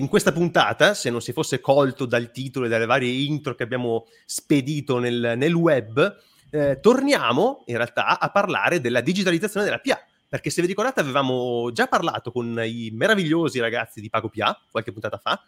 In 0.00 0.06
questa 0.06 0.30
puntata, 0.30 0.94
se 0.94 1.10
non 1.10 1.20
si 1.20 1.32
fosse 1.32 1.58
colto 1.58 2.06
dal 2.06 2.30
titolo 2.30 2.66
e 2.66 2.68
dalle 2.68 2.86
varie 2.86 3.10
intro 3.10 3.56
che 3.56 3.64
abbiamo 3.64 4.06
spedito 4.26 5.00
nel, 5.00 5.34
nel 5.36 5.52
web, 5.52 6.16
eh, 6.50 6.78
torniamo 6.80 7.64
in 7.66 7.76
realtà 7.76 8.20
a 8.20 8.30
parlare 8.30 8.80
della 8.80 9.00
digitalizzazione 9.00 9.64
della 9.64 9.80
PA. 9.80 10.00
Perché 10.28 10.50
se 10.50 10.60
vi 10.60 10.68
ricordate 10.68 11.00
avevamo 11.00 11.72
già 11.72 11.88
parlato 11.88 12.30
con 12.30 12.62
i 12.64 12.90
meravigliosi 12.92 13.58
ragazzi 13.58 14.00
di 14.00 14.08
Pago 14.08 14.28
PA 14.28 14.56
qualche 14.70 14.92
puntata 14.92 15.18
fa 15.18 15.42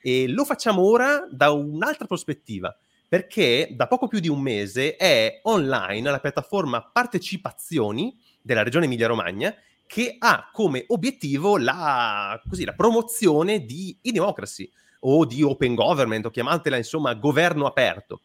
e 0.00 0.28
lo 0.28 0.44
facciamo 0.44 0.82
ora 0.82 1.26
da 1.28 1.50
un'altra 1.50 2.04
prospettiva 2.04 2.76
perché 3.08 3.68
da 3.72 3.86
poco 3.86 4.08
più 4.08 4.20
di 4.20 4.28
un 4.28 4.40
mese 4.40 4.96
è 4.96 5.40
online 5.44 6.10
la 6.10 6.20
piattaforma 6.20 6.82
Partecipazioni 6.82 8.18
della 8.42 8.62
regione 8.62 8.84
Emilia-Romagna 8.84 9.54
che 9.86 10.16
ha 10.18 10.50
come 10.52 10.84
obiettivo 10.88 11.56
la, 11.56 12.40
così, 12.48 12.64
la 12.64 12.74
promozione 12.74 13.64
di 13.64 13.96
e-democracy 14.02 14.70
o 15.00 15.24
di 15.24 15.42
open 15.42 15.74
government, 15.74 16.26
o 16.26 16.30
chiamatela 16.30 16.76
insomma 16.76 17.14
governo 17.14 17.66
aperto. 17.66 18.20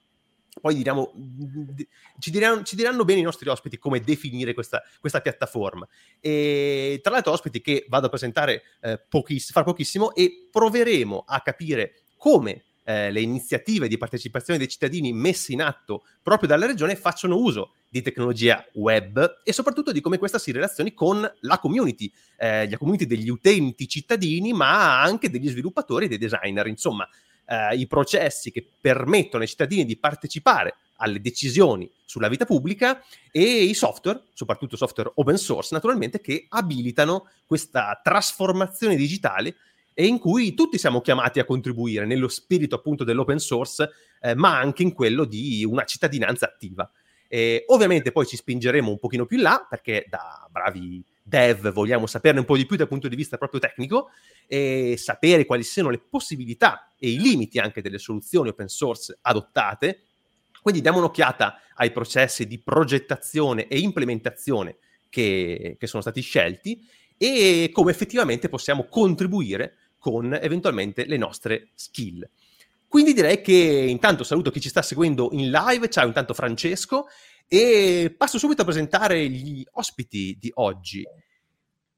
Poi 0.60 0.76
diciamo, 0.76 1.14
ci, 2.20 2.30
diranno, 2.30 2.64
ci 2.64 2.76
diranno 2.76 3.06
bene 3.06 3.22
i 3.22 3.24
nostri 3.24 3.48
ospiti 3.48 3.78
come 3.78 4.02
definire 4.02 4.54
questa, 4.54 4.82
questa, 5.00 5.22
piattaforma. 5.22 5.88
E 6.20 7.00
tra 7.02 7.14
l'altro 7.14 7.32
ospiti 7.32 7.62
che 7.62 7.86
vado 7.88 8.08
a 8.08 8.10
presentare 8.10 8.64
eh, 8.82 9.02
pochiss- 9.08 9.52
fra 9.52 9.64
pochissimo 9.64 10.14
e 10.14 10.50
proveremo 10.52 11.24
a 11.26 11.42
capire 11.42 12.02
come 12.18 12.66
eh, 12.84 13.12
le 13.12 13.22
iniziative 13.22 13.88
di 13.88 13.98
partecipazione 13.98 14.60
dei 14.60 14.68
cittadini 14.68 15.14
messe 15.14 15.54
in 15.54 15.62
atto 15.62 16.04
proprio 16.22 16.48
dalla 16.48 16.66
regione 16.66 16.96
facciano 16.96 17.38
uso 17.38 17.74
di 17.90 18.02
tecnologia 18.02 18.66
web 18.74 19.42
e 19.44 19.54
soprattutto 19.54 19.92
di 19.92 20.02
come 20.02 20.18
questa 20.18 20.40
si 20.40 20.52
relazioni 20.52 20.94
con 20.94 21.30
la 21.42 21.60
community, 21.60 22.12
eh, 22.38 22.70
la 22.70 22.78
community 22.78 23.06
degli 23.06 23.30
utenti 23.30 23.88
cittadini, 23.88 24.54
ma 24.54 25.02
anche 25.02 25.30
degli 25.30 25.50
sviluppatori 25.50 26.06
e 26.06 26.08
dei 26.08 26.18
designer. 26.18 26.68
Insomma, 26.68 27.08
eh, 27.46 27.76
i 27.76 27.88
processi 27.88 28.52
che 28.52 28.66
permettono 28.80 29.44
ai 29.44 29.50
cittadini 29.50 29.86
di 29.86 29.98
partecipare 29.98 30.76
alle 30.98 31.20
decisioni 31.20 31.92
sulla 32.06 32.30
vita 32.30 32.46
pubblica 32.46 33.04
e 33.32 33.42
i 33.42 33.74
software, 33.74 34.22
soprattutto 34.34 34.78
software 34.78 35.12
open 35.16 35.38
source, 35.38 35.74
naturalmente, 35.74 36.22
che 36.22 36.46
abilitano 36.48 37.28
questa 37.46 38.00
trasformazione 38.02 38.96
digitale 38.96 39.56
e 40.02 40.08
in 40.08 40.18
cui 40.18 40.56
tutti 40.56 40.80
siamo 40.80 41.00
chiamati 41.00 41.40
a 41.40 41.46
contribuire 41.46 42.08
nello 42.08 42.28
spirito 42.28 42.74
appunto 42.74 43.04
dell'open 43.04 43.38
source, 43.38 43.88
eh, 44.20 44.34
ma 44.34 44.58
anche 44.58 44.82
in 44.82 44.94
quello 44.94 45.26
di 45.26 45.64
una 45.64 45.84
cittadinanza 45.84 46.48
attiva. 46.48 46.92
E 47.28 47.66
ovviamente 47.68 48.12
poi 48.12 48.26
ci 48.26 48.36
spingeremo 48.36 48.90
un 48.90 48.98
pochino 48.98 49.28
più 49.28 49.38
in 49.38 49.44
là, 49.44 49.64
perché 49.70 50.08
da 50.10 50.48
bravi 50.50 51.06
dev 51.22 51.72
vogliamo 51.72 52.08
saperne 52.08 52.40
un 52.40 52.46
po' 52.46 52.58
di 52.58 52.66
più 52.66 52.78
dal 52.78 52.88
punto 52.88 53.08
di 53.08 53.16
vista 53.16 53.38
proprio 53.38 53.60
tecnico 53.60 54.10
e 54.48 54.96
sapere 54.98 55.46
quali 55.46 55.62
siano 55.62 55.92
le 55.92 56.00
possibilità 56.00 56.92
e 56.98 57.12
i 57.12 57.20
limiti 57.20 57.60
anche 57.60 57.84
delle 57.84 58.00
soluzioni 58.00 58.50
open 58.50 58.70
source 58.70 59.20
adottate. 59.22 60.06
Quindi 60.64 60.82
diamo 60.82 60.98
un'occhiata 60.98 61.60
ai 61.76 61.92
processi 61.92 62.48
di 62.48 62.58
progettazione 62.58 63.68
e 63.68 63.78
implementazione 63.78 64.78
che, 65.10 65.76
che 65.78 65.86
sono 65.86 66.02
stati 66.02 66.22
scelti 66.22 66.84
e 67.18 67.70
come 67.72 67.92
effettivamente 67.92 68.50
possiamo 68.50 68.86
contribuire 68.86 69.76
con 70.02 70.34
eventualmente 70.34 71.06
le 71.06 71.18
nostre 71.18 71.70
skill. 71.76 72.28
Quindi 72.88 73.14
direi 73.14 73.42
che 73.42 73.54
intanto 73.54 74.24
saluto 74.24 74.50
chi 74.50 74.60
ci 74.60 74.68
sta 74.68 74.82
seguendo 74.82 75.30
in 75.32 75.52
live, 75.52 75.90
ciao 75.90 76.08
intanto 76.08 76.34
Francesco, 76.34 77.06
e 77.48 78.14
passo 78.18 78.40
subito 78.40 78.64
a 78.64 78.66
presentare 78.66 79.30
gli 79.30 79.64
ospiti 79.74 80.36
di 80.40 80.52
oggi. 80.56 81.06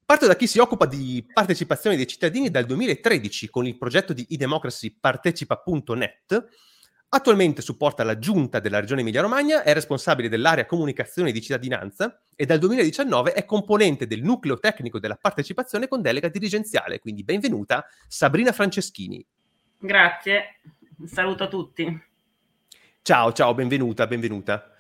Parto 0.06 0.28
da 0.28 0.36
chi 0.36 0.48
si 0.48 0.60
occupa 0.60 0.86
di 0.86 1.26
partecipazione 1.34 1.95
dei 1.95 2.06
cittadini 2.06 2.52
dal 2.52 2.66
2013 2.66 3.50
con 3.50 3.66
il 3.66 3.78
progetto 3.78 4.12
di 4.12 4.28
eDemocracy. 4.30 4.98
Attualmente 7.16 7.62
supporta 7.62 8.04
la 8.04 8.18
giunta 8.18 8.60
della 8.60 8.80
regione 8.80 9.02
Emilia-Romagna, 9.02 9.62
è 9.62 9.72
responsabile 9.72 10.30
dell'area 10.30 10.66
comunicazione 10.66 11.32
di 11.32 11.44
cittadinanza 11.44 12.24
e 12.36 12.48
dal 12.48 12.58
2019 12.58 13.34
è 13.34 13.46
componente 13.46 14.08
del 14.08 14.24
nucleo 14.24 14.58
tecnico 14.58 14.98
della 14.98 15.16
partecipazione 15.22 15.88
con 15.88 16.02
delega 16.02 16.28
dirigenziale. 16.30 16.98
Quindi 16.98 17.24
benvenuta 17.24 17.86
Sabrina 18.08 18.52
Franceschini. 18.52 19.24
Grazie. 19.78 20.60
Saluto 21.06 21.44
a 21.44 21.48
tutti. 21.50 22.02
Ciao, 23.04 23.32
ciao, 23.32 23.54
benvenuta, 23.54 24.08
benvenuta. 24.08 24.74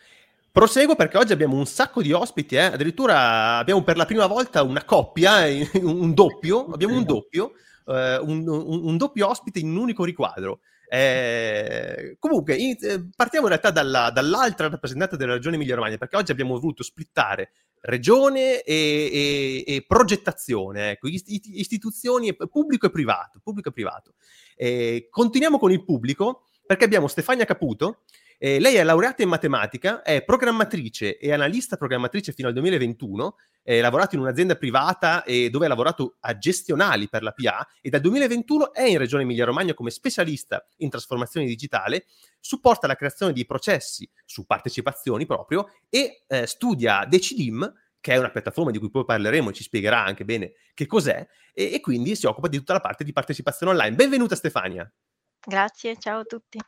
Proseguo 0.51 0.95
perché 0.95 1.19
oggi 1.19 1.33
abbiamo 1.33 1.55
un 1.55 1.67
sacco 1.67 2.01
di 2.01 2.13
ospiti, 2.13 2.55
eh? 2.55 2.61
addirittura 2.61 3.57
abbiamo 3.57 3.83
per 3.83 3.95
la 3.95 4.05
prima 4.05 4.25
volta 4.25 4.63
una 4.63 4.83
coppia, 4.83 5.43
un 5.79 6.15
doppio, 6.15 6.65
abbiamo 6.71 6.97
un 6.97 7.03
doppio, 7.03 7.51
eh, 7.85 8.17
un, 8.17 8.47
un, 8.47 8.85
un, 8.85 8.97
doppio 8.97 9.27
ospite 9.27 9.59
in 9.59 9.69
un 9.69 9.77
unico 9.77 10.03
riquadro. 10.03 10.61
Eh, 10.95 12.17
comunque, 12.19 12.55
in, 12.55 12.75
eh, 12.79 13.09
partiamo 13.15 13.47
in 13.47 13.53
realtà 13.53 13.71
dalla, 13.71 14.11
dall'altra 14.11 14.69
rappresentante 14.69 15.17
della 15.17 15.33
regione 15.33 15.55
Emilia-Romagna, 15.55 15.97
perché 15.97 16.17
oggi 16.17 16.31
abbiamo 16.31 16.59
voluto 16.59 16.83
splittare 16.83 17.51
regione 17.81 18.61
e, 18.61 19.63
e, 19.65 19.73
e 19.75 19.85
progettazione, 19.87 20.91
ecco, 20.91 21.07
istituzioni 21.07 22.35
pubblico 22.35 22.85
e 22.85 22.91
privato. 22.91 23.39
Pubblico 23.41 23.69
e 23.69 23.71
privato. 23.71 24.13
Eh, 24.55 25.07
continuiamo 25.09 25.57
con 25.57 25.71
il 25.71 25.83
pubblico 25.83 26.43
perché 26.63 26.85
abbiamo 26.85 27.07
Stefania 27.07 27.45
Caputo. 27.45 28.03
Eh, 28.37 28.59
lei 28.59 28.75
è 28.75 28.83
laureata 28.83 29.21
in 29.21 29.29
matematica, 29.29 30.01
è 30.01 30.23
programmatrice 30.23 31.17
e 31.17 31.31
analista 31.31 31.77
programmatrice 31.77 32.33
fino 32.33 32.47
al 32.47 32.53
2021, 32.53 33.35
ha 33.65 33.73
lavorato 33.81 34.15
in 34.15 34.21
un'azienda 34.21 34.55
privata 34.55 35.23
e 35.23 35.49
dove 35.49 35.65
ha 35.65 35.69
lavorato 35.69 36.17
a 36.19 36.37
gestionali 36.37 37.07
per 37.07 37.23
la 37.23 37.31
PA 37.31 37.65
e 37.81 37.89
dal 37.89 38.01
2021 38.01 38.73
è 38.73 38.83
in 38.83 38.97
Regione 38.97 39.23
Emilia-Romagna 39.23 39.73
come 39.73 39.89
specialista 39.89 40.67
in 40.77 40.89
trasformazione 40.89 41.45
digitale, 41.45 42.05
supporta 42.39 42.87
la 42.87 42.95
creazione 42.95 43.31
di 43.31 43.45
processi 43.45 44.09
su 44.25 44.45
partecipazioni 44.45 45.25
proprio 45.25 45.69
e 45.89 46.23
eh, 46.27 46.45
studia 46.45 47.05
Decidim, 47.05 47.71
che 48.01 48.13
è 48.13 48.17
una 48.17 48.31
piattaforma 48.31 48.71
di 48.71 48.79
cui 48.79 48.89
poi 48.89 49.05
parleremo 49.05 49.49
e 49.49 49.53
ci 49.53 49.63
spiegherà 49.63 50.03
anche 50.03 50.25
bene 50.25 50.53
che 50.73 50.85
cos'è, 50.85 51.25
e, 51.53 51.73
e 51.73 51.79
quindi 51.79 52.15
si 52.15 52.25
occupa 52.25 52.49
di 52.49 52.57
tutta 52.57 52.73
la 52.73 52.81
parte 52.81 53.05
di 53.05 53.13
partecipazione 53.13 53.71
online. 53.71 53.95
Benvenuta 53.95 54.35
Stefania. 54.35 54.91
Grazie, 55.45 55.97
ciao 55.97 56.19
a 56.19 56.23
tutti. 56.23 56.59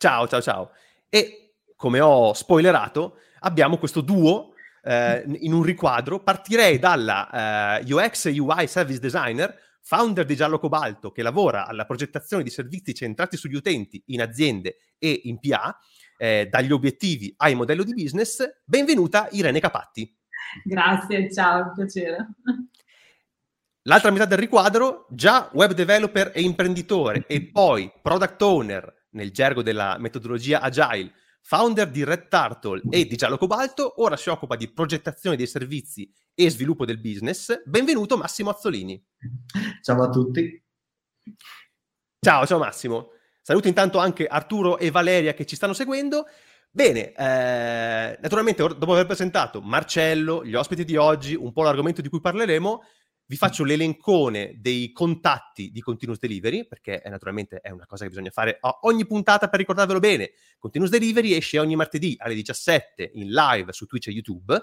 Ciao, 0.00 0.28
ciao, 0.28 0.40
ciao. 0.40 0.70
E 1.08 1.54
come 1.74 1.98
ho 1.98 2.32
spoilerato, 2.32 3.16
abbiamo 3.40 3.78
questo 3.78 4.00
duo 4.00 4.52
eh, 4.84 5.24
in 5.40 5.52
un 5.52 5.64
riquadro. 5.64 6.22
Partirei 6.22 6.78
dalla 6.78 7.80
eh, 7.80 7.92
UX 7.92 8.26
UI 8.26 8.68
Service 8.68 9.00
Designer, 9.00 9.52
founder 9.82 10.24
di 10.24 10.36
Giallo 10.36 10.60
Cobalto, 10.60 11.10
che 11.10 11.22
lavora 11.22 11.66
alla 11.66 11.84
progettazione 11.84 12.44
di 12.44 12.50
servizi 12.50 12.94
centrati 12.94 13.36
sugli 13.36 13.56
utenti 13.56 14.00
in 14.06 14.22
aziende 14.22 14.76
e 14.98 15.22
in 15.24 15.40
PA, 15.40 15.76
eh, 16.16 16.46
dagli 16.48 16.70
obiettivi 16.70 17.34
ai 17.38 17.56
modelli 17.56 17.82
di 17.82 17.94
business. 17.94 18.48
Benvenuta 18.64 19.26
Irene 19.32 19.58
Capatti. 19.58 20.16
Grazie, 20.62 21.28
ciao, 21.32 21.72
piacere. 21.74 22.28
L'altra 23.82 24.12
metà 24.12 24.26
del 24.26 24.38
riquadro, 24.38 25.08
già 25.10 25.50
web 25.54 25.72
developer 25.72 26.30
e 26.32 26.42
imprenditore 26.42 27.24
e 27.26 27.50
poi 27.50 27.90
product 28.00 28.40
owner 28.42 28.97
nel 29.18 29.32
gergo 29.32 29.62
della 29.62 29.96
metodologia 29.98 30.60
agile, 30.60 31.12
founder 31.42 31.90
di 31.90 32.04
Red 32.04 32.28
Turtle 32.28 32.82
e 32.88 33.04
di 33.04 33.16
Giallo 33.16 33.36
Cobalto, 33.36 34.00
ora 34.00 34.16
si 34.16 34.28
occupa 34.28 34.54
di 34.54 34.72
progettazione 34.72 35.34
dei 35.34 35.48
servizi 35.48 36.08
e 36.34 36.48
sviluppo 36.50 36.84
del 36.84 37.00
business. 37.00 37.62
Benvenuto 37.64 38.16
Massimo 38.16 38.50
Azzolini. 38.50 39.04
Ciao 39.82 40.02
a 40.02 40.08
tutti. 40.08 40.64
Ciao, 42.20 42.46
ciao 42.46 42.58
Massimo. 42.58 43.10
Saluto 43.42 43.66
intanto 43.66 43.98
anche 43.98 44.26
Arturo 44.26 44.78
e 44.78 44.90
Valeria 44.92 45.34
che 45.34 45.46
ci 45.46 45.56
stanno 45.56 45.72
seguendo. 45.72 46.26
Bene, 46.70 47.12
eh, 47.12 48.18
naturalmente 48.20 48.62
dopo 48.62 48.92
aver 48.92 49.06
presentato 49.06 49.60
Marcello, 49.60 50.44
gli 50.44 50.54
ospiti 50.54 50.84
di 50.84 50.96
oggi, 50.96 51.34
un 51.34 51.52
po' 51.52 51.64
l'argomento 51.64 52.02
di 52.02 52.08
cui 52.08 52.20
parleremo, 52.20 52.82
vi 53.30 53.36
faccio 53.36 53.62
l'elencone 53.62 54.54
dei 54.56 54.90
contatti 54.90 55.70
di 55.70 55.82
Continuous 55.82 56.18
Delivery, 56.18 56.66
perché 56.66 57.02
è, 57.02 57.10
naturalmente 57.10 57.60
è 57.60 57.68
una 57.68 57.84
cosa 57.84 58.04
che 58.04 58.08
bisogna 58.08 58.30
fare 58.30 58.56
a 58.58 58.78
ogni 58.82 59.06
puntata 59.06 59.50
per 59.50 59.58
ricordarvelo 59.58 59.98
bene. 59.98 60.32
Continuous 60.58 60.90
Delivery 60.90 61.34
esce 61.34 61.58
ogni 61.58 61.76
martedì 61.76 62.16
alle 62.18 62.34
17 62.34 63.10
in 63.14 63.30
live 63.30 63.72
su 63.74 63.84
Twitch 63.84 64.08
e 64.08 64.12
YouTube. 64.12 64.58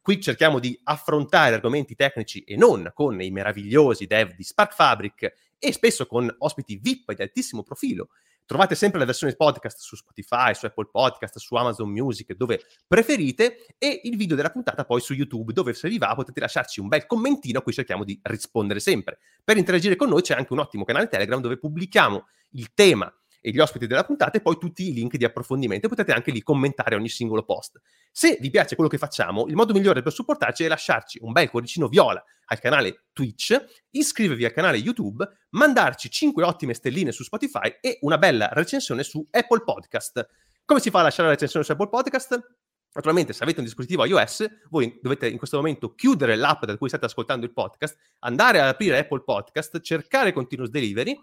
Qui 0.00 0.18
cerchiamo 0.18 0.60
di 0.60 0.80
affrontare 0.84 1.56
argomenti 1.56 1.94
tecnici 1.94 2.40
e 2.44 2.56
non 2.56 2.90
con 2.94 3.20
i 3.20 3.30
meravigliosi 3.30 4.06
dev 4.06 4.34
di 4.34 4.44
Spark 4.44 4.72
Fabric 4.72 5.34
e 5.58 5.72
spesso 5.72 6.06
con 6.06 6.34
ospiti 6.38 6.78
VIP 6.80 7.12
di 7.12 7.20
altissimo 7.20 7.62
profilo 7.62 8.08
Trovate 8.46 8.76
sempre 8.76 9.00
la 9.00 9.04
versione 9.04 9.34
podcast 9.34 9.80
su 9.80 9.96
Spotify, 9.96 10.54
su 10.54 10.66
Apple 10.66 10.88
Podcast, 10.90 11.38
su 11.38 11.56
Amazon 11.56 11.90
Music, 11.90 12.32
dove 12.34 12.62
preferite, 12.86 13.66
e 13.76 14.02
il 14.04 14.16
video 14.16 14.36
della 14.36 14.50
puntata 14.50 14.84
poi 14.84 15.00
su 15.00 15.14
YouTube, 15.14 15.52
dove 15.52 15.74
se 15.74 15.88
vi 15.88 15.98
va 15.98 16.14
potete 16.14 16.38
lasciarci 16.38 16.78
un 16.78 16.86
bel 16.86 17.06
commentino 17.06 17.58
a 17.58 17.62
cui 17.62 17.72
cerchiamo 17.72 18.04
di 18.04 18.18
rispondere 18.22 18.78
sempre. 18.78 19.18
Per 19.42 19.56
interagire 19.56 19.96
con 19.96 20.08
noi 20.08 20.22
c'è 20.22 20.34
anche 20.34 20.52
un 20.52 20.60
ottimo 20.60 20.84
canale 20.84 21.08
Telegram 21.08 21.40
dove 21.40 21.58
pubblichiamo 21.58 22.24
il 22.50 22.72
tema 22.72 23.12
e 23.40 23.50
gli 23.50 23.58
ospiti 23.58 23.86
della 23.86 24.04
puntata 24.04 24.38
e 24.38 24.40
poi 24.40 24.58
tutti 24.58 24.88
i 24.88 24.92
link 24.92 25.16
di 25.16 25.24
approfondimento. 25.24 25.88
Potete 25.88 26.12
anche 26.12 26.30
lì 26.30 26.42
commentare 26.42 26.94
ogni 26.94 27.08
singolo 27.08 27.44
post. 27.44 27.80
Se 28.10 28.38
vi 28.40 28.50
piace 28.50 28.74
quello 28.74 28.90
che 28.90 28.98
facciamo, 28.98 29.46
il 29.46 29.54
modo 29.54 29.72
migliore 29.72 30.02
per 30.02 30.12
supportarci 30.12 30.64
è 30.64 30.68
lasciarci 30.68 31.18
un 31.22 31.32
bel 31.32 31.50
cuoricino 31.50 31.88
viola 31.88 32.22
al 32.46 32.58
canale 32.58 33.04
Twitch, 33.12 33.56
iscrivervi 33.90 34.44
al 34.44 34.52
canale 34.52 34.76
YouTube, 34.78 35.26
mandarci 35.50 36.10
5 36.10 36.44
ottime 36.44 36.74
stelline 36.74 37.12
su 37.12 37.22
Spotify 37.22 37.76
e 37.80 37.98
una 38.02 38.18
bella 38.18 38.48
recensione 38.52 39.02
su 39.02 39.26
Apple 39.30 39.62
Podcast. 39.64 40.26
Come 40.64 40.80
si 40.80 40.90
fa 40.90 41.00
a 41.00 41.02
lasciare 41.02 41.28
la 41.28 41.34
recensione 41.34 41.64
su 41.64 41.72
Apple 41.72 41.88
Podcast? 41.88 42.64
Naturalmente, 42.96 43.34
se 43.34 43.42
avete 43.42 43.58
un 43.58 43.66
dispositivo 43.66 44.06
iOS, 44.06 44.46
voi 44.70 44.98
dovete 45.02 45.28
in 45.28 45.36
questo 45.36 45.58
momento 45.58 45.94
chiudere 45.94 46.34
l'app 46.34 46.64
da 46.64 46.78
cui 46.78 46.88
state 46.88 47.04
ascoltando 47.04 47.44
il 47.44 47.52
podcast, 47.52 47.94
andare 48.20 48.58
ad 48.58 48.68
aprire 48.68 48.98
Apple 48.98 49.22
Podcast, 49.22 49.80
cercare 49.80 50.32
Continuous 50.32 50.70
Delivery. 50.70 51.14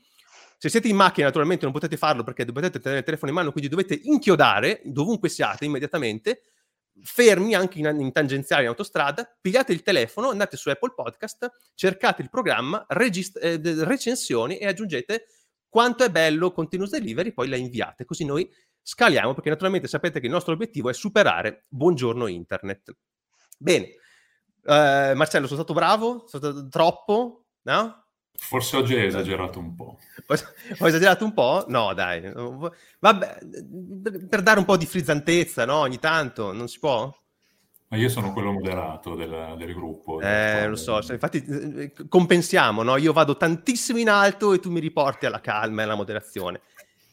Se 0.63 0.69
siete 0.69 0.87
in 0.87 0.95
macchina, 0.95 1.25
naturalmente 1.25 1.65
non 1.65 1.73
potete 1.73 1.97
farlo 1.97 2.23
perché 2.23 2.45
dovete 2.45 2.79
tenere 2.79 2.99
il 2.99 3.05
telefono 3.05 3.31
in 3.31 3.37
mano, 3.37 3.51
quindi 3.51 3.69
dovete 3.69 3.99
inchiodare 4.01 4.79
dovunque 4.85 5.27
siate 5.27 5.65
immediatamente, 5.65 6.43
fermi 7.01 7.53
anche 7.53 7.79
in, 7.79 7.93
in 7.99 8.13
tangenziale 8.13 8.61
in 8.61 8.69
autostrada, 8.69 9.29
pigliate 9.41 9.73
il 9.73 9.81
telefono, 9.81 10.29
andate 10.29 10.55
su 10.55 10.69
Apple 10.69 10.93
Podcast, 10.95 11.49
cercate 11.75 12.21
il 12.21 12.29
programma, 12.29 12.85
regist- 12.87 13.43
eh, 13.43 13.59
recensioni 13.83 14.57
e 14.57 14.65
aggiungete 14.65 15.25
quanto 15.67 16.05
è 16.05 16.09
bello 16.09 16.53
Continuous 16.53 16.91
Delivery, 16.91 17.33
poi 17.33 17.49
la 17.49 17.57
inviate, 17.57 18.05
così 18.05 18.23
noi 18.23 18.49
scaliamo 18.81 19.33
perché 19.33 19.49
naturalmente 19.49 19.89
sapete 19.89 20.21
che 20.21 20.27
il 20.27 20.31
nostro 20.31 20.53
obiettivo 20.53 20.89
è 20.89 20.93
superare 20.93 21.65
Buongiorno 21.67 22.25
Internet. 22.27 22.95
Bene, 23.59 23.95
uh, 24.63 25.13
Marcello, 25.13 25.45
sono 25.45 25.61
stato 25.61 25.73
bravo? 25.73 26.23
Sono 26.25 26.41
stato 26.41 26.69
troppo? 26.69 27.47
No? 27.63 28.02
Forse 28.35 28.77
oggi 28.77 28.95
hai 28.95 29.05
esagerato 29.05 29.59
un 29.59 29.75
po'. 29.75 29.97
Ho 30.79 30.87
esagerato 30.87 31.23
un 31.23 31.33
po'? 31.33 31.65
No, 31.67 31.93
dai. 31.93 32.31
Vabbè, 32.99 33.37
per 34.29 34.41
dare 34.41 34.59
un 34.59 34.65
po' 34.65 34.77
di 34.77 34.85
frizzantezza, 34.85 35.65
no? 35.65 35.77
Ogni 35.77 35.99
tanto, 35.99 36.51
non 36.51 36.67
si 36.67 36.79
può? 36.79 37.13
Ma 37.87 37.97
io 37.97 38.09
sono 38.09 38.33
quello 38.33 38.51
moderato 38.51 39.13
del, 39.13 39.55
del 39.57 39.73
gruppo. 39.73 40.19
Eh, 40.19 40.67
lo 40.67 40.75
so, 40.75 40.99
infatti 41.11 41.45
eh, 41.45 41.93
compensiamo, 42.09 42.81
no? 42.81 42.97
Io 42.97 43.13
vado 43.13 43.37
tantissimo 43.37 43.99
in 43.99 44.09
alto 44.09 44.53
e 44.53 44.59
tu 44.59 44.71
mi 44.71 44.79
riporti 44.79 45.27
alla 45.27 45.41
calma 45.41 45.81
e 45.81 45.85
alla 45.85 45.95
moderazione. 45.95 46.61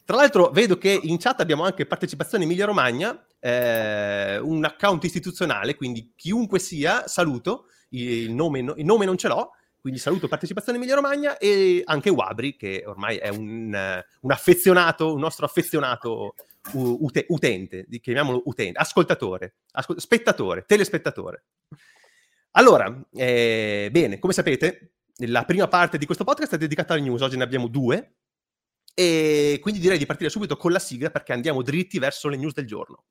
Tra 0.03 0.15
l'altro 0.15 0.49
vedo 0.49 0.79
che 0.79 0.99
in 1.01 1.19
chat 1.19 1.39
abbiamo 1.39 1.63
anche 1.63 1.85
partecipazione 1.85 2.43
Emilia 2.45 2.65
Romagna, 2.65 3.25
eh, 3.39 4.39
un 4.39 4.65
account 4.65 5.03
istituzionale, 5.03 5.75
quindi 5.75 6.13
chiunque 6.15 6.57
sia, 6.57 7.07
saluto, 7.07 7.67
il 7.89 8.33
nome, 8.33 8.59
il 8.59 8.85
nome 8.85 9.05
non 9.05 9.17
ce 9.17 9.27
l'ho, 9.27 9.51
quindi 9.81 9.99
saluto 9.99 10.27
partecipazione 10.27 10.77
Emilia 10.77 10.95
Romagna 10.95 11.37
e 11.37 11.81
anche 11.85 12.11
Wabri, 12.11 12.55
che 12.55 12.83
ormai 12.85 13.17
è 13.17 13.29
un, 13.29 14.03
un 14.21 14.31
affezionato, 14.31 15.13
un 15.13 15.19
nostro 15.19 15.45
affezionato 15.45 16.35
ute, 16.73 17.25
utente, 17.29 17.87
chiamiamolo 17.99 18.43
utente, 18.45 18.79
ascoltatore, 18.79 19.55
ascol- 19.71 19.99
spettatore, 19.99 20.65
telespettatore. 20.67 21.45
Allora, 22.51 22.95
eh, 23.11 23.89
bene, 23.91 24.19
come 24.19 24.33
sapete, 24.33 24.93
la 25.25 25.45
prima 25.45 25.67
parte 25.67 25.97
di 25.97 26.05
questo 26.05 26.23
podcast 26.23 26.53
è 26.53 26.57
dedicata 26.57 26.93
alle 26.93 27.01
news, 27.01 27.21
oggi 27.21 27.37
ne 27.37 27.43
abbiamo 27.43 27.67
due, 27.67 28.17
e 28.93 29.57
quindi 29.61 29.79
direi 29.79 29.97
di 29.97 30.05
partire 30.05 30.29
subito 30.29 30.57
con 30.57 30.71
la 30.71 30.79
sigla 30.79 31.09
perché 31.09 31.33
andiamo 31.33 31.63
dritti 31.63 31.97
verso 31.97 32.27
le 32.27 32.37
news 32.37 32.53
del 32.53 32.67
giorno. 32.67 33.03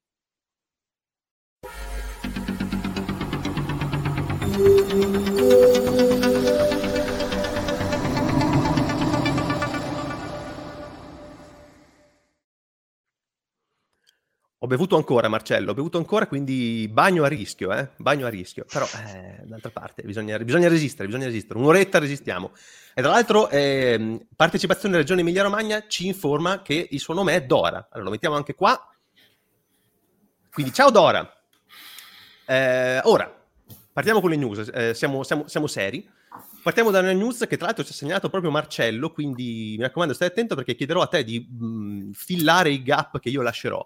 Ho 14.62 14.66
bevuto 14.66 14.94
ancora, 14.96 15.26
Marcello, 15.28 15.70
ho 15.70 15.74
bevuto 15.74 15.96
ancora, 15.96 16.26
quindi 16.26 16.86
bagno 16.92 17.24
a 17.24 17.28
rischio, 17.28 17.72
eh? 17.72 17.88
Bagno 17.96 18.26
a 18.26 18.28
rischio. 18.28 18.66
Però, 18.70 18.84
eh, 19.06 19.40
d'altra 19.44 19.70
parte, 19.70 20.02
bisogna, 20.02 20.38
bisogna, 20.38 20.68
resistere, 20.68 21.06
bisogna 21.06 21.24
resistere. 21.24 21.58
Un'oretta 21.58 21.98
resistiamo. 21.98 22.52
E 22.92 23.00
tra 23.00 23.10
l'altro, 23.10 23.48
eh, 23.48 24.26
Partecipazione 24.36 24.98
Regione 24.98 25.22
Emilia-Romagna 25.22 25.86
ci 25.88 26.06
informa 26.06 26.60
che 26.60 26.88
il 26.90 27.00
suo 27.00 27.14
nome 27.14 27.36
è 27.36 27.42
Dora. 27.42 27.88
Allora, 27.88 28.02
lo 28.02 28.10
mettiamo 28.10 28.36
anche 28.36 28.54
qua. 28.54 28.78
Quindi, 30.52 30.74
ciao 30.74 30.90
Dora. 30.90 31.26
Eh, 32.44 33.00
ora, 33.04 33.34
partiamo 33.94 34.20
con 34.20 34.28
le 34.28 34.36
news. 34.36 34.70
Eh, 34.74 34.92
siamo, 34.92 35.22
siamo, 35.22 35.48
siamo 35.48 35.68
seri. 35.68 36.06
Partiamo 36.62 36.90
da 36.90 36.98
una 36.98 37.12
news 37.12 37.46
che 37.48 37.56
tra 37.56 37.64
l'altro 37.64 37.82
ci 37.82 37.92
ha 37.92 37.94
segnalato 37.94 38.28
proprio 38.28 38.50
Marcello, 38.50 39.10
quindi 39.10 39.76
mi 39.78 39.84
raccomando 39.84 40.12
stai 40.12 40.28
attento 40.28 40.54
perché 40.54 40.74
chiederò 40.74 41.00
a 41.00 41.06
te 41.06 41.24
di 41.24 41.40
mh, 41.40 42.10
fillare 42.10 42.68
i 42.68 42.82
gap 42.82 43.18
che 43.20 43.30
io 43.30 43.40
lascerò. 43.40 43.82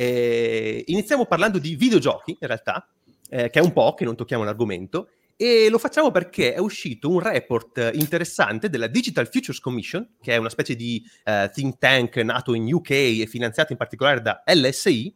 Eh, 0.00 0.82
iniziamo 0.86 1.26
parlando 1.26 1.58
di 1.58 1.76
videogiochi, 1.76 2.30
in 2.30 2.46
realtà, 2.46 2.88
eh, 3.28 3.50
che 3.50 3.58
è 3.58 3.62
un 3.62 3.74
po' 3.74 3.92
che 3.92 4.06
non 4.06 4.16
tocchiamo 4.16 4.44
l'argomento, 4.44 5.10
e 5.36 5.68
lo 5.68 5.76
facciamo 5.76 6.10
perché 6.10 6.54
è 6.54 6.58
uscito 6.58 7.10
un 7.10 7.20
report 7.20 7.90
interessante 7.92 8.70
della 8.70 8.86
Digital 8.86 9.28
Futures 9.30 9.60
Commission, 9.60 10.14
che 10.22 10.32
è 10.32 10.38
una 10.38 10.48
specie 10.48 10.74
di 10.74 11.02
uh, 11.26 11.50
think 11.52 11.76
tank 11.76 12.16
nato 12.16 12.54
in 12.54 12.72
UK 12.72 12.90
e 12.90 13.26
finanziato 13.28 13.72
in 13.72 13.78
particolare 13.78 14.22
da 14.22 14.42
LSI, 14.46 15.14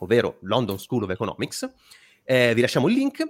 ovvero 0.00 0.38
London 0.40 0.80
School 0.80 1.04
of 1.04 1.10
Economics. 1.10 1.72
Eh, 2.24 2.54
vi 2.54 2.60
lasciamo 2.60 2.88
il 2.88 2.94
link, 2.94 3.24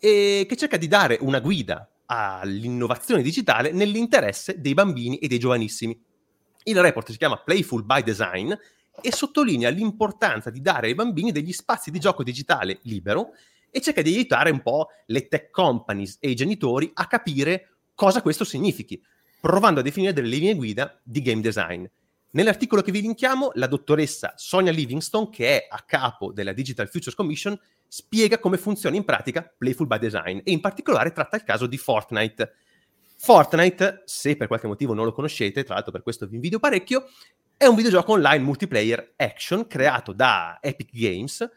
e 0.00 0.46
che 0.48 0.56
cerca 0.56 0.78
di 0.78 0.88
dare 0.88 1.16
una 1.20 1.38
guida 1.38 1.88
all'innovazione 2.06 3.22
digitale 3.22 3.70
nell'interesse 3.70 4.60
dei 4.60 4.74
bambini 4.74 5.18
e 5.18 5.28
dei 5.28 5.38
giovanissimi. 5.38 5.96
Il 6.64 6.80
report 6.80 7.12
si 7.12 7.18
chiama 7.18 7.40
Playful 7.40 7.84
by 7.84 8.02
Design 8.02 8.52
e 9.00 9.12
sottolinea 9.12 9.70
l'importanza 9.70 10.50
di 10.50 10.60
dare 10.60 10.88
ai 10.88 10.94
bambini 10.94 11.32
degli 11.32 11.52
spazi 11.52 11.90
di 11.90 11.98
gioco 11.98 12.22
digitale 12.22 12.80
libero 12.82 13.30
e 13.70 13.80
cerca 13.80 14.02
di 14.02 14.12
aiutare 14.12 14.50
un 14.50 14.60
po' 14.60 14.88
le 15.06 15.28
tech 15.28 15.50
companies 15.50 16.18
e 16.20 16.30
i 16.30 16.34
genitori 16.34 16.90
a 16.92 17.06
capire 17.06 17.76
cosa 17.94 18.20
questo 18.20 18.44
significhi, 18.44 19.02
provando 19.40 19.80
a 19.80 19.82
definire 19.82 20.12
delle 20.12 20.28
linee 20.28 20.54
guida 20.54 21.00
di 21.02 21.22
game 21.22 21.40
design. 21.40 21.84
Nell'articolo 22.34 22.80
che 22.80 22.92
vi 22.92 23.02
linkiamo, 23.02 23.50
la 23.54 23.66
dottoressa 23.66 24.34
Sonia 24.36 24.72
Livingston, 24.72 25.28
che 25.28 25.58
è 25.58 25.66
a 25.68 25.82
capo 25.86 26.32
della 26.32 26.52
Digital 26.52 26.88
Futures 26.88 27.14
Commission, 27.14 27.58
spiega 27.86 28.38
come 28.38 28.56
funziona 28.56 28.96
in 28.96 29.04
pratica 29.04 29.42
Playful 29.42 29.86
by 29.86 29.98
Design 29.98 30.38
e 30.42 30.50
in 30.50 30.60
particolare 30.60 31.12
tratta 31.12 31.36
il 31.36 31.44
caso 31.44 31.66
di 31.66 31.76
Fortnite. 31.76 32.54
Fortnite, 33.18 34.02
se 34.06 34.36
per 34.36 34.46
qualche 34.46 34.66
motivo 34.66 34.94
non 34.94 35.04
lo 35.04 35.12
conoscete, 35.12 35.62
tra 35.62 35.74
l'altro 35.74 35.92
per 35.92 36.02
questo 36.02 36.26
vi 36.26 36.36
invidio 36.36 36.58
parecchio, 36.58 37.04
è 37.62 37.66
un 37.66 37.76
videogioco 37.76 38.10
online 38.10 38.42
multiplayer 38.42 39.12
action 39.14 39.68
creato 39.68 40.12
da 40.12 40.58
Epic 40.60 40.88
Games, 40.90 41.48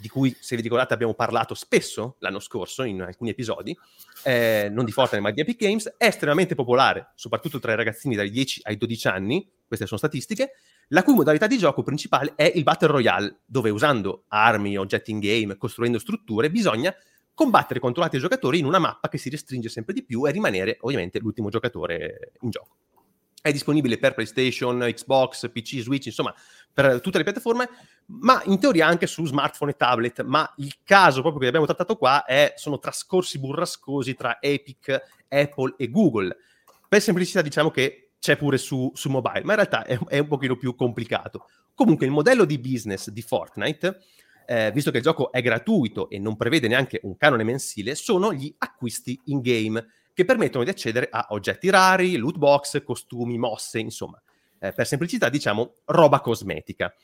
di 0.00 0.08
cui, 0.08 0.36
se 0.40 0.56
vi 0.56 0.62
ricordate, 0.62 0.92
abbiamo 0.92 1.14
parlato 1.14 1.54
spesso 1.54 2.16
l'anno 2.18 2.40
scorso 2.40 2.82
in 2.82 3.00
alcuni 3.00 3.30
episodi, 3.30 3.78
eh, 4.24 4.68
non 4.72 4.84
di 4.84 4.90
Fortnite 4.90 5.22
ma 5.22 5.30
di 5.30 5.40
Epic 5.40 5.56
Games, 5.56 5.94
è 5.96 6.06
estremamente 6.06 6.56
popolare, 6.56 7.12
soprattutto 7.14 7.60
tra 7.60 7.72
i 7.72 7.76
ragazzini 7.76 8.16
dai 8.16 8.28
10 8.28 8.62
ai 8.64 8.76
12 8.76 9.06
anni, 9.06 9.48
queste 9.64 9.86
sono 9.86 9.98
statistiche, 9.98 10.54
la 10.88 11.04
cui 11.04 11.14
modalità 11.14 11.46
di 11.46 11.58
gioco 11.58 11.84
principale 11.84 12.32
è 12.34 12.50
il 12.52 12.64
Battle 12.64 12.88
Royale, 12.88 13.42
dove 13.44 13.70
usando 13.70 14.24
armi, 14.26 14.76
oggetti 14.76 15.12
in 15.12 15.20
game, 15.20 15.56
costruendo 15.56 16.00
strutture, 16.00 16.50
bisogna 16.50 16.92
combattere 17.34 17.78
contro 17.78 18.02
altri 18.02 18.18
giocatori 18.18 18.58
in 18.58 18.64
una 18.64 18.80
mappa 18.80 19.08
che 19.08 19.18
si 19.18 19.30
restringe 19.30 19.68
sempre 19.68 19.94
di 19.94 20.02
più 20.04 20.26
e 20.26 20.32
rimanere 20.32 20.76
ovviamente 20.80 21.20
l'ultimo 21.20 21.50
giocatore 21.50 22.32
in 22.40 22.50
gioco 22.50 22.78
è 23.44 23.52
disponibile 23.52 23.98
per 23.98 24.14
PlayStation, 24.14 24.78
Xbox, 24.78 25.50
PC, 25.50 25.80
Switch, 25.80 26.06
insomma, 26.06 26.34
per 26.72 27.02
tutte 27.02 27.18
le 27.18 27.24
piattaforme, 27.24 27.68
ma 28.06 28.40
in 28.46 28.58
teoria 28.58 28.86
anche 28.86 29.06
su 29.06 29.26
smartphone 29.26 29.72
e 29.72 29.76
tablet. 29.76 30.22
Ma 30.22 30.50
il 30.56 30.76
caso 30.82 31.20
proprio 31.20 31.42
che 31.42 31.48
abbiamo 31.48 31.66
trattato 31.66 31.96
qua 31.96 32.24
è, 32.24 32.54
sono 32.56 32.78
trascorsi 32.78 33.38
burrascosi 33.38 34.14
tra 34.14 34.38
Epic, 34.40 34.98
Apple 35.28 35.74
e 35.76 35.90
Google. 35.90 36.34
Per 36.88 37.02
semplicità 37.02 37.42
diciamo 37.42 37.70
che 37.70 38.12
c'è 38.18 38.38
pure 38.38 38.56
su, 38.56 38.90
su 38.94 39.10
mobile, 39.10 39.44
ma 39.44 39.52
in 39.52 39.58
realtà 39.58 39.84
è, 39.84 39.98
è, 40.08 40.18
un 40.20 40.26
pochino 40.26 40.56
più 40.56 40.74
complicato. 40.74 41.46
Comunque 41.74 42.06
il 42.06 42.12
modello 42.12 42.46
di 42.46 42.58
business 42.58 43.10
di 43.10 43.20
Fortnite, 43.20 44.00
eh, 44.46 44.72
visto 44.72 44.90
che 44.90 44.96
il 44.96 45.02
gioco 45.02 45.30
è 45.30 45.42
gratuito 45.42 46.08
e 46.08 46.18
non 46.18 46.34
prevede 46.34 46.66
neanche 46.66 46.98
un 47.02 47.18
canone 47.18 47.44
mensile, 47.44 47.94
sono 47.94 48.32
gli 48.32 48.54
acquisti 48.56 49.20
in 49.24 49.42
game 49.42 49.86
che 50.14 50.24
permettono 50.24 50.64
di 50.64 50.70
accedere 50.70 51.08
a 51.10 51.26
oggetti 51.30 51.68
rari, 51.68 52.16
loot 52.16 52.38
box, 52.38 52.82
costumi, 52.84 53.36
mosse, 53.36 53.80
insomma, 53.80 54.22
eh, 54.60 54.72
per 54.72 54.86
semplicità 54.86 55.28
diciamo 55.28 55.78
roba 55.86 56.20
cosmetica. 56.20 56.94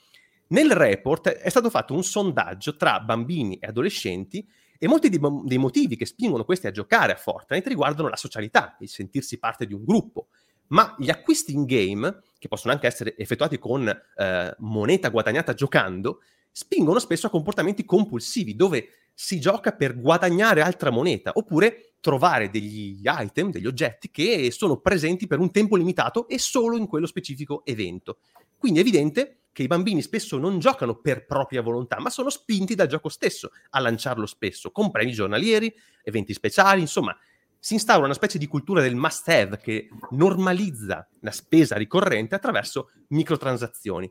Nel 0.49 0.73
report 0.73 1.29
è 1.29 1.49
stato 1.49 1.71
fatto 1.71 1.93
un 1.93 2.02
sondaggio 2.02 2.76
tra 2.76 3.00
bambini 3.00 3.57
e 3.57 3.67
adolescenti 3.67 4.49
e 4.79 4.88
molti 4.88 5.09
dei, 5.09 5.21
dei 5.45 5.59
motivi 5.59 5.97
che 5.97 6.07
spingono 6.07 6.45
questi 6.45 6.69
a 6.69 6.71
giocare 6.71 7.12
a 7.12 7.17
Fortnite 7.17 7.69
riguardano 7.69 8.09
la 8.09 8.17
socialità, 8.17 8.76
il 8.81 8.88
sentirsi 8.88 9.38
parte 9.38 9.67
di 9.67 9.75
un 9.75 9.85
gruppo, 9.85 10.29
ma 10.69 10.95
gli 10.99 11.11
acquisti 11.11 11.52
in 11.52 11.64
game, 11.64 12.23
che 12.38 12.49
possono 12.49 12.73
anche 12.73 12.87
essere 12.87 13.17
effettuati 13.17 13.59
con 13.59 13.87
eh, 13.88 14.55
moneta 14.59 15.09
guadagnata 15.09 15.52
giocando, 15.52 16.21
spingono 16.50 16.99
spesso 16.99 17.26
a 17.26 17.31
comportamenti 17.31 17.85
compulsivi, 17.85 18.57
dove 18.57 18.88
si 19.12 19.38
gioca 19.38 19.73
per 19.73 20.00
guadagnare 20.00 20.62
altra 20.62 20.90
moneta, 20.90 21.33
oppure 21.35 21.89
trovare 22.00 22.50
degli 22.50 23.02
item, 23.04 23.50
degli 23.50 23.66
oggetti 23.66 24.11
che 24.11 24.50
sono 24.50 24.78
presenti 24.78 25.26
per 25.26 25.38
un 25.38 25.50
tempo 25.50 25.76
limitato 25.76 26.26
e 26.28 26.38
solo 26.38 26.76
in 26.76 26.87
quello 26.87 27.07
specifico 27.07 27.62
evento. 27.64 28.19
Quindi 28.57 28.78
è 28.78 28.83
evidente 28.83 29.40
che 29.52 29.62
i 29.62 29.66
bambini 29.66 30.00
spesso 30.00 30.38
non 30.38 30.59
giocano 30.59 30.97
per 30.97 31.26
propria 31.26 31.61
volontà, 31.62 31.99
ma 32.00 32.11
sono 32.11 32.30
spinti 32.30 32.75
dal 32.75 32.87
gioco 32.87 33.09
stesso 33.09 33.50
a 33.71 33.80
lanciarlo 33.80 34.26
spesso, 34.26 34.71
con 34.71 34.90
premi 34.90 35.12
giornalieri, 35.12 35.73
eventi 36.02 36.33
speciali, 36.33 36.80
insomma, 36.80 37.16
si 37.59 37.75
instaura 37.75 38.07
una 38.07 38.14
specie 38.14 38.38
di 38.38 38.47
cultura 38.47 38.80
del 38.80 38.95
must 38.95 39.28
have 39.28 39.59
che 39.59 39.88
normalizza 40.11 41.07
la 41.21 41.30
spesa 41.30 41.76
ricorrente 41.76 42.35
attraverso 42.35 42.90
microtransazioni. 43.09 44.11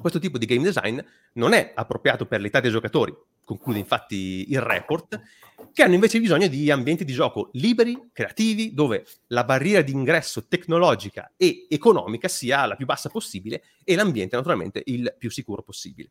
Questo 0.00 0.18
tipo 0.18 0.38
di 0.38 0.46
game 0.46 0.62
design 0.62 0.98
non 1.34 1.52
è 1.52 1.72
appropriato 1.74 2.24
per 2.24 2.40
l'età 2.40 2.60
dei 2.60 2.70
giocatori, 2.70 3.14
conclude 3.50 3.78
infatti 3.78 4.46
il 4.48 4.60
report, 4.60 5.20
che 5.72 5.82
hanno 5.82 5.94
invece 5.94 6.20
bisogno 6.20 6.46
di 6.46 6.70
ambienti 6.70 7.04
di 7.04 7.12
gioco 7.12 7.50
liberi, 7.54 8.10
creativi, 8.12 8.72
dove 8.72 9.04
la 9.28 9.44
barriera 9.44 9.82
di 9.82 9.92
ingresso 9.92 10.46
tecnologica 10.46 11.32
e 11.36 11.66
economica 11.68 12.28
sia 12.28 12.64
la 12.66 12.76
più 12.76 12.86
bassa 12.86 13.08
possibile 13.08 13.62
e 13.82 13.96
l'ambiente 13.96 14.36
naturalmente 14.36 14.82
il 14.86 15.14
più 15.18 15.30
sicuro 15.30 15.62
possibile. 15.62 16.10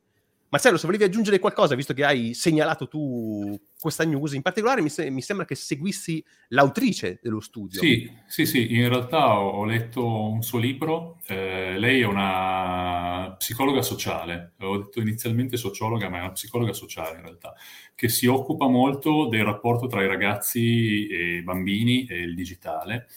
Marcello, 0.51 0.77
se 0.77 0.87
volevi 0.87 1.03
aggiungere 1.03 1.37
qualcosa, 1.37 1.75
visto 1.75 1.93
che 1.93 2.03
hai 2.03 2.33
segnalato 2.33 2.87
tu 2.87 3.55
questa 3.79 4.03
news, 4.03 4.33
in 4.33 4.41
particolare 4.41 4.81
mi, 4.81 4.89
se- 4.89 5.11
mi 5.11 5.21
sembra 5.21 5.45
che 5.45 5.53
seguissi 5.53 6.23
l'autrice 6.49 7.19
dello 7.21 7.39
studio. 7.39 7.79
Sì, 7.79 8.11
sì, 8.25 8.47
sì, 8.47 8.73
in 8.73 8.89
realtà 8.89 9.39
ho, 9.39 9.49
ho 9.49 9.65
letto 9.65 10.03
un 10.03 10.41
suo 10.41 10.57
libro, 10.57 11.19
eh, 11.27 11.77
lei 11.77 12.01
è 12.01 12.05
una 12.05 13.35
psicologa 13.37 13.83
sociale, 13.83 14.53
ho 14.61 14.77
detto 14.77 14.99
inizialmente 14.99 15.55
sociologa, 15.55 16.09
ma 16.09 16.17
è 16.17 16.21
una 16.21 16.31
psicologa 16.31 16.73
sociale 16.73 17.17
in 17.17 17.23
realtà, 17.23 17.53
che 17.93 18.09
si 18.09 18.25
occupa 18.25 18.67
molto 18.67 19.27
del 19.27 19.43
rapporto 19.43 19.85
tra 19.85 20.01
i 20.03 20.07
ragazzi 20.07 21.07
e 21.07 21.35
i 21.35 21.43
bambini 21.43 22.07
e 22.07 22.21
il 22.21 22.33
digitale. 22.33 23.07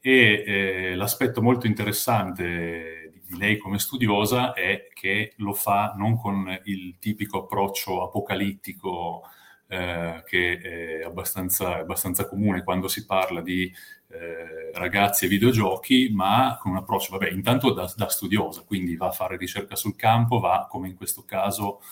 E 0.00 0.44
eh, 0.46 0.94
l'aspetto 0.94 1.42
molto 1.42 1.66
interessante 1.66 3.07
di 3.28 3.36
lei 3.36 3.58
come 3.58 3.78
studiosa 3.78 4.54
è 4.54 4.88
che 4.94 5.34
lo 5.36 5.52
fa 5.52 5.92
non 5.96 6.16
con 6.18 6.58
il 6.64 6.96
tipico 6.98 7.40
approccio 7.40 8.02
apocalittico 8.02 9.22
eh, 9.66 10.22
che 10.24 10.58
è 10.60 11.04
abbastanza, 11.04 11.76
abbastanza, 11.76 12.26
comune 12.26 12.64
quando 12.64 12.88
si 12.88 13.04
parla 13.04 13.42
di 13.42 13.70
eh, 14.08 14.70
ragazzi 14.72 15.26
e 15.26 15.28
videogiochi, 15.28 16.10
ma 16.10 16.58
con 16.58 16.70
un 16.72 16.78
approccio, 16.78 17.18
vabbè, 17.18 17.30
intanto 17.30 17.74
da, 17.74 17.92
da, 17.94 18.08
studiosa, 18.08 18.62
quindi 18.62 18.96
va 18.96 19.08
a 19.08 19.12
fare 19.12 19.36
ricerca 19.36 19.76
sul 19.76 19.94
campo, 19.94 20.38
va, 20.38 20.66
come 20.70 20.88
in 20.88 20.94
questo 20.96 21.22
caso, 21.26 21.82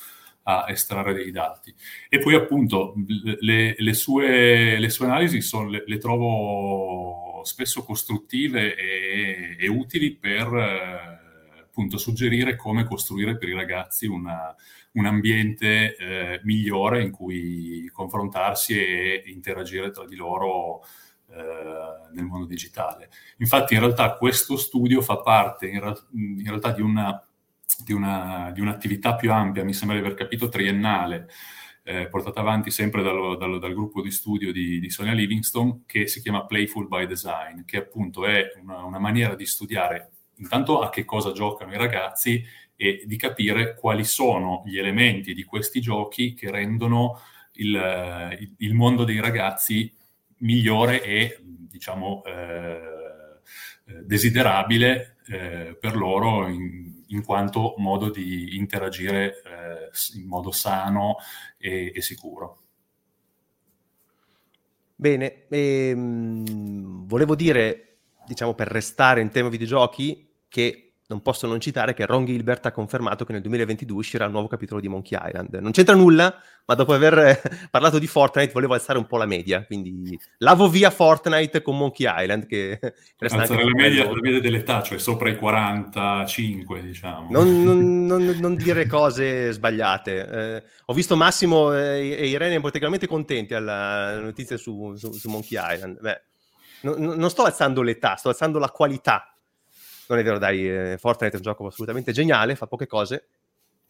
a 0.45 0.65
estrarre 0.69 1.13
dei 1.13 1.31
dati. 1.31 1.75
E 2.09 2.19
poi 2.19 2.35
appunto 2.35 2.95
le, 3.41 3.75
le, 3.77 3.93
sue, 3.93 4.79
le 4.79 4.89
sue, 4.89 5.07
analisi 5.07 5.43
sono, 5.43 5.69
le, 5.69 5.83
le, 5.87 5.99
trovo 5.99 7.43
spesso 7.45 7.85
costruttive 7.85 8.75
e, 8.75 9.57
e 9.59 9.69
utili 9.69 10.15
per... 10.15 10.47
Eh, 10.55 11.25
appunto 11.77 11.99
suggerire 11.99 12.57
come 12.57 12.85
costruire 12.85 13.37
per 13.37 13.51
i 13.51 13.53
ragazzi 13.53 14.07
una, 14.07 14.55
un 14.93 15.05
ambiente 15.05 15.95
eh, 15.97 16.41
migliore 16.45 17.03
in 17.03 17.11
cui 17.11 17.91
confrontarsi 17.93 18.79
e 18.79 19.25
interagire 19.27 19.91
tra 19.91 20.07
di 20.07 20.17
loro 20.17 20.81
eh, 21.29 22.15
nel 22.15 22.25
mondo 22.25 22.47
digitale. 22.47 23.11
Infatti 23.39 23.75
in 23.75 23.81
realtà 23.81 24.17
questo 24.17 24.57
studio 24.57 25.03
fa 25.03 25.19
parte 25.19 25.67
in, 25.67 25.81
ra- 25.81 26.07
in 26.15 26.47
realtà 26.47 26.73
di, 26.73 26.81
una, 26.81 27.23
di, 27.85 27.93
una, 27.93 28.51
di, 28.55 28.63
un'attività 28.63 29.15
più 29.15 29.31
ampia, 29.31 29.63
mi 29.63 29.75
sembra 29.75 29.99
di 29.99 30.03
aver 30.03 30.17
capito 30.17 30.49
triennale, 30.49 31.29
eh, 31.83 32.09
portata 32.09 32.41
avanti 32.41 32.71
sempre 32.71 33.03
dallo, 33.03 33.37
dallo, 33.37 33.59
dal 33.59 33.75
gruppo 33.75 34.01
di 34.01 34.11
studio 34.11 34.51
di, 34.51 34.81
di, 34.81 34.89
Sonia 34.89 35.13
Livingstone, 35.13 35.83
che 35.85 36.07
si 36.07 36.23
chiama 36.23 36.47
Playful 36.47 36.89
by 36.89 37.07
Design, 37.07 37.65
che 37.67 37.77
appunto 37.77 38.25
è 38.25 38.53
una, 38.63 38.83
una 38.83 38.99
maniera 38.99 39.35
di 39.35 39.45
studiare 39.45 40.13
intanto 40.37 40.81
a 40.81 40.91
che 40.91 41.05
cosa 41.05 41.33
giocano 41.33 41.73
i 41.73 41.79
ragazzi 41.79 42.45
e 42.77 43.05
di 43.07 43.17
capire 43.17 43.75
quali 43.75 44.05
sono 44.05 44.63
gli 44.67 44.79
elementi 44.79 45.35
di 45.35 45.45
questi 45.45 45.81
giochi 45.81 46.35
che 46.35 46.51
rendono 46.51 47.21
il, 47.53 48.55
il 48.59 48.75
mondo 48.75 49.05
dei 49.05 49.21
ragazzi 49.21 49.93
migliore 50.39 51.03
e, 51.03 51.39
diciamo, 51.43 52.23
eh, 52.25 52.81
desiderabile 54.03 55.17
eh, 55.29 55.77
per 55.81 55.97
loro 55.97 56.49
in, 56.49 57.03
in, 57.07 57.25
quanto 57.25 57.75
modo 57.79 58.11
di 58.11 58.57
interagire 58.57 59.43
eh, 59.43 60.19
in 60.19 60.27
modo 60.27 60.51
sano 60.51 61.17
e, 61.57 61.93
e 61.95 62.03
sicuro. 62.03 62.61
Bene, 64.95 65.47
ehm, 65.49 67.07
volevo 67.07 67.35
dire, 67.35 67.99
diciamo 68.27 68.55
per 68.55 68.69
restare 68.69 69.21
in 69.21 69.31
tema 69.31 69.49
videogiochi, 69.49 70.26
che 70.49 70.87
non 71.09 71.23
posso 71.23 71.47
non 71.47 71.61
citare 71.61 71.95
che 71.95 72.05
Ron 72.05 72.25
Gilbert 72.25 72.67
ha 72.67 72.73
confermato 72.73 73.25
che 73.25 73.33
nel 73.33 73.41
2022 73.43 73.97
uscirà 73.97 74.25
il 74.25 74.33
nuovo 74.33 74.49
capitolo 74.49 74.81
di 74.81 74.89
Monkey 74.89 75.19
Island. 75.23 75.55
Non 75.55 75.71
c'entra 75.71 75.95
nulla, 75.95 76.37
ma 76.65 76.75
dopo 76.75 76.93
aver 76.93 77.19
eh, 77.19 77.43
parlato 77.71 78.01
di 78.01 78.09
Fortnite 78.09 78.53
volevo 78.53 78.75
alzare 78.75 78.99
un 78.99 79.07
po' 79.07 79.17
la 79.17 79.27
media, 79.27 79.65
quindi 79.65 80.19
lavo 80.39 80.69
via 80.69 80.91
Fortnite 80.91 81.63
con 81.63 81.77
Monkey 81.77 82.07
Island 82.09 82.47
che 82.47 82.79
resta 83.19 83.39
Alzare 83.39 83.65
la 83.65 83.71
media, 83.73 84.05
la 84.05 84.21
media 84.21 84.41
dell'età, 84.41 84.83
cioè 84.83 84.99
sopra 84.99 85.29
i 85.29 85.37
45, 85.37 86.83
diciamo. 86.83 87.29
Non, 87.31 87.63
non, 87.63 88.05
non, 88.07 88.37
non 88.41 88.57
dire 88.57 88.87
cose 88.87 89.53
sbagliate. 89.53 90.29
Eh, 90.29 90.63
ho 90.87 90.93
visto 90.93 91.15
Massimo 91.15 91.73
e, 91.73 92.27
Irene 92.27 92.61
praticamente 92.61 93.07
contenti 93.07 93.55
alla 93.55 94.19
notizia 94.19 94.57
su, 94.57 94.97
su, 94.97 95.13
su 95.13 95.31
Monkey 95.31 95.57
Island. 95.63 96.01
Beh, 96.01 96.23
non 96.81 97.31
sto 97.31 97.45
alzando 97.45 97.83
l'età, 97.83 98.17
sto 98.17 98.29
alzando 98.29 98.59
la 98.59 98.71
qualità 98.71 99.36
non 100.09 100.19
è 100.19 100.23
vero, 100.23 100.39
dai, 100.39 100.69
eh, 100.69 100.97
Fortnite 100.99 101.35
è 101.35 101.37
un 101.37 101.43
gioco 101.43 101.67
assolutamente 101.67 102.13
geniale, 102.13 102.57
fa 102.57 102.67
poche 102.67 102.87
cose, 102.87 103.29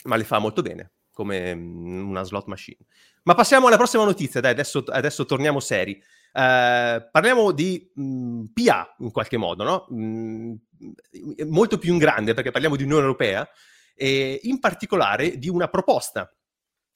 ma 0.04 0.16
le 0.16 0.24
fa 0.24 0.38
molto 0.38 0.62
bene, 0.62 0.92
come 1.12 1.54
mm, 1.54 2.08
una 2.08 2.22
slot 2.22 2.46
machine. 2.46 2.78
Ma 3.24 3.34
passiamo 3.34 3.66
alla 3.66 3.76
prossima 3.76 4.04
notizia, 4.04 4.40
dai, 4.40 4.52
adesso, 4.52 4.84
adesso 4.88 5.24
torniamo 5.24 5.60
seri. 5.60 6.02
Uh, 6.32 7.08
parliamo 7.10 7.52
di 7.52 7.90
mh, 7.94 8.02
mm, 8.02 8.44
PA 8.52 8.94
in 8.98 9.10
qualche 9.10 9.36
modo, 9.36 9.64
no? 9.64 9.86
Mh, 9.88 10.54
mm, 10.84 11.48
molto 11.48 11.78
più 11.78 11.92
in 11.92 11.98
grande 11.98 12.34
perché 12.34 12.50
parliamo 12.50 12.76
di 12.76 12.82
Unione 12.82 13.02
Europea 13.02 13.48
e 13.94 14.40
in 14.42 14.60
particolare 14.60 15.38
di 15.38 15.48
una 15.48 15.68
proposta, 15.68 16.30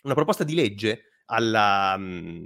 una 0.03 0.15
proposta 0.15 0.45
di 0.45 0.55
legge 0.55 1.05
alla, 1.27 1.97
mh, 1.97 2.45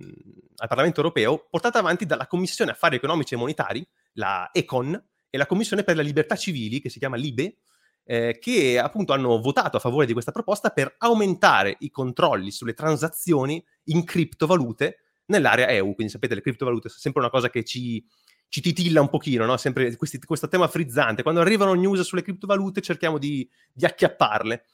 al 0.56 0.68
Parlamento 0.68 1.00
Europeo 1.00 1.46
portata 1.50 1.80
avanti 1.80 2.06
dalla 2.06 2.26
Commissione 2.26 2.70
Affari 2.70 2.96
Economici 2.96 3.34
e 3.34 3.36
Monetari, 3.36 3.86
la 4.12 4.50
ECON, 4.52 5.02
e 5.34 5.36
la 5.36 5.46
Commissione 5.46 5.82
per 5.82 5.96
le 5.96 6.04
Libertà 6.04 6.36
Civili, 6.36 6.80
che 6.80 6.88
si 6.88 7.00
chiama 7.00 7.16
LIBE, 7.16 7.56
eh, 8.04 8.38
che 8.40 8.78
appunto 8.78 9.12
hanno 9.12 9.40
votato 9.40 9.76
a 9.76 9.80
favore 9.80 10.06
di 10.06 10.12
questa 10.12 10.30
proposta 10.30 10.70
per 10.70 10.94
aumentare 10.98 11.74
i 11.80 11.90
controlli 11.90 12.52
sulle 12.52 12.72
transazioni 12.72 13.60
in 13.86 14.04
criptovalute 14.04 14.98
nell'area 15.26 15.66
EU. 15.70 15.92
Quindi 15.94 16.12
sapete, 16.12 16.36
le 16.36 16.40
criptovalute 16.40 16.88
sono 16.88 17.00
sempre 17.00 17.20
una 17.20 17.30
cosa 17.30 17.50
che 17.50 17.64
ci, 17.64 18.06
ci 18.48 18.60
titilla 18.60 19.00
un 19.00 19.08
pochino, 19.08 19.44
no? 19.44 19.56
Sempre 19.56 19.96
questi, 19.96 20.20
questo 20.20 20.46
tema 20.46 20.68
frizzante. 20.68 21.24
Quando 21.24 21.40
arrivano 21.40 21.74
news 21.74 22.02
sulle 22.02 22.22
criptovalute 22.22 22.80
cerchiamo 22.80 23.18
di, 23.18 23.48
di 23.72 23.84
acchiapparle. 23.84 24.66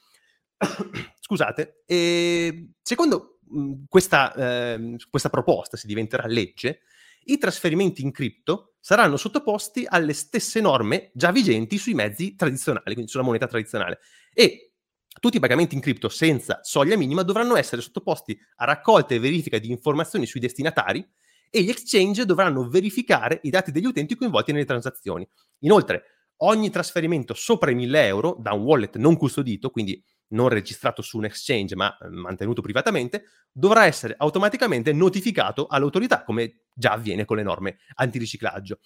Scusate. 1.19 1.81
E 1.87 2.73
secondo 2.83 3.39
mh, 3.49 3.85
questa, 3.89 4.31
eh, 4.35 4.95
questa 5.09 5.29
proposta, 5.31 5.75
se 5.75 5.87
diventerà 5.87 6.27
legge, 6.27 6.81
i 7.25 7.37
trasferimenti 7.37 8.01
in 8.01 8.11
cripto 8.11 8.75
saranno 8.79 9.17
sottoposti 9.17 9.85
alle 9.87 10.13
stesse 10.13 10.59
norme 10.59 11.11
già 11.13 11.31
vigenti 11.31 11.77
sui 11.77 11.93
mezzi 11.93 12.35
tradizionali, 12.35 12.93
quindi 12.93 13.11
sulla 13.11 13.23
moneta 13.23 13.47
tradizionale. 13.47 13.99
E 14.33 14.71
tutti 15.19 15.37
i 15.37 15.39
pagamenti 15.39 15.75
in 15.75 15.81
cripto 15.81 16.09
senza 16.09 16.59
soglia 16.63 16.97
minima 16.97 17.23
dovranno 17.23 17.55
essere 17.55 17.81
sottoposti 17.81 18.37
a 18.57 18.65
raccolta 18.65 19.13
e 19.13 19.19
verifica 19.19 19.59
di 19.59 19.69
informazioni 19.69 20.25
sui 20.25 20.39
destinatari 20.39 21.07
e 21.49 21.61
gli 21.61 21.69
exchange 21.69 22.25
dovranno 22.25 22.67
verificare 22.67 23.39
i 23.43 23.49
dati 23.49 23.71
degli 23.71 23.85
utenti 23.85 24.15
coinvolti 24.15 24.51
nelle 24.53 24.65
transazioni. 24.65 25.27
Inoltre, 25.59 26.03
ogni 26.37 26.69
trasferimento 26.69 27.33
sopra 27.33 27.71
i 27.71 27.75
1000 27.75 28.05
euro 28.05 28.37
da 28.39 28.53
un 28.53 28.63
wallet 28.63 28.95
non 28.97 29.17
custodito, 29.17 29.69
quindi 29.69 30.03
non 30.31 30.49
registrato 30.49 31.01
su 31.01 31.17
un 31.17 31.25
exchange 31.25 31.75
ma 31.75 31.95
eh, 31.97 32.09
mantenuto 32.09 32.61
privatamente, 32.61 33.25
dovrà 33.51 33.85
essere 33.85 34.15
automaticamente 34.17 34.93
notificato 34.93 35.67
all'autorità, 35.67 36.23
come 36.23 36.63
già 36.73 36.91
avviene 36.91 37.25
con 37.25 37.37
le 37.37 37.43
norme 37.43 37.77
antiriciclaggio. 37.95 38.79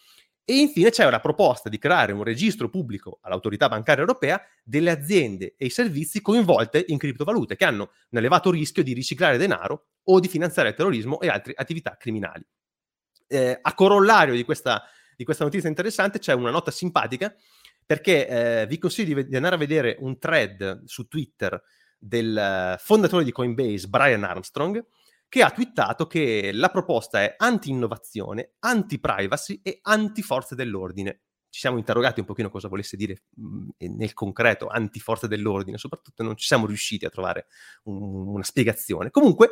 E 0.47 0.59
infine 0.59 0.91
c'è 0.91 1.07
una 1.07 1.19
proposta 1.19 1.69
di 1.69 1.79
creare 1.79 2.11
un 2.11 2.23
registro 2.23 2.69
pubblico 2.69 3.17
all'autorità 3.21 3.67
bancaria 3.67 4.01
europea 4.01 4.39
delle 4.63 4.91
aziende 4.91 5.55
e 5.57 5.65
i 5.65 5.69
servizi 5.71 6.21
coinvolte 6.21 6.85
in 6.87 6.99
criptovalute 6.99 7.55
che 7.55 7.65
hanno 7.65 7.89
un 8.09 8.17
elevato 8.19 8.51
rischio 8.51 8.83
di 8.83 8.93
riciclare 8.93 9.37
denaro 9.37 9.87
o 10.03 10.19
di 10.19 10.27
finanziare 10.27 10.69
il 10.69 10.75
terrorismo 10.75 11.19
e 11.19 11.29
altre 11.29 11.53
attività 11.55 11.97
criminali. 11.97 12.45
Eh, 13.25 13.57
a 13.59 13.73
corollario 13.73 14.35
di 14.35 14.43
questa, 14.43 14.83
di 15.17 15.23
questa 15.23 15.43
notizia 15.43 15.67
interessante 15.67 16.19
c'è 16.19 16.33
una 16.33 16.51
nota 16.51 16.69
simpatica 16.69 17.35
perché 17.85 18.27
eh, 18.27 18.67
vi 18.67 18.77
consiglio 18.77 19.21
di, 19.21 19.35
andare 19.35 19.55
a 19.55 19.59
vedere 19.59 19.97
un 19.99 20.17
thread 20.17 20.83
su 20.85 21.07
Twitter 21.07 21.61
del 21.97 22.75
fondatore 22.79 23.23
di 23.23 23.31
Coinbase, 23.31 23.87
Brian 23.87 24.23
Armstrong, 24.23 24.83
che 25.27 25.41
ha 25.41 25.51
twittato 25.51 26.07
che 26.07 26.51
la 26.53 26.69
proposta 26.69 27.21
è 27.21 27.35
anti-innovazione, 27.37 28.53
anti-privacy 28.59 29.59
e 29.63 29.79
anti-forze 29.81 30.55
dell'ordine. 30.55 31.21
Ci 31.49 31.59
siamo 31.61 31.77
interrogati 31.77 32.19
un 32.19 32.25
pochino 32.25 32.49
cosa 32.49 32.67
volesse 32.67 32.97
dire 32.97 33.23
mh, 33.35 33.69
nel 33.95 34.13
concreto 34.13 34.67
anti-forze 34.67 35.27
dell'ordine, 35.27 35.77
soprattutto 35.77 36.21
non 36.23 36.35
ci 36.35 36.45
siamo 36.45 36.65
riusciti 36.65 37.05
a 37.05 37.09
trovare 37.09 37.47
un, 37.83 38.27
una 38.27 38.43
spiegazione. 38.43 39.09
Comunque 39.09 39.51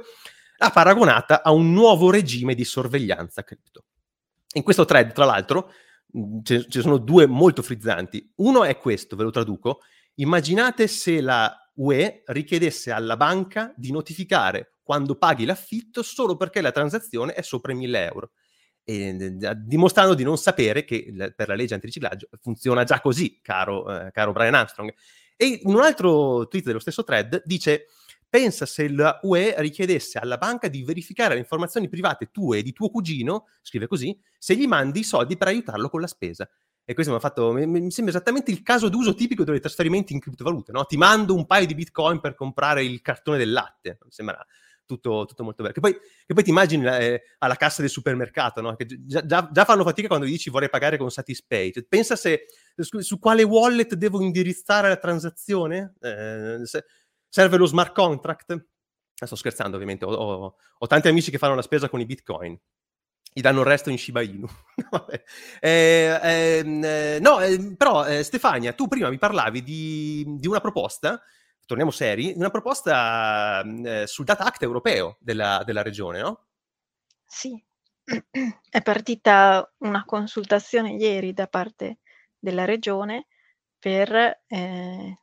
l'ha 0.58 0.70
paragonata 0.70 1.44
a 1.44 1.52
un 1.52 1.72
nuovo 1.72 2.12
regime 2.12 2.56
di 2.56 2.66
sorveglianza 2.66 3.44
cripto. 3.44 3.86
In 4.56 4.64
questo 4.64 4.86
thread, 4.86 5.12
tra 5.14 5.26
l'altro, 5.26 5.72
ce 6.44 6.68
ne 6.72 6.82
sono 6.82 6.98
due 6.98 7.26
molto 7.26 7.62
frizzanti. 7.62 8.32
Uno 8.36 8.64
è 8.64 8.78
questo, 8.78 9.16
ve 9.16 9.24
lo 9.24 9.32
traduco. 9.32 9.80
Immaginate 10.16 10.88
se 10.88 11.22
la 11.22 11.56
UE 11.76 12.24
richiedesse 12.28 12.92
alla 12.92 13.18
banca 13.18 13.74
di 13.76 13.92
notificare 13.92 14.76
quando 14.84 15.16
paghi 15.16 15.46
l'affitto 15.46 16.04
solo 16.04 16.36
perché 16.36 16.62
la 16.62 16.72
transazione 16.72 17.34
è 17.34 17.42
sopra 17.42 17.72
i 17.72 17.76
1000 17.76 18.06
euro. 18.06 18.32
E, 18.86 19.38
dimostrando 19.58 20.14
di 20.14 20.24
non 20.24 20.38
sapere 20.38 20.84
che 20.84 21.14
per 21.36 21.48
la 21.48 21.56
legge 21.56 21.74
antiriciclaggio 21.74 22.28
funziona 22.42 22.84
già 22.84 23.00
così, 23.00 23.40
caro, 23.42 23.90
eh, 23.90 24.12
caro 24.12 24.34
Brian 24.34 24.56
Armstrong. 24.56 24.94
E 25.36 25.62
in 25.64 25.74
un 25.74 25.82
altro 25.82 26.48
tweet 26.48 26.66
dello 26.66 26.80
stesso 26.80 27.04
thread 27.04 27.42
dice 27.46 27.88
pensa 28.34 28.66
se 28.66 28.90
la 28.90 29.20
UE 29.22 29.54
richiedesse 29.60 30.18
alla 30.18 30.40
banca 30.40 30.68
di 30.68 30.82
verificare 30.82 31.36
le 31.36 31.40
informazioni 31.42 31.88
private 31.88 32.32
tue 32.32 32.58
e 32.58 32.64
di 32.64 32.74
tuo 32.74 32.90
cugino, 32.90 33.46
scrive 33.62 33.86
così, 33.86 34.20
se 34.40 34.56
gli 34.56 34.66
mandi 34.66 35.02
i 35.02 35.04
soldi 35.04 35.38
per 35.38 35.50
aiutarlo 35.50 35.88
con 35.88 36.02
la 36.02 36.08
spesa. 36.08 36.50
E 36.84 36.96
questo 36.96 37.14
mi, 37.14 37.20
fatto, 37.20 37.54
mi 37.54 37.92
sembra 37.92 38.12
esattamente 38.12 38.50
il 38.50 38.64
caso 38.64 38.90
d'uso 38.90 39.14
tipico 39.14 39.44
dei 39.44 39.60
trasferimenti 39.60 40.14
in 40.14 40.20
criptovalute, 40.20 40.72
no? 40.72 40.84
Ti 40.86 40.98
mando 40.98 41.36
un 41.36 41.46
paio 41.46 41.68
di 41.68 41.76
bitcoin 41.76 42.20
per 42.20 42.34
comprare 42.34 42.84
il 42.84 43.02
cartone 43.02 43.38
del 43.38 43.52
latte. 43.52 44.00
Mi 44.02 44.10
sembra 44.10 44.44
tutto, 44.84 45.26
tutto 45.28 45.44
molto 45.44 45.62
bello. 45.62 45.76
Che 45.76 45.80
poi, 45.80 45.94
che 46.26 46.34
poi 46.34 46.44
ti 46.44 46.50
immagini 46.50 46.88
eh, 46.88 47.22
alla 47.38 47.56
cassa 47.56 47.82
del 47.82 47.92
supermercato, 47.92 48.62
no? 48.62 48.76
Che 48.76 48.88
già, 49.06 49.24
già, 49.24 49.48
già, 49.52 49.64
fanno 49.64 49.84
fatica 49.84 50.08
quando 50.08 50.26
gli 50.26 50.32
dici 50.32 50.50
vorrei 50.50 50.70
pagare 50.70 50.98
con 50.98 51.12
Satispay. 51.12 51.72
Cioè, 51.72 51.86
pensa 51.88 52.16
se, 52.16 52.48
su, 52.76 53.00
su, 53.02 53.20
quale 53.20 53.44
wallet 53.44 53.94
devo 53.94 54.24
indirizzare 54.24 54.88
la 54.88 54.98
transazione? 54.98 55.94
Eh, 56.02 56.62
se, 56.64 56.84
serve 57.34 57.58
lo 57.58 57.66
smart 57.66 57.96
contract? 57.96 58.68
Sto 59.16 59.36
scherzando 59.36 59.76
ovviamente, 59.76 60.06
ho, 60.06 60.12
ho, 60.14 60.56
ho 60.78 60.88
tanti 60.88 61.08
amici 61.08 61.32
che 61.32 61.40
fanno 61.40 61.56
la 61.56 61.64
spesa 61.64 61.90
con 61.90 62.00
i 62.00 62.06
bitcoin 62.06 62.60
gli 63.34 63.42
danno 63.42 63.62
il 63.62 63.66
resto 63.66 63.90
in 63.90 63.98
Shiba 63.98 64.22
Inu. 64.22 64.48
eh, 65.60 66.20
ehm, 66.22 66.84
eh, 66.84 67.20
no, 67.20 67.40
eh, 67.40 67.76
però 67.76 68.06
eh, 68.06 68.22
Stefania, 68.22 68.74
tu 68.74 68.88
prima 68.88 69.10
mi 69.10 69.18
parlavi 69.18 69.64
di, 69.64 70.24
di 70.38 70.48
una 70.48 70.60
proposta, 70.60 71.20
torniamo 71.66 71.90
seri, 71.90 72.34
una 72.36 72.52
proposta 72.52 73.64
mm, 73.66 73.86
eh, 73.86 74.08
sul 74.08 74.26
Data 74.26 74.44
Act 74.44 74.62
europeo 74.62 75.18
della, 75.20 75.64
della 75.66 75.82
regione, 75.82 76.22
no? 76.22 76.46
Sì, 77.26 77.60
è 78.70 78.82
partita 78.84 79.74
una 79.80 80.06
consultazione 80.06 80.94
ieri 80.94 81.34
da 81.34 81.48
parte 81.48 82.02
della 82.38 82.66
regione 82.66 83.26
per 83.80 84.44
eh, 84.46 85.23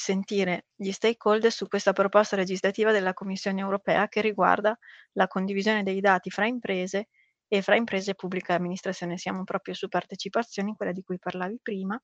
sentire 0.00 0.66
gli 0.74 0.90
stakeholder 0.92 1.52
su 1.52 1.68
questa 1.68 1.92
proposta 1.92 2.34
legislativa 2.34 2.90
della 2.90 3.12
Commissione 3.12 3.60
europea 3.60 4.08
che 4.08 4.22
riguarda 4.22 4.76
la 5.12 5.28
condivisione 5.28 5.82
dei 5.82 6.00
dati 6.00 6.30
fra 6.30 6.46
imprese 6.46 7.08
e 7.46 7.60
fra 7.60 7.76
imprese 7.76 8.12
e 8.12 8.14
pubblica 8.14 8.54
amministrazione. 8.54 9.18
Siamo 9.18 9.44
proprio 9.44 9.74
su 9.74 9.88
partecipazioni, 9.88 10.74
quella 10.74 10.92
di 10.92 11.02
cui 11.02 11.18
parlavi 11.18 11.58
prima. 11.62 12.00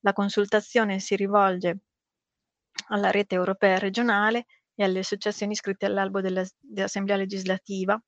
La 0.00 0.12
consultazione 0.12 1.00
si 1.00 1.16
rivolge 1.16 1.78
alla 2.88 3.10
rete 3.10 3.34
europea 3.34 3.78
regionale 3.78 4.46
e 4.74 4.84
alle 4.84 5.00
associazioni 5.00 5.52
iscritte 5.52 5.86
all'albo 5.86 6.20
della, 6.20 6.44
dell'Assemblea 6.60 7.16
legislativa 7.16 8.00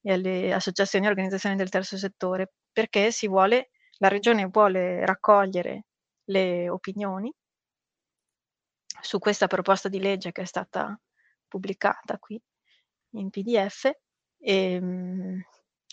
e 0.00 0.12
alle 0.12 0.52
associazioni 0.52 1.04
e 1.04 1.08
organizzazioni 1.08 1.56
del 1.56 1.68
terzo 1.68 1.98
settore, 1.98 2.52
perché 2.72 3.10
si 3.10 3.28
vuole, 3.28 3.70
la 3.98 4.08
Regione 4.08 4.46
vuole 4.46 5.04
raccogliere 5.04 5.84
le 6.24 6.70
opinioni 6.70 7.30
su 9.06 9.18
questa 9.18 9.46
proposta 9.46 9.88
di 9.88 10.00
legge 10.00 10.32
che 10.32 10.42
è 10.42 10.44
stata 10.44 10.98
pubblicata 11.46 12.18
qui 12.18 12.40
in 13.10 13.30
PDF 13.30 13.84
e, 13.84 14.72
ehm, 14.72 15.42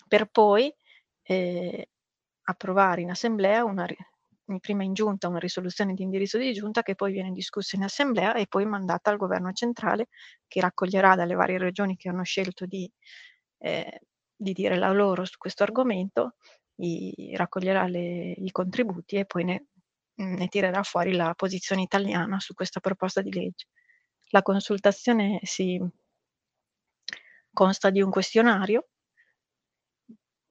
per 0.08 0.26
poi 0.26 0.74
eh, 1.22 1.88
approvare 2.42 3.00
in 3.02 3.10
assemblea 3.10 3.64
una, 3.64 3.86
prima 4.60 4.82
in 4.82 4.92
giunta 4.92 5.28
una 5.28 5.38
risoluzione 5.38 5.94
di 5.94 6.02
indirizzo 6.02 6.38
di 6.38 6.52
giunta 6.52 6.82
che 6.82 6.96
poi 6.96 7.12
viene 7.12 7.30
discussa 7.30 7.76
in 7.76 7.84
assemblea 7.84 8.34
e 8.34 8.46
poi 8.46 8.66
mandata 8.66 9.10
al 9.10 9.16
governo 9.16 9.52
centrale 9.52 10.08
che 10.48 10.60
raccoglierà 10.60 11.14
dalle 11.14 11.34
varie 11.34 11.58
regioni 11.58 11.96
che 11.96 12.08
hanno 12.08 12.24
scelto 12.24 12.66
di, 12.66 12.90
eh, 13.58 14.00
di 14.36 14.52
dire 14.52 14.76
la 14.76 14.90
loro 14.90 15.24
su 15.24 15.38
questo 15.38 15.62
argomento, 15.62 16.34
i, 16.76 17.34
raccoglierà 17.36 17.86
le, 17.86 18.32
i 18.32 18.50
contributi 18.50 19.16
e 19.16 19.24
poi 19.24 19.44
ne, 19.44 19.66
ne 20.16 20.48
tirerà 20.48 20.82
fuori 20.82 21.12
la 21.12 21.34
posizione 21.34 21.82
italiana 21.82 22.38
su 22.40 22.54
questa 22.54 22.80
proposta 22.80 23.20
di 23.20 23.32
legge. 23.32 23.66
La 24.30 24.42
consultazione 24.42 25.40
si 25.42 25.80
consta 27.52 27.90
di 27.90 28.02
un 28.02 28.10
questionario 28.10 28.88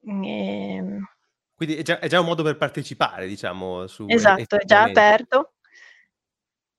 e... 0.00 0.74
Ehm 0.74 1.08
Quindi 1.54 1.76
è 1.76 1.82
già, 1.82 1.98
è 1.98 2.08
già, 2.08 2.20
un 2.20 2.26
modo 2.26 2.42
per 2.42 2.56
partecipare, 2.56 3.26
diciamo, 3.26 3.86
su... 3.86 4.06
Esatto, 4.08 4.56
è 4.58 4.64
già 4.64 4.82
aperto 4.82 5.54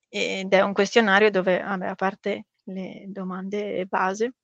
ed 0.10 0.54
è 0.54 0.62
un 0.62 0.74
questionario 0.74 1.30
dove, 1.32 1.62
vabbè, 1.62 1.88
a 1.88 1.96
parte 1.96 2.48
le 2.66 3.06
domande 3.08 3.86
base, 3.86 4.36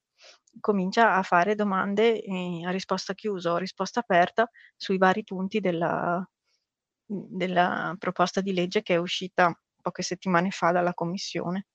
comincia 0.59 1.15
a 1.15 1.23
fare 1.23 1.55
domande 1.55 2.21
a 2.65 2.71
risposta 2.71 3.13
chiusa 3.13 3.53
o 3.53 3.57
risposta 3.57 4.01
aperta 4.01 4.49
sui 4.75 4.97
vari 4.97 5.23
punti 5.23 5.59
della, 5.59 6.27
della 7.11 7.95
proposta 7.99 8.39
di 8.39 8.53
legge 8.53 8.81
che 8.81 8.93
è 8.93 8.97
uscita 8.97 9.53
poche 9.81 10.01
settimane 10.01 10.49
fa 10.51 10.71
dalla 10.71 10.93
Commissione. 10.93 11.65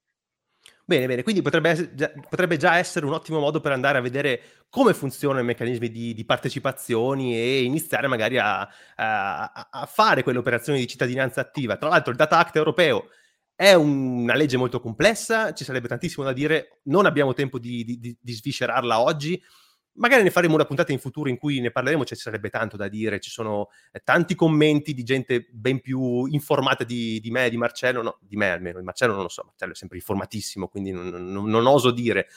Bene, 0.85 1.07
bene, 1.07 1.23
quindi 1.23 1.43
potrebbe, 1.43 2.15
potrebbe, 2.29 2.57
già, 2.57 2.77
essere 2.77 3.07
un 3.07 3.13
ottimo 3.13 3.41
modo 3.41 3.61
per 3.61 3.73
andare 3.73 3.99
a 3.99 4.01
vedere 4.01 4.65
come 4.69 4.95
funzionano 4.95 5.41
i 5.41 5.45
meccanismi 5.45 5.91
di, 5.91 6.15
di 6.15 6.25
partecipazioni 6.25 7.37
e 7.37 7.63
iniziare 7.65 8.07
magari 8.07 8.39
a, 8.39 8.61
a, 8.95 9.69
a, 9.71 9.87
fare 9.87 10.23
quelle 10.23 10.39
operazioni 10.39 10.79
di 10.79 10.87
cittadinanza 10.87 11.41
attiva. 11.41 11.77
Tra 11.77 11.89
l'altro 11.89 12.13
il 12.13 12.17
Data 12.17 12.39
Act 12.39 12.57
europeo 12.57 13.09
è 13.55 13.75
un, 13.75 14.23
una 14.23 14.35
legge 14.35 14.57
molto 14.57 14.81
complessa, 14.81 15.53
ci 15.55 15.65
sarebbe 15.65 15.89
tantissimo 15.89 16.25
da 16.25 16.33
dire, 16.33 16.81
non 16.85 17.05
abbiamo 17.07 17.33
tempo 17.35 17.59
di, 17.59 17.85
di, 17.85 18.17
di 18.21 18.33
sviscerarla 18.33 19.01
oggi, 19.01 19.43
Magari 19.97 20.23
ne 20.23 20.31
faremo 20.31 20.55
una 20.55 20.65
puntata 20.65 20.93
in 20.93 20.99
futuro 20.99 21.29
in 21.29 21.39
cui 21.39 21.61
ne 21.61 21.71
parleremo, 21.71 22.05
ci 22.05 22.15
sarebbe 22.15 22.51
tanto 22.51 22.77
da 22.77 22.89
dire, 22.89 23.21
ci 23.21 23.31
sono 23.31 23.69
eh, 23.93 24.01
tanti 24.05 24.35
commenti 24.35 24.95
di 24.95 25.03
gente 25.03 25.49
ben 25.51 25.81
più 25.81 26.27
informata 26.27 26.85
di, 26.85 27.19
di 27.21 27.31
me, 27.31 27.49
di 27.49 27.57
Marcello, 27.57 28.03
no, 28.03 28.19
di 28.21 28.37
me 28.37 28.51
almeno, 28.51 28.79
di 28.79 28.85
Marcello 28.85 29.15
non 29.15 29.23
lo 29.23 29.29
so, 29.29 29.45
Marcello 29.45 29.73
è 29.73 29.77
sempre 29.77 29.97
informatissimo, 29.97 30.69
quindi 30.69 30.93
non, 30.93 31.09
non, 31.09 31.49
non 31.49 31.67
oso 31.67 31.91
dire, 31.91 32.29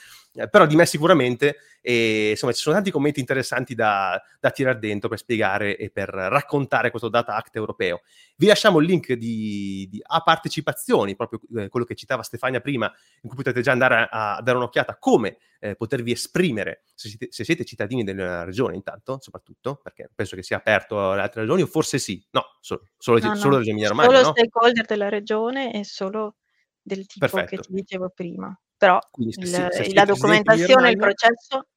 però 0.49 0.65
di 0.65 0.75
me 0.75 0.85
sicuramente, 0.85 1.57
e 1.81 2.31
insomma 2.31 2.53
ci 2.53 2.61
sono 2.61 2.75
tanti 2.75 2.91
commenti 2.91 3.19
interessanti 3.19 3.73
da, 3.73 4.21
da 4.39 4.51
tirare 4.51 4.79
dentro 4.79 5.09
per 5.09 5.17
spiegare 5.17 5.77
e 5.77 5.89
per 5.89 6.09
raccontare 6.09 6.89
questo 6.89 7.09
Data 7.09 7.35
Act 7.35 7.55
europeo. 7.55 8.01
Vi 8.35 8.45
lasciamo 8.45 8.79
il 8.79 8.85
link 8.85 9.13
di, 9.13 9.87
di, 9.89 9.99
a 10.01 10.21
partecipazioni, 10.21 11.15
proprio 11.15 11.39
eh, 11.57 11.67
quello 11.69 11.85
che 11.85 11.95
citava 11.95 12.21
Stefania 12.21 12.61
prima, 12.61 12.91
in 13.21 13.29
cui 13.29 13.37
potete 13.37 13.61
già 13.61 13.71
andare 13.71 14.07
a, 14.09 14.35
a 14.35 14.41
dare 14.41 14.57
un'occhiata 14.57 14.93
a 14.93 14.97
come 14.97 15.37
eh, 15.59 15.75
potervi 15.75 16.11
esprimere 16.11 16.83
se 16.93 17.09
siete, 17.09 17.27
se 17.31 17.43
siete, 17.43 17.65
cittadini 17.65 18.03
della 18.03 18.43
regione 18.43 18.75
intanto, 18.75 19.17
soprattutto, 19.19 19.79
perché 19.81 20.09
penso 20.13 20.35
che 20.35 20.43
sia 20.43 20.57
aperto 20.57 21.11
alle 21.11 21.21
altre 21.21 21.41
regioni, 21.41 21.63
o 21.63 21.67
forse 21.67 21.97
sì, 21.97 22.23
no, 22.31 22.57
solo, 22.59 22.87
solo, 22.97 23.19
no, 23.19 23.35
solo 23.35 23.51
no. 23.51 23.57
Regione 23.57 23.69
Emilia 23.71 23.89
Romagna, 23.89 24.09
Solo 24.09 24.21
no? 24.21 24.33
stakeholder 24.35 24.85
della 24.85 25.09
regione 25.09 25.73
e 25.73 25.83
solo 25.83 26.35
del 26.81 27.05
tipo 27.05 27.25
Perfetto. 27.25 27.55
che 27.55 27.67
ti 27.67 27.73
dicevo 27.73 28.09
prima. 28.09 28.57
Però 28.79 28.97
Quindi, 29.11 29.35
il, 29.37 29.47
se, 29.47 29.93
la 29.93 30.05
documentazione, 30.05 30.91
il 30.91 30.97
processo, 30.97 31.67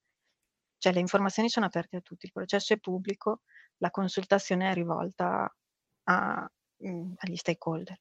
cioè 0.79 0.93
le 0.93 1.01
informazioni 1.01 1.49
sono 1.49 1.67
aperte 1.67 1.97
a 1.97 2.01
tutti, 2.01 2.27
il 2.27 2.33
processo 2.33 2.75
è 2.75 2.79
pubblico, 2.79 3.41
la 3.79 3.91
consultazione 3.91 4.71
è 4.71 4.73
rivolta 4.73 5.53
a, 6.05 6.51
mh, 6.77 6.89
mm, 6.89 7.13
agli 7.17 7.35
stakeholder. 7.35 7.99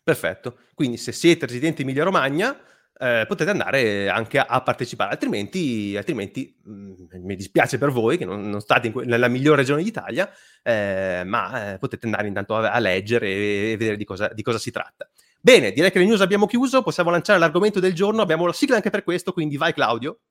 Perfetto, 0.00 0.60
quindi 0.74 0.96
se 0.96 1.10
siete 1.10 1.46
residenti 1.46 1.82
in 1.82 1.88
Emilia 1.88 2.04
Romagna 2.04 2.56
eh, 2.98 3.24
potete 3.26 3.50
andare 3.50 4.08
anche 4.08 4.38
a, 4.38 4.46
a 4.48 4.62
partecipare, 4.62 5.10
altrimenti, 5.10 5.96
altrimenti 5.96 6.56
mh, 6.62 6.72
mm, 6.72 6.94
mi 7.24 7.34
dispiace 7.34 7.78
per 7.78 7.90
voi 7.90 8.16
che 8.16 8.24
non, 8.24 8.48
non 8.48 8.60
state 8.60 8.92
que- 8.92 9.04
nella 9.04 9.26
migliore 9.26 9.62
regione 9.62 9.82
d'Italia, 9.82 10.30
eh, 10.62 11.22
ma 11.26 11.72
eh, 11.72 11.78
potete 11.78 12.06
andare 12.06 12.28
intanto 12.28 12.54
a, 12.54 12.70
a 12.70 12.78
leggere 12.78 13.26
e, 13.26 13.72
e 13.72 13.76
vedere 13.76 13.96
di 13.96 14.04
cosa, 14.04 14.28
di 14.28 14.42
cosa 14.42 14.58
si 14.58 14.70
tratta. 14.70 15.10
Bene, 15.46 15.70
direi 15.70 15.92
che 15.92 16.00
le 16.00 16.06
news 16.06 16.22
abbiamo 16.22 16.46
chiuso, 16.46 16.82
possiamo 16.82 17.10
lanciare 17.10 17.38
l'argomento 17.38 17.78
del 17.78 17.94
giorno, 17.94 18.20
abbiamo 18.20 18.46
la 18.46 18.52
sigla 18.52 18.74
anche 18.74 18.90
per 18.90 19.04
questo, 19.04 19.32
quindi 19.32 19.56
vai 19.56 19.72
Claudio. 19.72 20.22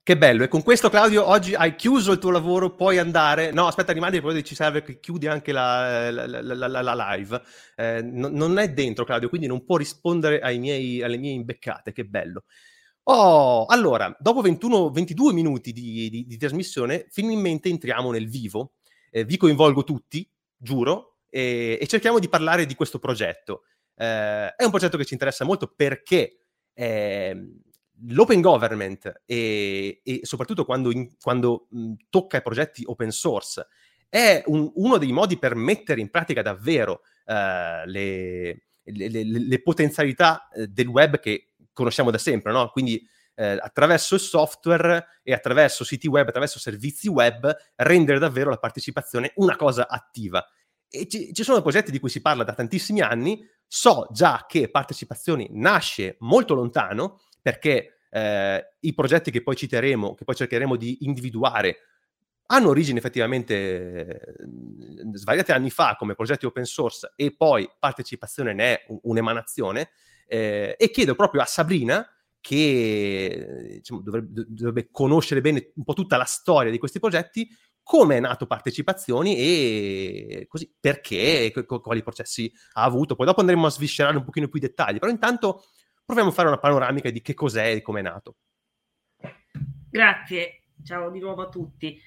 Che 0.00 0.16
bello. 0.16 0.44
E 0.44 0.48
con 0.48 0.62
questo, 0.62 0.88
Claudio, 0.90 1.28
oggi 1.28 1.56
hai 1.56 1.74
chiuso 1.74 2.12
il 2.12 2.20
tuo 2.20 2.30
lavoro, 2.30 2.76
puoi 2.76 2.98
andare. 2.98 3.50
No, 3.50 3.66
aspetta, 3.66 3.92
rimani, 3.92 4.20
poi 4.20 4.44
ci 4.44 4.54
serve 4.54 4.84
che 4.84 5.00
chiudi 5.00 5.26
anche 5.26 5.50
la, 5.50 6.12
la, 6.12 6.40
la, 6.40 6.80
la 6.80 7.14
live. 7.16 7.42
Eh, 7.74 8.00
no, 8.00 8.28
non 8.28 8.58
è 8.58 8.72
dentro, 8.72 9.04
Claudio, 9.04 9.28
quindi 9.28 9.48
non 9.48 9.64
può 9.64 9.76
rispondere 9.76 10.38
miei, 10.56 11.02
alle 11.02 11.16
mie 11.16 11.32
imbeccate. 11.32 11.90
Che 11.90 12.04
bello. 12.04 12.44
Oh, 13.04 13.64
allora, 13.64 14.14
dopo 14.20 14.40
21, 14.40 14.90
22 14.90 15.32
minuti 15.32 15.72
di, 15.72 16.08
di, 16.08 16.26
di, 16.28 16.36
trasmissione, 16.36 17.06
finalmente 17.10 17.68
entriamo 17.68 18.12
nel 18.12 18.28
vivo. 18.28 18.74
Eh, 19.14 19.24
vi 19.24 19.36
coinvolgo 19.36 19.84
tutti, 19.84 20.26
giuro, 20.56 21.18
e, 21.28 21.78
e, 21.80 21.86
cerchiamo 21.86 22.18
di 22.18 22.30
parlare 22.30 22.64
di 22.64 22.74
questo 22.74 22.98
progetto. 22.98 23.64
Eh, 23.94 24.54
è 24.54 24.64
un 24.64 24.70
progetto 24.70 24.96
che 24.96 25.04
ci 25.04 25.12
interessa 25.12 25.44
molto 25.44 25.66
perché 25.68 26.38
eh, 26.72 27.46
l'open 28.08 28.40
government 28.40 29.22
e, 29.26 30.00
e 30.02 30.20
soprattutto 30.22 30.64
quando, 30.64 30.90
in, 30.90 31.10
quando 31.20 31.68
tocca 32.08 32.38
i 32.38 32.42
progetti 32.42 32.82
open 32.86 33.10
source 33.10 33.66
è 34.08 34.42
un, 34.46 34.70
uno 34.74 34.98
dei 34.98 35.12
modi 35.12 35.38
per 35.38 35.54
mettere 35.54 36.00
in 36.00 36.10
pratica 36.10 36.42
davvero 36.42 37.02
uh, 37.26 37.86
le, 37.86 38.62
le, 38.82 39.08
le, 39.08 39.24
le, 39.24 39.62
potenzialità 39.62 40.48
eh, 40.48 40.66
del 40.66 40.86
web 40.86 41.18
che 41.18 41.52
conosciamo 41.72 42.10
da 42.10 42.18
sempre, 42.18 42.52
no? 42.52 42.68
Quindi 42.70 43.02
eh, 43.42 43.58
attraverso 43.60 44.14
il 44.14 44.20
software 44.20 45.06
e 45.24 45.32
attraverso 45.32 45.82
siti 45.82 46.06
web, 46.06 46.28
attraverso 46.28 46.60
servizi 46.60 47.08
web, 47.08 47.52
rendere 47.76 48.20
davvero 48.20 48.50
la 48.50 48.58
partecipazione 48.58 49.32
una 49.36 49.56
cosa 49.56 49.88
attiva. 49.88 50.46
E 50.88 51.08
ci, 51.08 51.32
ci 51.34 51.42
sono 51.42 51.60
progetti 51.60 51.90
di 51.90 51.98
cui 51.98 52.08
si 52.08 52.20
parla 52.20 52.44
da 52.44 52.54
tantissimi 52.54 53.00
anni, 53.00 53.44
so 53.66 54.06
già 54.12 54.44
che 54.46 54.70
partecipazioni 54.70 55.48
nasce 55.52 56.16
molto 56.20 56.54
lontano, 56.54 57.20
perché 57.40 58.02
eh, 58.10 58.74
i 58.80 58.94
progetti 58.94 59.32
che 59.32 59.42
poi 59.42 59.56
citeremo, 59.56 60.14
che 60.14 60.24
poi 60.24 60.34
cercheremo 60.36 60.76
di 60.76 60.98
individuare, 61.00 61.78
hanno 62.46 62.68
origine 62.68 62.98
effettivamente 62.98 63.54
eh, 63.54 64.20
svariati 65.14 65.52
anni 65.52 65.70
fa 65.70 65.96
come 65.98 66.14
progetti 66.14 66.46
open 66.46 66.64
source 66.64 67.12
e 67.16 67.34
poi 67.34 67.68
partecipazione 67.78 68.52
ne 68.52 68.64
è 68.74 68.86
un'emanazione 69.02 69.90
eh, 70.26 70.76
e 70.78 70.90
chiedo 70.90 71.14
proprio 71.14 71.40
a 71.40 71.46
Sabrina 71.46 72.06
che 72.42 73.76
diciamo, 73.76 74.02
dovrebbe, 74.02 74.44
dovrebbe, 74.48 74.88
conoscere 74.90 75.40
bene 75.40 75.70
un 75.76 75.84
po' 75.84 75.94
tutta 75.94 76.18
la 76.18 76.24
storia 76.24 76.70
di 76.70 76.78
questi 76.78 76.98
progetti, 76.98 77.48
come 77.82 78.16
è 78.16 78.20
nato 78.20 78.46
Partecipazioni 78.46 79.36
e 79.36 80.46
così, 80.48 80.70
perché, 80.78 81.52
quali 81.64 82.02
processi 82.02 82.52
ha 82.72 82.82
avuto. 82.82 83.14
Poi 83.14 83.24
dopo 83.24 83.40
andremo 83.40 83.66
a 83.66 83.70
sviscerare 83.70 84.16
un 84.16 84.24
pochino 84.24 84.48
più 84.48 84.58
i 84.58 84.62
dettagli, 84.62 84.98
però 84.98 85.10
intanto 85.10 85.64
proviamo 86.04 86.30
a 86.30 86.32
fare 86.32 86.48
una 86.48 86.58
panoramica 86.58 87.10
di 87.10 87.22
che 87.22 87.32
cos'è 87.32 87.72
e 87.76 87.80
come 87.80 88.00
è 88.00 88.02
nato. 88.02 88.36
Grazie, 89.88 90.64
ciao 90.84 91.10
di 91.10 91.20
nuovo 91.20 91.42
a 91.42 91.48
tutti. 91.48 91.98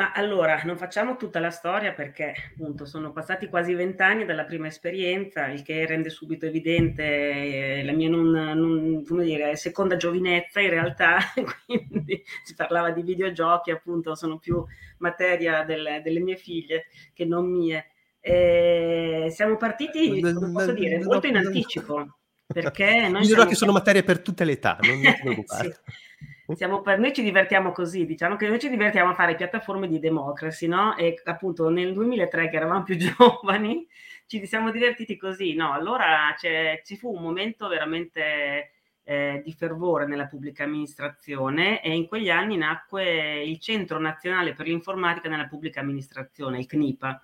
Ma 0.00 0.12
allora, 0.12 0.62
non 0.64 0.78
facciamo 0.78 1.18
tutta 1.18 1.40
la 1.40 1.50
storia 1.50 1.92
perché 1.92 2.32
appunto 2.54 2.86
sono 2.86 3.12
passati 3.12 3.50
quasi 3.50 3.74
vent'anni 3.74 4.24
dalla 4.24 4.44
prima 4.44 4.66
esperienza, 4.66 5.48
il 5.48 5.60
che 5.60 5.84
rende 5.84 6.08
subito 6.08 6.46
evidente 6.46 7.02
eh, 7.02 7.84
la 7.84 7.92
mia 7.92 8.08
non, 8.08 8.30
non, 8.30 9.04
come 9.06 9.24
dire, 9.24 9.56
seconda 9.56 9.98
giovinezza 9.98 10.58
in 10.58 10.70
realtà, 10.70 11.18
quindi 11.66 12.24
si 12.42 12.54
parlava 12.54 12.92
di 12.92 13.02
videogiochi, 13.02 13.72
appunto 13.72 14.14
sono 14.14 14.38
più 14.38 14.64
materia 15.00 15.64
del, 15.64 16.00
delle 16.02 16.20
mie 16.20 16.36
figlie 16.36 16.86
che 17.12 17.26
non 17.26 17.50
mie. 17.50 17.90
E 18.20 19.26
siamo 19.28 19.58
partiti, 19.58 20.18
come 20.18 20.50
posso 20.50 20.72
dire, 20.72 21.04
molto 21.04 21.26
in 21.26 21.36
anticipo. 21.36 22.20
Perché 22.46 23.06
noi 23.06 23.20
I 23.20 23.26
videogiochi 23.26 23.54
sono 23.54 23.72
materie 23.72 24.02
per 24.02 24.22
tutte 24.22 24.44
le 24.44 24.52
età, 24.52 24.78
non 24.80 24.98
ti 24.98 25.12
preoccupare. 25.20 25.72
sì. 25.72 26.08
Siamo 26.54 26.80
per, 26.80 26.98
noi 26.98 27.12
ci 27.12 27.22
divertiamo 27.22 27.72
così, 27.72 28.06
diciamo 28.06 28.36
che 28.36 28.48
noi 28.48 28.58
ci 28.58 28.68
divertiamo 28.68 29.10
a 29.10 29.14
fare 29.14 29.34
piattaforme 29.34 29.88
di 29.88 29.98
democracy, 29.98 30.66
no? 30.66 30.96
E 30.96 31.20
appunto 31.24 31.68
nel 31.68 31.92
2003, 31.92 32.48
che 32.48 32.56
eravamo 32.56 32.82
più 32.82 32.96
giovani, 32.98 33.86
ci 34.26 34.44
siamo 34.46 34.70
divertiti 34.70 35.16
così, 35.16 35.54
no? 35.54 35.72
Allora 35.72 36.34
ci 36.36 36.96
fu 36.96 37.14
un 37.14 37.22
momento 37.22 37.68
veramente 37.68 38.72
eh, 39.04 39.42
di 39.44 39.52
fervore 39.52 40.06
nella 40.06 40.26
pubblica 40.26 40.64
amministrazione 40.64 41.82
e 41.82 41.94
in 41.94 42.06
quegli 42.06 42.30
anni 42.30 42.56
nacque 42.56 43.42
il 43.42 43.58
Centro 43.58 43.98
Nazionale 43.98 44.54
per 44.54 44.66
l'Informatica 44.66 45.28
nella 45.28 45.46
Pubblica 45.46 45.80
Amministrazione, 45.80 46.58
il 46.58 46.66
CNIPA, 46.66 47.22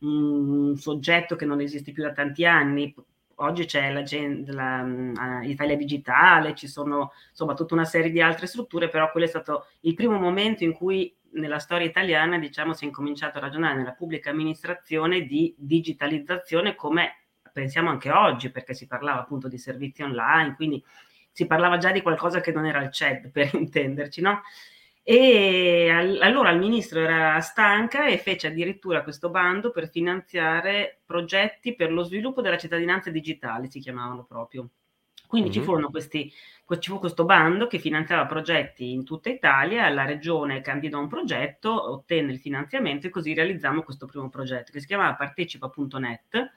un 0.00 0.76
soggetto 0.76 1.36
che 1.36 1.44
non 1.44 1.60
esiste 1.60 1.92
più 1.92 2.02
da 2.02 2.12
tanti 2.12 2.44
anni, 2.44 2.94
oggi 3.36 3.64
c'è 3.64 3.92
l'Italia 3.92 5.74
uh, 5.74 5.76
Digitale, 5.76 6.54
ci 6.54 6.68
sono 6.68 7.12
insomma 7.30 7.54
tutta 7.54 7.74
una 7.74 7.84
serie 7.84 8.10
di 8.10 8.20
altre 8.20 8.46
strutture, 8.46 8.88
però 8.88 9.10
quello 9.10 9.26
è 9.26 9.28
stato 9.28 9.66
il 9.80 9.94
primo 9.94 10.18
momento 10.18 10.64
in 10.64 10.72
cui 10.72 11.14
nella 11.32 11.58
storia 11.58 11.86
italiana 11.86 12.38
diciamo 12.38 12.72
si 12.72 12.84
è 12.84 12.86
incominciato 12.86 13.38
a 13.38 13.42
ragionare 13.42 13.76
nella 13.76 13.92
pubblica 13.92 14.30
amministrazione 14.30 15.22
di 15.22 15.54
digitalizzazione 15.58 16.74
come 16.74 17.26
pensiamo 17.52 17.90
anche 17.90 18.10
oggi, 18.10 18.50
perché 18.50 18.74
si 18.74 18.86
parlava 18.86 19.20
appunto 19.20 19.48
di 19.48 19.58
servizi 19.58 20.02
online, 20.02 20.54
quindi 20.54 20.82
si 21.32 21.46
parlava 21.46 21.78
già 21.78 21.90
di 21.90 22.02
qualcosa 22.02 22.40
che 22.40 22.52
non 22.52 22.66
era 22.66 22.82
il 22.82 22.90
CED 22.90 23.30
per 23.30 23.50
intenderci, 23.56 24.20
no? 24.20 24.42
E 25.08 25.88
allora 26.20 26.50
il 26.50 26.58
ministro 26.58 26.98
era 26.98 27.38
stanca 27.38 28.08
e 28.08 28.18
fece 28.18 28.48
addirittura 28.48 29.04
questo 29.04 29.30
bando 29.30 29.70
per 29.70 29.88
finanziare 29.88 30.98
progetti 31.06 31.76
per 31.76 31.92
lo 31.92 32.02
sviluppo 32.02 32.40
della 32.40 32.58
cittadinanza 32.58 33.12
digitale, 33.12 33.70
si 33.70 33.78
chiamavano 33.78 34.24
proprio. 34.24 34.68
Quindi 35.28 35.50
mm-hmm. 35.50 35.58
ci, 35.58 35.64
furono 35.64 35.90
questi, 35.90 36.32
ci 36.80 36.90
fu 36.90 36.98
questo 36.98 37.24
bando 37.24 37.68
che 37.68 37.78
finanziava 37.78 38.26
progetti 38.26 38.90
in 38.90 39.04
tutta 39.04 39.28
Italia, 39.28 39.88
la 39.90 40.04
regione 40.04 40.60
candidò 40.60 40.98
un 40.98 41.06
progetto, 41.06 41.92
ottenne 41.92 42.32
il 42.32 42.40
finanziamento 42.40 43.06
e 43.06 43.10
così 43.10 43.32
realizzammo 43.32 43.84
questo 43.84 44.06
primo 44.06 44.28
progetto 44.28 44.72
che 44.72 44.80
si 44.80 44.86
chiamava 44.86 45.14
partecipa.net 45.14 46.50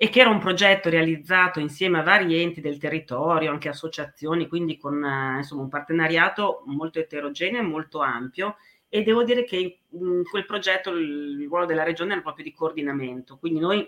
e 0.00 0.10
che 0.10 0.20
era 0.20 0.30
un 0.30 0.38
progetto 0.38 0.88
realizzato 0.90 1.58
insieme 1.58 1.98
a 1.98 2.02
vari 2.02 2.40
enti 2.40 2.60
del 2.60 2.78
territorio, 2.78 3.50
anche 3.50 3.68
associazioni, 3.68 4.46
quindi 4.46 4.76
con 4.76 5.04
eh, 5.04 5.38
insomma, 5.38 5.62
un 5.62 5.68
partenariato 5.68 6.62
molto 6.66 7.00
eterogeneo 7.00 7.58
e 7.60 7.64
molto 7.64 7.98
ampio. 7.98 8.58
E 8.88 9.02
devo 9.02 9.24
dire 9.24 9.42
che 9.42 9.80
in 9.88 10.22
quel 10.22 10.46
progetto 10.46 10.90
il 10.90 11.44
ruolo 11.48 11.66
della 11.66 11.82
regione 11.82 12.12
era 12.12 12.20
proprio 12.20 12.44
di 12.44 12.52
coordinamento, 12.52 13.38
quindi 13.38 13.58
noi 13.58 13.78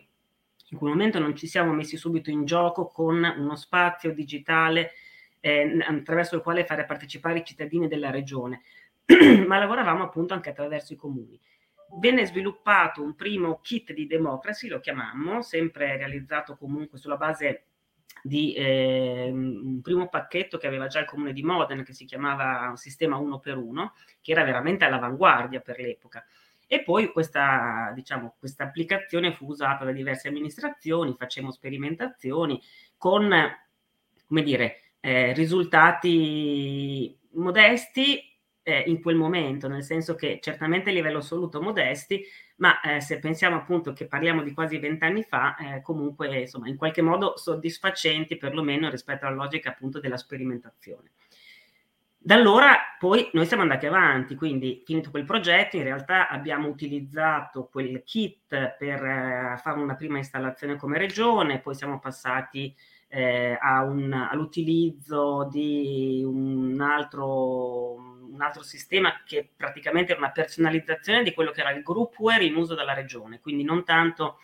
in 0.70 0.78
quel 0.78 0.90
momento 0.90 1.20
non 1.20 1.36
ci 1.36 1.46
siamo 1.46 1.72
messi 1.72 1.96
subito 1.96 2.28
in 2.28 2.44
gioco 2.44 2.88
con 2.88 3.22
uno 3.38 3.54
spazio 3.54 4.12
digitale 4.12 4.90
eh, 5.38 5.78
attraverso 5.86 6.34
il 6.34 6.42
quale 6.42 6.64
fare 6.64 6.86
partecipare 6.86 7.38
i 7.38 7.44
cittadini 7.44 7.86
della 7.86 8.10
regione, 8.10 8.62
ma 9.46 9.58
lavoravamo 9.60 10.02
appunto 10.02 10.34
anche 10.34 10.50
attraverso 10.50 10.92
i 10.92 10.96
comuni 10.96 11.40
venne 11.98 12.26
sviluppato 12.26 13.02
un 13.02 13.14
primo 13.14 13.60
kit 13.60 13.92
di 13.92 14.06
democracy, 14.06 14.68
lo 14.68 14.80
chiamammo, 14.80 15.42
sempre 15.42 15.96
realizzato 15.96 16.56
comunque 16.56 16.98
sulla 16.98 17.16
base 17.16 17.64
di 18.22 18.52
eh, 18.54 19.28
un 19.30 19.80
primo 19.82 20.08
pacchetto 20.08 20.58
che 20.58 20.66
aveva 20.66 20.86
già 20.86 21.00
il 21.00 21.06
comune 21.06 21.32
di 21.32 21.42
Modena, 21.42 21.82
che 21.82 21.92
si 21.92 22.04
chiamava 22.04 22.74
Sistema 22.76 23.16
1 23.16 23.38
per 23.38 23.56
1, 23.56 23.94
che 24.20 24.32
era 24.32 24.44
veramente 24.44 24.84
all'avanguardia 24.84 25.60
per 25.60 25.78
l'epoca. 25.78 26.24
E 26.66 26.82
poi 26.82 27.10
questa, 27.10 27.90
diciamo, 27.94 28.36
questa 28.38 28.64
applicazione 28.64 29.32
fu 29.32 29.46
usata 29.46 29.84
da 29.84 29.90
diverse 29.90 30.28
amministrazioni, 30.28 31.16
facemmo 31.18 31.50
sperimentazioni 31.50 32.60
con, 32.96 33.28
come 34.26 34.42
dire, 34.42 34.92
eh, 35.00 35.32
risultati 35.32 37.18
modesti 37.32 38.29
eh, 38.62 38.84
in 38.86 39.00
quel 39.00 39.16
momento, 39.16 39.68
nel 39.68 39.82
senso 39.82 40.14
che 40.14 40.38
certamente 40.42 40.90
a 40.90 40.92
livello 40.92 41.18
assoluto 41.18 41.60
modesti, 41.60 42.24
ma 42.56 42.80
eh, 42.80 43.00
se 43.00 43.18
pensiamo 43.18 43.56
appunto 43.56 43.92
che 43.92 44.06
parliamo 44.06 44.42
di 44.42 44.52
quasi 44.52 44.78
vent'anni 44.78 45.22
fa, 45.22 45.56
eh, 45.56 45.82
comunque 45.82 46.40
insomma 46.40 46.68
in 46.68 46.76
qualche 46.76 47.02
modo 47.02 47.36
soddisfacenti 47.36 48.36
perlomeno 48.36 48.90
rispetto 48.90 49.26
alla 49.26 49.36
logica 49.36 49.70
appunto 49.70 50.00
della 50.00 50.16
sperimentazione. 50.16 51.12
Da 52.22 52.34
allora 52.34 52.76
poi 52.98 53.30
noi 53.32 53.46
siamo 53.46 53.62
andati 53.62 53.86
avanti, 53.86 54.34
quindi 54.34 54.82
finito 54.84 55.10
quel 55.10 55.24
progetto 55.24 55.78
in 55.78 55.84
realtà 55.84 56.28
abbiamo 56.28 56.68
utilizzato 56.68 57.66
quel 57.72 58.02
kit 58.04 58.76
per 58.76 59.02
eh, 59.02 59.56
fare 59.56 59.80
una 59.80 59.94
prima 59.94 60.18
installazione 60.18 60.76
come 60.76 60.98
regione, 60.98 61.60
poi 61.60 61.74
siamo 61.74 61.98
passati 61.98 62.76
eh, 63.12 63.58
un, 63.60 64.12
all'utilizzo 64.12 65.48
di 65.50 66.22
un 66.24 66.80
altro 66.80 68.08
un 68.30 68.40
altro 68.40 68.62
sistema 68.62 69.22
che 69.26 69.50
praticamente 69.54 70.12
era 70.12 70.20
una 70.20 70.30
personalizzazione 70.30 71.24
di 71.24 71.34
quello 71.34 71.50
che 71.50 71.60
era 71.60 71.72
il 71.72 71.82
groupware 71.82 72.44
in 72.44 72.54
uso 72.54 72.76
dalla 72.76 72.94
regione, 72.94 73.40
quindi 73.40 73.64
non 73.64 73.84
tanto 73.84 74.38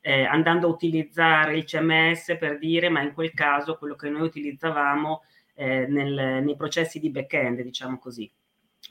eh, 0.00 0.24
andando 0.24 0.66
a 0.66 0.70
utilizzare 0.70 1.58
il 1.58 1.64
CMS 1.64 2.36
per 2.38 2.58
dire, 2.58 2.88
ma 2.88 3.02
in 3.02 3.12
quel 3.12 3.32
caso 3.34 3.76
quello 3.76 3.94
che 3.94 4.08
noi 4.08 4.22
utilizzavamo 4.22 5.22
eh, 5.54 5.86
nel, 5.86 6.42
nei 6.42 6.56
processi 6.56 6.98
di 6.98 7.10
back-end, 7.10 7.60
diciamo 7.60 7.98
così. 7.98 8.28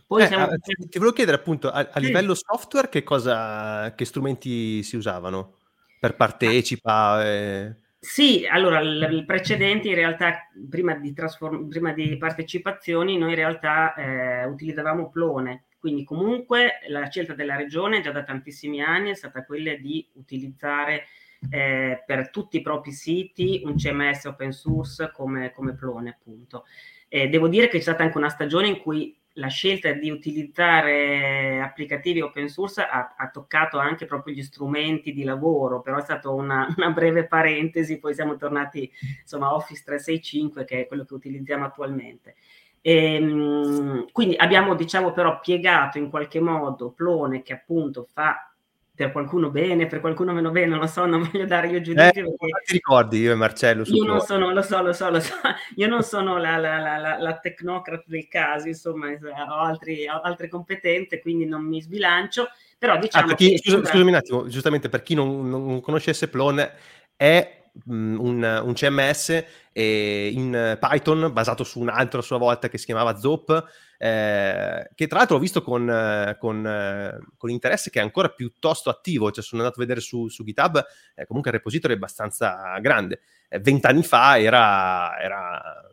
Poi 0.06 0.22
eh, 0.22 0.28
siamo... 0.28 0.48
ti 0.58 0.98
volevo 1.00 1.16
chiedere 1.16 1.38
appunto 1.38 1.70
a, 1.70 1.90
a 1.92 2.00
livello 2.00 2.36
software 2.36 2.88
che, 2.88 3.02
cosa, 3.02 3.96
che 3.96 4.06
strumenti 4.06 4.84
si 4.84 4.96
usavano 4.96 5.56
per 6.00 6.16
partecipa? 6.16 7.26
Eh... 7.26 7.84
Sì, 8.06 8.46
allora 8.48 8.80
il, 8.82 9.24
precedente 9.26 9.88
in 9.88 9.96
realtà, 9.96 10.48
prima 10.70 10.94
di, 10.94 11.12
trasform- 11.12 11.68
prima 11.68 11.92
di 11.92 12.16
partecipazioni, 12.18 13.18
noi 13.18 13.30
in 13.30 13.36
realtà 13.36 13.96
eh, 13.96 14.46
utilizzavamo 14.46 15.10
Plone, 15.10 15.66
quindi 15.80 16.04
comunque 16.04 16.82
la 16.90 17.10
scelta 17.10 17.34
della 17.34 17.56
regione 17.56 18.02
già 18.02 18.12
da 18.12 18.24
tantissimi 18.24 18.80
anni 18.80 19.10
è 19.10 19.16
stata 19.16 19.44
quella 19.44 19.74
di 19.74 20.08
utilizzare 20.14 21.06
eh, 21.50 22.04
per 22.06 22.30
tutti 22.30 22.58
i 22.58 22.62
propri 22.62 22.92
siti 22.92 23.64
un 23.66 23.76
CMS 23.76 24.26
open 24.26 24.52
source 24.52 25.10
come, 25.12 25.52
come 25.52 25.74
Plone 25.74 26.12
appunto. 26.12 26.66
Eh, 27.08 27.28
devo 27.28 27.48
dire 27.48 27.68
che 27.68 27.78
c'è 27.78 27.84
stata 27.84 28.04
anche 28.04 28.20
una 28.20 28.30
stagione 28.30 28.68
in 28.68 28.78
cui 28.82 29.18
la 29.38 29.48
scelta 29.48 29.92
di 29.92 30.10
utilizzare 30.10 31.62
applicativi 31.62 32.22
open 32.22 32.48
source 32.48 32.82
ha, 32.82 33.16
ha, 33.18 33.30
toccato 33.30 33.78
anche 33.78 34.06
proprio 34.06 34.34
gli 34.34 34.44
strumenti 34.44 35.14
di 35.14 35.24
lavoro, 35.24 35.82
però 35.82 35.98
è 35.98 36.02
stata 36.02 36.30
una, 36.30 36.68
una, 36.78 36.90
breve 36.92 37.26
parentesi, 37.26 38.00
poi 38.00 38.14
siamo 38.14 38.38
tornati 38.38 38.90
insomma 39.22 39.54
Office 39.54 39.84
365 39.84 40.66
che 40.66 40.82
è 40.82 40.88
quello 40.88 41.04
che 41.06 41.14
utilizziamo 41.14 41.66
attualmente. 41.66 42.36
E, 42.82 43.16
ehm, 43.16 44.12
quindi 44.12 44.36
abbiamo 44.36 44.76
diciamo 44.76 45.12
però 45.12 45.40
piegato 45.40 45.98
in 45.98 46.10
qualche 46.10 46.40
modo 46.40 46.92
Plone 46.92 47.42
che 47.42 47.54
appunto 47.54 48.08
fa 48.12 48.55
per 48.96 49.12
qualcuno 49.12 49.50
bene, 49.50 49.88
per 49.88 50.00
qualcuno 50.00 50.32
meno 50.32 50.52
bene, 50.52 50.68
non 50.68 50.80
lo 50.80 50.88
so, 50.88 51.06
non 51.06 51.22
voglio 51.30 51.46
dare 51.46 51.68
io 51.68 51.82
giudizio. 51.82 52.24
Eh, 52.26 52.64
ti 52.66 52.74
ricordi 52.74 53.20
io 53.20 53.34
e 53.34 53.36
Marcello? 53.36 53.84
Io 53.86 54.06
non 54.06 54.22
sono, 54.22 54.52
lo 54.52 54.62
so, 54.62 54.82
lo 54.82 54.94
so, 54.94 55.10
lo 55.10 55.20
so, 55.20 55.34
io 55.76 55.88
non 55.88 56.02
sono 56.02 56.38
la, 56.38 56.58
la, 56.58 56.80
la, 56.80 57.18
la 57.20 57.38
tecnocrata 57.38 58.06
del 58.08 58.28
caso, 58.28 58.68
insomma, 58.68 59.08
ho, 59.10 59.60
altri, 59.60 60.08
ho 60.08 60.22
altre 60.22 60.48
competenze, 60.48 61.20
quindi 61.20 61.46
non 61.46 61.66
mi 61.66 61.82
sbilancio, 61.82 62.48
però 62.78 62.94
ah, 62.94 62.98
diciamo... 62.98 63.32
Ah, 63.32 63.36
chi, 63.36 63.58
scusa, 63.58 63.84
scusami 63.84 64.10
un 64.10 64.16
attimo, 64.16 64.48
giustamente 64.48 64.88
per 64.88 65.04
chi 65.04 65.14
non, 65.14 65.50
non 65.50 65.82
conoscesse 65.82 66.30
Plone, 66.30 66.72
è 67.18 67.64
un, 67.88 68.62
un, 68.64 68.74
CMS 68.74 69.44
in 69.74 70.78
Python 70.80 71.32
basato 71.34 71.64
su 71.64 71.80
un 71.80 71.90
altro 71.90 72.20
a 72.20 72.24
sua 72.24 72.38
volta 72.38 72.70
che 72.70 72.78
si 72.78 72.86
chiamava 72.86 73.18
Zop 73.18 73.68
eh, 73.98 74.90
che 74.94 75.08
tra 75.08 75.20
l'altro 75.20 75.38
ho 75.38 75.40
visto 75.40 75.62
con, 75.62 76.36
con, 76.40 77.20
con, 77.38 77.50
interesse 77.50 77.90
che 77.90 78.00
è 78.00 78.04
ancora 78.04 78.30
piuttosto 78.30 78.90
attivo, 78.90 79.32
cioè 79.32 79.44
sono 79.44 79.62
andato 79.62 79.80
a 79.80 79.84
vedere 79.84 80.02
su, 80.02 80.28
su 80.28 80.44
GitHub, 80.44 80.86
eh, 81.16 81.26
comunque 81.26 81.52
il 81.52 81.58
repository 81.58 81.94
è 81.94 81.98
abbastanza 81.98 82.78
grande. 82.80 83.22
Eh, 83.48 83.60
vent'anni 83.60 84.04
fa 84.04 84.40
era, 84.40 85.18
era, 85.20 85.90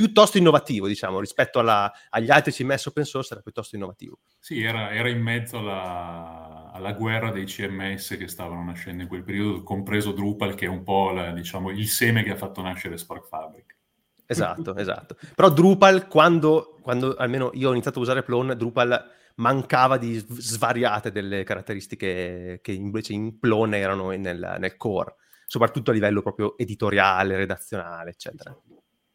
piuttosto 0.00 0.38
innovativo, 0.38 0.86
diciamo, 0.86 1.20
rispetto 1.20 1.58
alla, 1.58 1.92
agli 2.08 2.30
altri 2.30 2.52
CMS 2.52 2.86
open 2.86 3.04
source 3.04 3.34
era 3.34 3.42
piuttosto 3.42 3.76
innovativo. 3.76 4.20
Sì, 4.38 4.62
era, 4.62 4.92
era 4.92 5.10
in 5.10 5.20
mezzo 5.20 5.58
alla, 5.58 6.70
alla, 6.72 6.94
guerra 6.94 7.30
dei 7.30 7.44
CMS 7.44 8.16
che 8.16 8.26
stavano 8.26 8.64
nascendo 8.64 9.02
in 9.02 9.08
quel 9.10 9.22
periodo, 9.22 9.62
compreso 9.62 10.12
Drupal, 10.12 10.54
che 10.54 10.64
è 10.64 10.68
un 10.70 10.82
po' 10.84 11.10
la, 11.10 11.32
diciamo, 11.32 11.68
il 11.68 11.86
seme 11.86 12.22
che 12.22 12.30
ha 12.30 12.36
fatto 12.36 12.62
nascere 12.62 12.96
Spark 12.96 13.28
Fabric. 13.28 13.76
Esatto, 14.24 14.74
esatto. 14.76 15.16
Però 15.34 15.50
Drupal, 15.50 16.08
quando, 16.08 16.78
quando, 16.80 17.14
almeno 17.16 17.50
io 17.52 17.68
ho 17.68 17.72
iniziato 17.72 17.98
a 17.98 18.02
usare 18.02 18.22
Plone, 18.22 18.56
Drupal 18.56 19.04
mancava 19.34 19.98
di 19.98 20.16
svariate 20.16 21.12
delle 21.12 21.44
caratteristiche 21.44 22.60
che 22.62 22.72
invece 22.72 23.12
in 23.12 23.38
Plone 23.38 23.76
erano 23.76 24.12
nel, 24.12 24.56
nel 24.58 24.76
core, 24.78 25.16
soprattutto 25.44 25.90
a 25.90 25.92
livello 25.92 26.22
proprio 26.22 26.56
editoriale, 26.56 27.36
redazionale, 27.36 28.10
eccetera. 28.12 28.56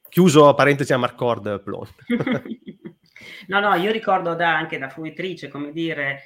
Chiuso 0.09 0.53
parentesi 0.53 0.93
a 0.93 0.97
Marcord 0.97 1.61
Plone. 1.61 1.89
no, 3.47 3.59
no, 3.59 3.75
io 3.75 3.91
ricordo 3.91 4.33
da, 4.33 4.55
anche 4.55 4.77
da 4.77 4.89
fruitrice, 4.89 5.47
come 5.47 5.71
dire, 5.71 6.23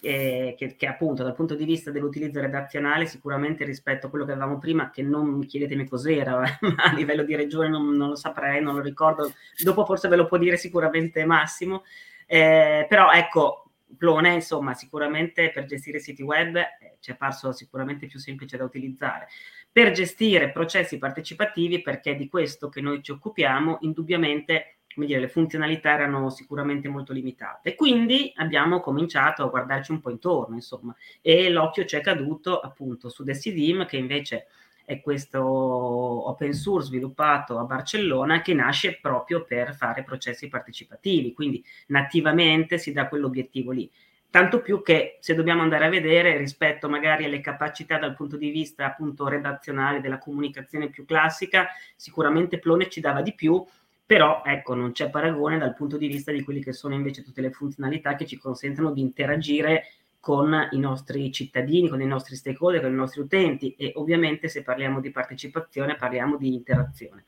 eh, 0.00 0.54
che, 0.56 0.76
che, 0.76 0.86
appunto 0.86 1.22
dal 1.22 1.34
punto 1.34 1.54
di 1.54 1.64
vista 1.64 1.90
dell'utilizzo 1.90 2.40
redazionale 2.40 3.06
sicuramente 3.06 3.64
rispetto 3.64 4.06
a 4.06 4.10
quello 4.10 4.24
che 4.24 4.32
avevamo 4.32 4.58
prima, 4.58 4.90
che 4.90 5.02
non 5.02 5.44
chiedetemi 5.44 5.88
cos'era, 5.88 6.38
ma 6.60 6.74
a 6.76 6.94
livello 6.94 7.24
di 7.24 7.34
regione 7.34 7.68
non, 7.68 7.96
non, 7.96 8.10
lo 8.10 8.16
saprei, 8.16 8.62
non 8.62 8.74
lo 8.74 8.80
ricordo, 8.80 9.32
dopo 9.62 9.84
forse 9.84 10.08
ve 10.08 10.16
lo 10.16 10.26
può 10.26 10.38
dire 10.38 10.56
sicuramente 10.56 11.24
Massimo, 11.24 11.84
eh, 12.26 12.86
però 12.88 13.10
ecco, 13.10 13.64
Plone 13.96 14.34
insomma 14.34 14.72
sicuramente 14.74 15.50
per 15.50 15.64
gestire 15.64 15.98
siti 15.98 16.22
web 16.22 16.56
eh, 16.56 16.96
ci 17.00 17.10
è 17.10 17.14
apparso 17.14 17.52
sicuramente 17.52 18.06
più 18.06 18.18
semplice 18.18 18.56
da 18.56 18.64
utilizzare. 18.64 19.26
Per 19.72 19.90
gestire 19.92 20.50
processi 20.50 20.98
partecipativi, 20.98 21.80
perché 21.80 22.12
è 22.12 22.16
di 22.16 22.28
questo 22.28 22.68
che 22.68 22.80
noi 22.80 23.02
ci 23.02 23.12
occupiamo, 23.12 23.78
indubbiamente 23.82 24.80
come 24.92 25.06
dire, 25.06 25.20
le 25.20 25.28
funzionalità 25.28 25.92
erano 25.92 26.30
sicuramente 26.30 26.88
molto 26.88 27.12
limitate. 27.12 27.74
Quindi 27.74 28.32
abbiamo 28.36 28.80
cominciato 28.80 29.44
a 29.44 29.48
guardarci 29.48 29.92
un 29.92 30.00
po' 30.00 30.10
intorno, 30.10 30.56
insomma, 30.56 30.94
e 31.20 31.48
l'occhio 31.48 31.84
ci 31.84 31.96
è 31.96 32.00
caduto 32.00 32.58
appunto 32.58 33.08
su 33.08 33.22
Decidim, 33.22 33.86
che 33.86 33.96
invece 33.96 34.46
è 34.84 35.00
questo 35.00 35.40
open 35.40 36.52
source 36.52 36.88
sviluppato 36.88 37.58
a 37.58 37.64
Barcellona 37.64 38.42
che 38.42 38.54
nasce 38.54 38.98
proprio 39.00 39.44
per 39.44 39.74
fare 39.76 40.02
processi 40.02 40.48
partecipativi, 40.48 41.32
quindi 41.32 41.64
nativamente 41.86 42.76
si 42.76 42.92
dà 42.92 43.06
quell'obiettivo 43.06 43.70
lì. 43.70 43.88
Tanto 44.30 44.60
più 44.60 44.80
che 44.82 45.18
se 45.20 45.34
dobbiamo 45.34 45.62
andare 45.62 45.86
a 45.86 45.88
vedere 45.88 46.36
rispetto 46.36 46.88
magari 46.88 47.24
alle 47.24 47.40
capacità 47.40 47.98
dal 47.98 48.14
punto 48.14 48.36
di 48.36 48.50
vista 48.50 48.86
appunto 48.86 49.26
redazionale 49.26 50.00
della 50.00 50.18
comunicazione 50.18 50.88
più 50.88 51.04
classica, 51.04 51.68
sicuramente 51.96 52.60
Plone 52.60 52.88
ci 52.88 53.00
dava 53.00 53.22
di 53.22 53.34
più, 53.34 53.64
però 54.06 54.42
ecco 54.44 54.74
non 54.74 54.92
c'è 54.92 55.10
paragone 55.10 55.58
dal 55.58 55.74
punto 55.74 55.96
di 55.96 56.06
vista 56.06 56.30
di 56.30 56.42
quelli 56.42 56.62
che 56.62 56.72
sono 56.72 56.94
invece 56.94 57.24
tutte 57.24 57.40
le 57.40 57.50
funzionalità 57.50 58.14
che 58.14 58.24
ci 58.24 58.38
consentono 58.38 58.92
di 58.92 59.00
interagire 59.00 59.86
con 60.20 60.68
i 60.70 60.78
nostri 60.78 61.32
cittadini, 61.32 61.88
con 61.88 62.00
i 62.00 62.06
nostri 62.06 62.36
stakeholder, 62.36 62.82
con 62.82 62.92
i 62.92 62.96
nostri 62.96 63.22
utenti 63.22 63.74
e 63.76 63.92
ovviamente 63.96 64.48
se 64.48 64.62
parliamo 64.62 65.00
di 65.00 65.10
partecipazione 65.10 65.96
parliamo 65.96 66.36
di 66.36 66.54
interazione. 66.54 67.24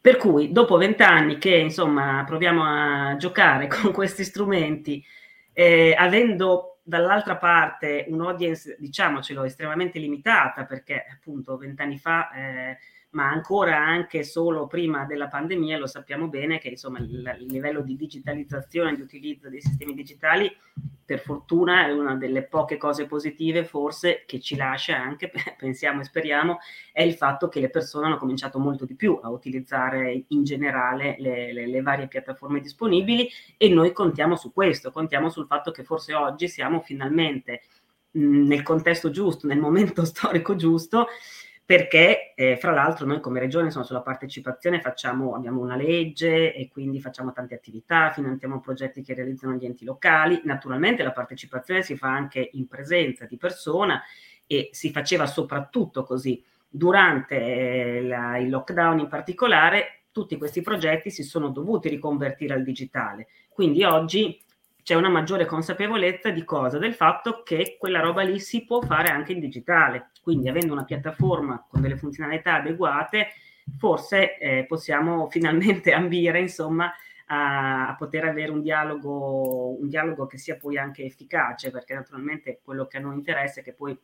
Per 0.00 0.16
cui 0.16 0.50
dopo 0.50 0.76
vent'anni 0.76 1.38
che 1.38 1.54
insomma 1.54 2.24
proviamo 2.26 2.62
a 2.64 3.16
giocare 3.16 3.68
con 3.70 3.92
questi 3.92 4.24
strumenti, 4.24 5.04
eh, 5.58 5.94
avendo 5.96 6.80
dall'altra 6.82 7.36
parte 7.36 8.04
un'audience, 8.08 8.76
diciamocelo, 8.78 9.42
estremamente 9.42 9.98
limitata, 9.98 10.66
perché 10.66 11.06
appunto 11.10 11.56
vent'anni 11.56 11.98
fa 11.98 12.30
eh, 12.30 12.78
ma 13.16 13.30
ancora 13.30 13.78
anche 13.78 14.22
solo 14.22 14.66
prima 14.66 15.06
della 15.06 15.28
pandemia 15.28 15.78
lo 15.78 15.86
sappiamo 15.86 16.28
bene 16.28 16.58
che 16.58 16.68
insomma 16.68 16.98
il, 16.98 17.36
il 17.40 17.46
livello 17.46 17.80
di 17.80 17.96
digitalizzazione 17.96 18.94
di 18.94 19.00
utilizzo 19.00 19.48
dei 19.48 19.62
sistemi 19.62 19.94
digitali 19.94 20.54
per 21.02 21.20
fortuna 21.20 21.86
è 21.86 21.92
una 21.92 22.14
delle 22.14 22.42
poche 22.42 22.76
cose 22.76 23.06
positive 23.06 23.64
forse 23.64 24.24
che 24.26 24.38
ci 24.38 24.54
lascia 24.54 25.00
anche, 25.00 25.32
pensiamo 25.56 26.02
e 26.02 26.04
speriamo, 26.04 26.58
è 26.92 27.02
il 27.02 27.14
fatto 27.14 27.48
che 27.48 27.60
le 27.60 27.70
persone 27.70 28.06
hanno 28.06 28.18
cominciato 28.18 28.58
molto 28.58 28.84
di 28.84 28.94
più 28.94 29.18
a 29.22 29.30
utilizzare 29.30 30.24
in 30.28 30.44
generale 30.44 31.16
le, 31.18 31.54
le, 31.54 31.66
le 31.66 31.80
varie 31.80 32.08
piattaforme 32.08 32.60
disponibili 32.60 33.30
e 33.56 33.70
noi 33.70 33.92
contiamo 33.92 34.36
su 34.36 34.52
questo, 34.52 34.90
contiamo 34.90 35.30
sul 35.30 35.46
fatto 35.46 35.70
che 35.70 35.84
forse 35.84 36.12
oggi 36.12 36.48
siamo 36.48 36.80
finalmente 36.80 37.62
nel 38.10 38.62
contesto 38.62 39.10
giusto, 39.10 39.46
nel 39.46 39.58
momento 39.58 40.04
storico 40.04 40.54
giusto 40.54 41.06
perché 41.66 42.32
eh, 42.36 42.56
fra 42.56 42.70
l'altro 42.70 43.06
noi 43.06 43.18
come 43.18 43.40
regione 43.40 43.66
insomma, 43.66 43.84
sulla 43.84 44.00
partecipazione 44.00 44.80
facciamo, 44.80 45.34
abbiamo 45.34 45.60
una 45.60 45.74
legge 45.74 46.54
e 46.54 46.68
quindi 46.68 47.00
facciamo 47.00 47.32
tante 47.32 47.56
attività, 47.56 48.12
finanziamo 48.12 48.60
progetti 48.60 49.02
che 49.02 49.14
realizzano 49.14 49.54
gli 49.54 49.64
enti 49.64 49.84
locali, 49.84 50.40
naturalmente 50.44 51.02
la 51.02 51.10
partecipazione 51.10 51.82
si 51.82 51.96
fa 51.96 52.06
anche 52.06 52.50
in 52.52 52.68
presenza 52.68 53.26
di 53.26 53.36
persona 53.36 54.00
e 54.46 54.68
si 54.70 54.92
faceva 54.92 55.26
soprattutto 55.26 56.04
così. 56.04 56.40
Durante 56.68 57.34
eh, 57.34 58.02
la, 58.02 58.38
il 58.38 58.48
lockdown 58.48 59.00
in 59.00 59.08
particolare, 59.08 60.02
tutti 60.12 60.36
questi 60.38 60.62
progetti 60.62 61.10
si 61.10 61.24
sono 61.24 61.48
dovuti 61.48 61.88
riconvertire 61.88 62.54
al 62.54 62.62
digitale, 62.62 63.26
quindi 63.48 63.82
oggi 63.82 64.40
c'è 64.86 64.94
una 64.94 65.08
maggiore 65.08 65.46
consapevolezza 65.46 66.30
di 66.30 66.44
cosa? 66.44 66.78
Del 66.78 66.94
fatto 66.94 67.42
che 67.42 67.74
quella 67.76 67.98
roba 67.98 68.22
lì 68.22 68.38
si 68.38 68.64
può 68.64 68.80
fare 68.82 69.08
anche 69.08 69.32
in 69.32 69.40
digitale. 69.40 70.12
Quindi 70.22 70.48
avendo 70.48 70.72
una 70.72 70.84
piattaforma 70.84 71.66
con 71.68 71.80
delle 71.80 71.96
funzionalità 71.96 72.54
adeguate, 72.54 73.30
forse 73.78 74.38
eh, 74.38 74.64
possiamo 74.64 75.26
finalmente 75.28 75.90
ambire, 75.90 76.38
insomma, 76.38 76.92
a, 77.26 77.88
a, 77.88 77.96
poter 77.96 78.26
avere 78.26 78.52
un 78.52 78.62
dialogo, 78.62 79.76
un 79.76 79.88
dialogo 79.88 80.26
che 80.26 80.38
sia 80.38 80.56
poi 80.56 80.78
anche 80.78 81.02
efficace, 81.02 81.72
perché 81.72 81.92
naturalmente 81.92 82.60
quello 82.62 82.86
che 82.86 82.98
a 82.98 83.00
noi 83.00 83.16
interessa 83.16 83.62
è 83.62 83.64
che 83.64 83.72
poi 83.72 83.98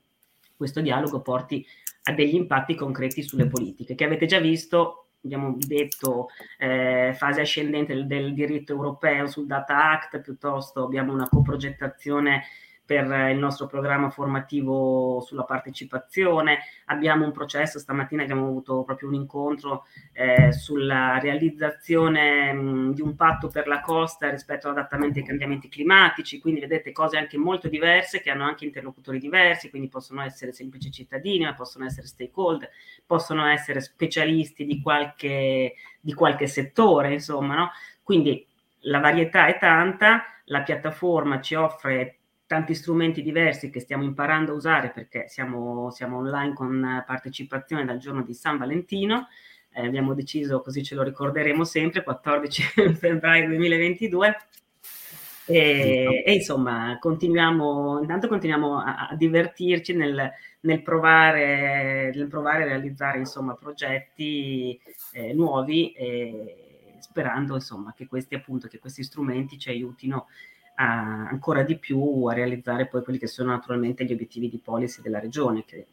questo 0.57 0.81
dialogo 0.81 1.21
porti 1.21 1.65
a 2.03 2.13
degli 2.13 2.35
impatti 2.35 2.75
concreti 2.75 3.23
sulle 3.23 3.47
politiche, 3.47 3.95
che 3.95 4.05
avete 4.05 4.27
già 4.27 4.41
visto 4.41 5.02
abbiamo 5.25 5.55
detto, 5.57 6.29
eh, 6.59 7.15
fase 7.17 7.41
ascendente 7.41 7.95
del, 7.95 8.07
del, 8.07 8.35
diritto 8.35 8.73
europeo 8.73 9.27
sul 9.27 9.47
Data 9.47 9.91
Act, 9.93 10.21
piuttosto 10.21 10.85
abbiamo 10.85 11.13
una 11.13 11.29
coprogettazione 11.29 12.45
per 12.85 13.05
il 13.31 13.39
nostro 13.39 13.67
programma 13.67 14.11
formativo 14.11 15.21
sulla 15.21 15.45
partecipazione. 15.45 16.59
Abbiamo 16.87 17.25
un 17.25 17.33
processo, 17.33 17.79
stamattina 17.79 18.23
abbiamo 18.23 18.47
avuto 18.47 18.83
proprio 18.83 19.09
un 19.09 19.15
incontro 19.15 19.87
eh, 20.13 20.53
sulla 20.53 21.19
realizzazione 21.19 22.53
mh, 22.53 22.95
di 22.95 23.01
un 23.01 23.15
patto 23.15 23.49
per 23.49 23.67
la 23.67 23.81
costa 23.81 24.29
rispetto 24.31 24.67
all'adattamento 24.67 25.19
ai 25.19 25.25
cambiamenti 25.25 25.69
climatici, 25.69 26.41
quindi 26.41 26.61
vedete 26.61 26.93
cose 26.93 27.17
anche 27.17 27.39
molto 27.39 27.69
diverse 27.69 28.21
che 28.21 28.31
hanno 28.31 28.45
anche 28.45 28.65
interlocutori 28.65 29.19
diversi, 29.19 29.71
quindi 29.71 29.89
possono 29.89 30.23
essere 30.23 30.53
semplici 30.53 30.91
cittadini, 30.91 31.45
ma 31.45 31.55
possono 31.55 31.85
essere 31.87 32.07
stakeholder, 32.07 32.69
possono 33.07 33.47
essere 33.47 33.81
specialisti 33.81 34.65
di 34.65 34.81
qualche, 34.83 35.75
di 36.01 36.13
qualche 36.15 36.47
settore, 36.47 37.13
insomma, 37.13 37.55
no? 37.55 37.71
Quindi 38.03 38.45
la 38.81 38.99
varietà 38.99 39.47
è 39.47 39.59
tanta, 39.59 40.25
la 40.47 40.63
piattaforma 40.63 41.41
ci 41.41 41.55
offre 41.55 42.17
tanti 42.53 42.75
strumenti 42.75 43.23
diversi 43.23 43.71
che 43.71 43.81
stiamo 43.81 44.05
imparando 44.05 44.53
a 44.53 44.57
usare 44.57 44.91
perché 44.91 45.27
siamo, 45.27 45.91
siamo 45.91 46.19
online 46.19 46.53
con 46.53 47.03
partecipazione 47.07 47.87
dal 47.87 47.97
giorno 47.97 48.23
di 48.23 48.35
San 48.35 48.59
Valentino. 48.59 49.29
Eh, 49.73 49.87
abbiamo 49.87 50.13
deciso, 50.13 50.61
così 50.61 50.83
ce 50.83 50.95
lo 50.95 51.03
ricorderemo 51.03 51.65
sempre, 51.65 52.03
14 52.03 52.63
febbraio 52.93 53.47
2022. 53.47 54.37
E, 55.47 56.23
e, 56.27 56.33
insomma, 56.35 56.99
continuiamo, 57.01 58.01
intanto 58.03 58.29
continuiamo 58.29 58.81
a, 58.81 59.09
a 59.09 59.17
divertirci 59.17 59.95
nel, 59.95 60.31
nel, 60.61 60.83
provare, 60.83 62.13
nel 62.15 62.29
provare 62.29 62.65
a 62.65 62.67
realizzare 62.67 63.17
insomma, 63.17 63.55
progetti 63.55 64.79
eh, 65.13 65.33
nuovi, 65.33 65.93
e 65.93 66.97
sperando 67.01 67.55
insomma, 67.55 67.95
che 67.97 68.07
questi 68.07 68.35
appunto, 68.35 68.69
che 68.69 68.79
questi 68.79 69.03
strumenti 69.03 69.59
ci 69.59 69.71
aiutino 69.71 70.27
a, 70.75 71.29
ancora 71.29 71.63
di 71.63 71.77
più 71.77 72.25
a 72.27 72.35
realizzare 72.35 72.87
poi 72.87 73.03
quelli 73.03 73.19
che 73.19 73.27
sono 73.27 73.51
naturalmente 73.51 74.05
gli 74.05 74.13
obiettivi 74.13 74.49
di 74.49 74.61
policy 74.63 75.03
della 75.03 75.21
regione, 75.21 75.65
che 75.65 75.87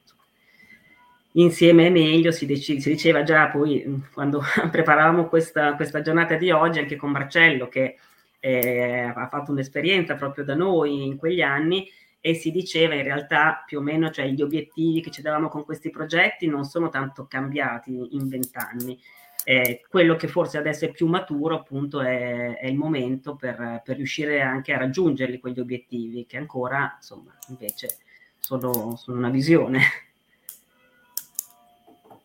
insieme 1.33 1.87
è 1.87 1.89
meglio, 1.89 2.31
si, 2.31 2.45
dec- 2.45 2.79
si, 2.79 2.89
diceva 2.89 3.23
già 3.23 3.49
poi 3.49 3.83
mm, 3.85 3.95
quando 4.13 4.41
preparavamo 4.71 5.27
questa, 5.27 5.75
questa, 5.75 6.01
giornata 6.01 6.35
di 6.35 6.51
oggi 6.51 6.79
anche 6.79 6.95
con 6.95 7.11
Marcello 7.11 7.67
che 7.67 7.97
eh, 8.39 9.11
ha 9.13 9.27
fatto 9.27 9.51
un'esperienza 9.51 10.15
proprio 10.15 10.43
da 10.43 10.55
noi 10.55 11.05
in 11.05 11.17
quegli 11.17 11.41
anni 11.41 11.87
e 12.21 12.33
si 12.33 12.51
diceva 12.51 12.95
in 12.95 13.03
realtà 13.03 13.63
più 13.65 13.79
o 13.79 13.81
meno, 13.81 14.09
cioè 14.09 14.27
gli 14.27 14.41
obiettivi 14.41 15.01
che 15.01 15.11
ci 15.11 15.21
davamo 15.21 15.47
con 15.47 15.63
questi 15.63 15.89
progetti 15.89 16.47
non 16.47 16.65
sono 16.65 16.89
tanto 16.89 17.25
cambiati 17.27 18.15
in 18.15 18.27
vent'anni, 18.27 18.99
eh, 19.45 19.81
quello 19.89 20.15
che 20.15 20.27
forse 20.27 20.57
adesso 20.57 20.85
è 20.85 20.91
più 20.91 21.07
maturo 21.07 21.55
appunto 21.55 22.01
è, 22.01 22.57
è 22.57 22.67
il 22.67 22.75
momento 22.75 23.35
per, 23.35 23.81
per, 23.83 23.95
riuscire 23.95 24.41
anche 24.41 24.73
a 24.73 24.77
raggiungerli 24.77 25.39
quegli 25.39 25.59
obiettivi 25.59 26.25
che 26.25 26.37
ancora 26.37 26.93
insomma 26.97 27.35
invece 27.47 27.97
sono, 28.37 28.95
sono 28.95 29.17
una 29.17 29.29
visione. 29.29 29.81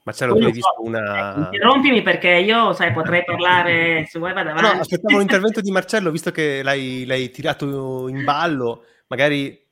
Marcello, 0.05 0.37
tu 0.37 0.44
hai 0.44 0.53
visto 0.53 0.74
una... 0.79 1.35
Eh, 1.35 1.55
interrompimi 1.55 2.03
perché 2.03 2.29
io, 2.29 2.74
sai, 2.74 2.92
potrei 2.92 3.24
parlare, 3.24 4.07
se 4.07 4.18
vuoi 4.18 4.35
vado 4.35 4.50
avanti. 4.50 4.74
No, 4.74 4.81
aspettavo 4.81 5.18
l'intervento 5.18 5.61
di 5.62 5.70
Marcello, 5.70 6.11
visto 6.11 6.31
che 6.31 6.62
l'hai, 6.62 7.05
l'hai 7.07 7.31
tirato 7.31 8.09
in 8.09 8.22
ballo, 8.22 8.85
magari 9.07 9.63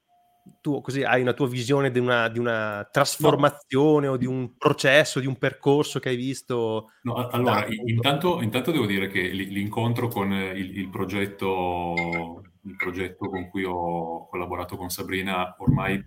tu 0.61 0.81
così 0.81 1.03
hai 1.03 1.21
una 1.21 1.33
tua 1.33 1.49
visione 1.49 1.91
di 1.91 1.99
una, 1.99 2.29
di 2.29 2.39
una 2.39 2.89
trasformazione 2.91 4.07
no. 4.07 4.13
o 4.13 4.17
di 4.17 4.27
un 4.27 4.57
processo, 4.57 5.21
di 5.21 5.27
un 5.27 5.37
percorso 5.37 5.99
che 6.01 6.11
hai 6.11 6.17
visto? 6.17 6.91
No, 7.03 7.29
allora, 7.29 7.67
intanto, 7.69 8.41
intanto, 8.43 8.71
devo 8.71 8.87
dire 8.87 9.09
che 9.09 9.21
l'incontro 9.21 10.09
con 10.09 10.33
il, 10.33 10.79
il, 10.79 10.89
progetto, 10.89 12.43
il 12.63 12.77
progetto 12.77 13.29
con 13.29 13.49
cui 13.49 13.65
ho 13.65 14.27
collaborato 14.29 14.77
con 14.77 14.91
Sabrina 14.91 15.55
ormai 15.59 16.05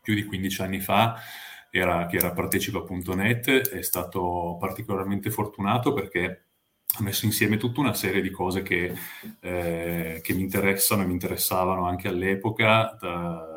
più 0.00 0.14
di 0.14 0.24
15 0.24 0.62
anni 0.62 0.80
fa, 0.80 1.16
era, 1.70 2.06
che 2.06 2.16
era 2.16 2.32
partecipa.net, 2.32 3.70
è 3.70 3.82
stato 3.82 4.56
particolarmente 4.58 5.30
fortunato 5.30 5.92
perché 5.92 6.44
ha 6.98 7.02
messo 7.02 7.26
insieme 7.26 7.56
tutta 7.56 7.80
una 7.80 7.92
serie 7.92 8.22
di 8.22 8.30
cose 8.30 8.62
che, 8.62 8.94
eh, 9.40 10.20
che 10.22 10.32
mi 10.32 10.42
interessano 10.42 11.02
e 11.02 11.06
mi 11.06 11.12
interessavano 11.12 11.86
anche 11.86 12.08
all'epoca. 12.08 12.96
Da, 12.98 13.55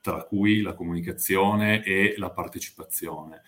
tra 0.00 0.24
cui 0.24 0.62
la 0.62 0.74
comunicazione 0.74 1.82
e 1.82 2.14
la 2.16 2.30
partecipazione. 2.30 3.42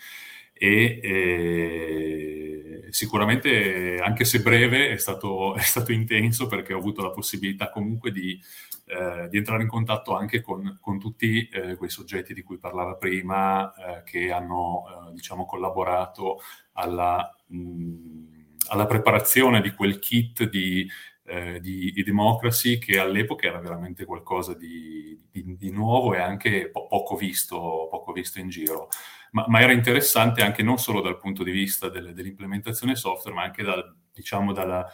E 0.52 1.00
eh, 1.02 2.86
sicuramente, 2.90 3.98
anche 4.00 4.24
se 4.24 4.42
breve, 4.42 4.90
è 4.90 4.96
stato, 4.96 5.56
è 5.58 5.60
stato, 5.60 5.92
intenso 5.92 6.46
perché 6.46 6.72
ho 6.72 6.78
avuto 6.78 7.02
la 7.02 7.10
possibilità 7.10 7.70
comunque 7.70 8.12
di, 8.12 8.40
eh, 8.86 9.28
di 9.28 9.38
entrare 9.38 9.62
in 9.62 9.68
contatto 9.68 10.14
anche 10.14 10.40
con, 10.40 10.78
con 10.80 11.00
tutti 11.00 11.48
eh, 11.48 11.74
quei 11.74 11.90
soggetti 11.90 12.32
di 12.32 12.42
cui 12.42 12.58
parlava 12.58 12.94
prima, 12.94 13.74
eh, 13.74 14.02
che 14.04 14.30
hanno 14.30 14.84
eh, 15.08 15.12
diciamo, 15.14 15.46
collaborato 15.46 16.40
alla, 16.74 17.34
mh, 17.46 18.42
alla 18.68 18.86
preparazione 18.86 19.60
di 19.62 19.72
quel 19.72 19.98
kit 19.98 20.48
di 20.48 20.88
eh, 21.32 21.60
di, 21.60 21.90
di, 21.92 22.02
Democracy 22.02 22.76
che 22.76 22.98
all'epoca 22.98 23.46
era 23.46 23.58
veramente 23.58 24.04
qualcosa 24.04 24.52
di, 24.52 25.18
di, 25.30 25.56
di 25.56 25.70
nuovo 25.70 26.14
e 26.14 26.18
anche 26.18 26.68
po- 26.68 26.86
poco, 26.86 27.16
visto, 27.16 27.88
poco, 27.90 28.12
visto, 28.12 28.38
in 28.38 28.50
giro. 28.50 28.88
Ma, 29.30 29.46
ma, 29.48 29.62
era 29.62 29.72
interessante 29.72 30.42
anche 30.42 30.62
non 30.62 30.76
solo 30.76 31.00
dal 31.00 31.16
punto 31.16 31.42
di 31.42 31.50
vista 31.50 31.88
del, 31.88 32.12
dell'implementazione 32.12 32.96
software, 32.96 33.34
ma 33.34 33.44
anche 33.44 33.62
dal, 33.62 33.96
diciamo 34.12 34.52
dalla, 34.52 34.86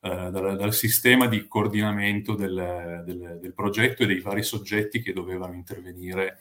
uh, 0.00 0.30
dal, 0.30 0.56
dal, 0.56 0.72
sistema 0.72 1.26
di 1.26 1.46
coordinamento 1.46 2.34
del, 2.34 3.02
del, 3.04 3.38
del 3.38 3.52
progetto 3.52 4.02
e 4.02 4.06
dei 4.06 4.20
vari 4.20 4.42
soggetti 4.42 5.02
che 5.02 5.12
dovevano 5.12 5.52
intervenire 5.52 6.38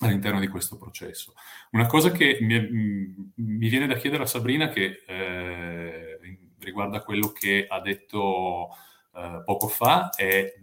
all'interno 0.00 0.38
di 0.38 0.48
questo 0.48 0.76
processo. 0.76 1.32
Una 1.70 1.86
cosa 1.86 2.10
che 2.10 2.36
mi, 2.42 2.60
mi 3.36 3.68
viene 3.68 3.86
da 3.86 3.94
chiedere 3.94 4.24
a 4.24 4.26
Sabrina, 4.26 4.68
che 4.68 5.02
eh, 5.06 6.11
riguarda 6.64 7.02
quello 7.02 7.32
che 7.32 7.66
ha 7.68 7.80
detto 7.80 8.68
eh, 9.14 9.42
poco 9.44 9.68
fa 9.68 10.10
è 10.10 10.54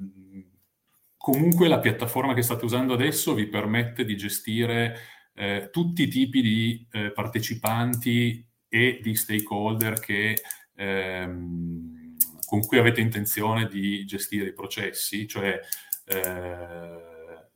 comunque 1.16 1.68
la 1.68 1.80
piattaforma 1.80 2.34
che 2.34 2.42
state 2.42 2.66
usando 2.66 2.94
adesso 2.94 3.34
vi 3.34 3.48
permette 3.48 4.06
di 4.06 4.16
gestire 4.16 4.98
eh, 5.34 5.70
tutti 5.72 6.04
i 6.04 6.08
tipi 6.08 6.42
di 6.42 6.88
eh, 6.92 7.12
partecipanti 7.12 8.46
e 8.68 9.00
di 9.02 9.16
stakeholder 9.16 10.00
che, 10.00 10.42
ehm, 10.76 12.16
con 12.46 12.62
cui 12.62 12.78
avete 12.78 13.02
intenzione 13.02 13.68
di 13.68 14.06
gestire 14.06 14.50
i 14.50 14.54
processi, 14.54 15.28
cioè 15.28 15.60
eh, 16.06 17.10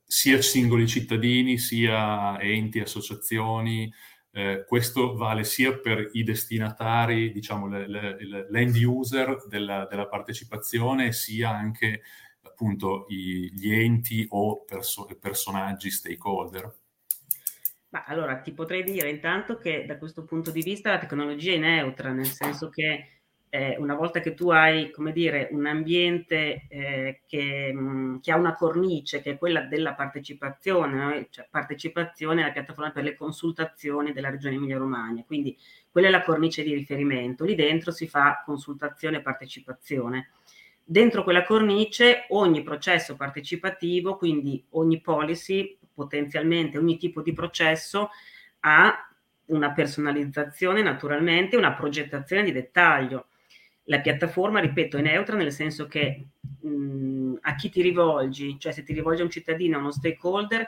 sia 0.06 0.42
singoli 0.42 0.88
cittadini, 0.88 1.58
sia 1.58 2.40
enti, 2.40 2.80
associazioni, 2.80 3.92
eh, 4.36 4.66
questo 4.68 5.16
vale 5.16 5.44
sia 5.44 5.78
per 5.78 6.10
i 6.14 6.24
destinatari, 6.24 7.32
diciamo 7.32 7.68
le, 7.68 7.88
le, 7.88 8.48
l'end 8.50 8.76
user 8.76 9.46
della, 9.48 9.86
della, 9.86 10.08
partecipazione, 10.08 11.12
sia 11.12 11.52
anche 11.52 12.02
appunto 12.42 13.06
i, 13.10 13.52
gli 13.54 13.72
enti 13.72 14.26
o 14.30 14.64
perso- 14.64 15.08
personaggi 15.20 15.92
stakeholder. 15.92 16.76
Ma 17.90 18.06
allora 18.06 18.40
ti 18.40 18.54
potrei 18.54 18.84
dire 18.84 19.12
intanto 19.12 19.58
che 19.58 19.86
da 19.86 20.00
questo 20.00 20.24
punto 20.24 20.50
di 20.50 20.64
vista 20.64 20.90
la 20.90 20.98
tecnologia 20.98 21.54
è 21.54 21.60
neutra, 21.60 22.12
nel 22.12 22.26
senso 22.26 22.70
che 22.70 23.23
eh, 23.54 23.76
una 23.78 23.94
volta 23.94 24.20
che 24.20 24.34
tu 24.34 24.50
hai, 24.50 24.90
come 24.90 25.12
dire, 25.12 25.48
un 25.52 25.68
ambiente 25.68 26.66
eh, 26.70 27.22
che, 27.28 27.72
mm, 27.72 28.18
che, 28.18 28.32
ha 28.32 28.36
una 28.36 28.56
cornice, 28.56 29.22
che 29.22 29.34
è 29.34 29.38
quella 29.38 29.62
della 29.62 29.94
partecipazione, 29.94 30.96
no? 30.96 31.28
cioè 31.30 31.48
partecipazione 31.52 32.42
alla 32.42 32.52
piattaforma 32.52 32.90
per 32.90 33.04
le 33.04 33.16
consultazioni 33.16 34.12
della 34.12 34.32
Regione 34.32 34.56
Emilia-Romagna, 34.56 35.24
quindi 35.24 35.56
quella 35.92 36.08
è 36.08 36.10
la 36.10 36.24
cornice 36.24 36.64
di 36.64 36.74
riferimento, 36.74 37.46
lì 37.46 37.54
dentro 37.54 37.92
si 37.92 38.08
fa 38.08 38.42
consultazione 38.44 39.18
e 39.18 39.22
partecipazione. 39.22 40.32
Dentro 40.84 41.24
quella 41.24 41.44
cornice 41.44 42.26
ogni 42.30 42.64
processo 42.64 43.16
partecipativo, 43.16 44.18
quindi 44.18 44.66
ogni 44.72 45.00
policy, 45.00 45.78
potenzialmente 45.94 46.80
ogni 46.80 46.98
tipo 46.98 47.22
di 47.22 47.34
processo, 47.34 48.10
ha 48.62 49.08
una 49.46 49.72
personalizzazione 49.74 50.82
naturalmente, 50.82 51.56
una 51.56 51.74
progettazione 51.74 52.42
di 52.42 52.52
dettaglio 52.52 53.28
la 53.86 54.00
piattaforma, 54.00 54.60
ripeto, 54.60 54.98
è 54.98 55.02
neutra 55.02 55.36
nel 55.36 55.52
senso 55.52 55.88
che 55.88 56.26
mh, 56.62 57.36
a 57.42 57.56
chi 57.56 57.70
ti 57.70 57.82
rivolgi, 57.82 58.58
cioè 58.60 58.72
se 58.72 58.84
ti 58.84 58.94
rivolge 58.94 59.22
a 59.22 59.26
un 59.26 59.32
cittadino, 59.32 59.78
a 59.78 59.82
uno 59.82 59.92
stakeholder, 59.92 60.68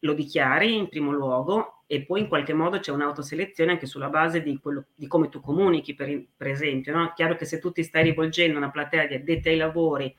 lo 0.00 0.12
dichiari 0.12 0.76
in 0.76 0.88
primo 0.88 1.12
luogo 1.12 1.82
e 1.86 2.02
poi 2.02 2.20
in 2.20 2.28
qualche 2.28 2.52
modo 2.52 2.78
c'è 2.78 2.92
un'autoselezione 2.92 3.72
anche 3.72 3.86
sulla 3.86 4.08
base 4.08 4.42
di, 4.42 4.58
quello, 4.58 4.86
di 4.94 5.06
come 5.06 5.28
tu 5.28 5.40
comunichi, 5.40 5.94
per, 5.94 6.24
per 6.36 6.48
esempio. 6.48 7.02
È 7.02 7.12
chiaro 7.14 7.36
che 7.36 7.44
se 7.44 7.58
tu 7.58 7.72
ti 7.72 7.82
stai 7.82 8.04
rivolgendo 8.04 8.56
a 8.56 8.58
una 8.58 8.70
platea 8.70 9.06
di 9.06 9.14
addetti 9.14 9.48
ai 9.48 9.56
lavori, 9.56 10.14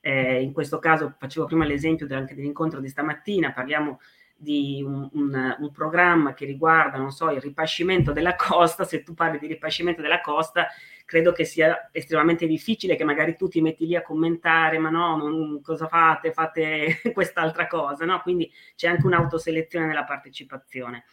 eh, 0.00 0.40
in 0.40 0.52
questo 0.52 0.78
caso 0.78 1.14
facevo 1.18 1.46
prima 1.46 1.66
l'esempio 1.66 2.06
anche 2.10 2.34
dell'incontro 2.34 2.80
di 2.80 2.88
stamattina, 2.88 3.52
parliamo 3.52 4.00
di 4.42 4.82
un, 4.82 5.06
un, 5.12 5.56
un, 5.58 5.70
programma 5.70 6.32
che 6.32 6.46
riguarda, 6.46 6.96
non 6.96 7.10
so, 7.10 7.28
il 7.30 7.42
ripascimento 7.42 8.10
della 8.10 8.36
costa, 8.36 8.84
se 8.84 9.02
tu 9.02 9.12
parli 9.12 9.38
di 9.38 9.46
ripascimento 9.46 10.00
della 10.00 10.22
costa, 10.22 10.68
credo 11.04 11.32
che 11.32 11.44
sia 11.44 11.90
estremamente 11.92 12.46
difficile 12.46 12.96
che 12.96 13.04
magari 13.04 13.36
tu 13.36 13.48
ti 13.48 13.60
metti 13.60 13.86
lì 13.86 13.96
a 13.96 14.02
commentare, 14.02 14.78
ma 14.78 14.88
no, 14.88 15.16
non, 15.16 15.60
cosa 15.60 15.88
fate? 15.88 16.32
Fate 16.32 17.02
quest'altra 17.12 17.66
cosa, 17.66 18.06
no? 18.06 18.20
Quindi 18.22 18.50
c'è 18.76 18.88
anche 18.88 19.04
un'autoselezione 19.04 19.86
nella 19.86 20.04
partecipazione. 20.04 21.04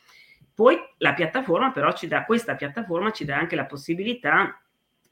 Poi 0.54 0.78
la 1.00 1.14
piattaforma 1.14 1.74
però 1.74 1.92
ci 1.92 2.08
dà, 2.08 2.24
questa 2.24 2.56
piattaforma 2.56 3.12
ci 3.12 3.26
dà 3.26 3.38
anche 3.38 3.58
la 3.58 3.66
possibilità 3.66 4.62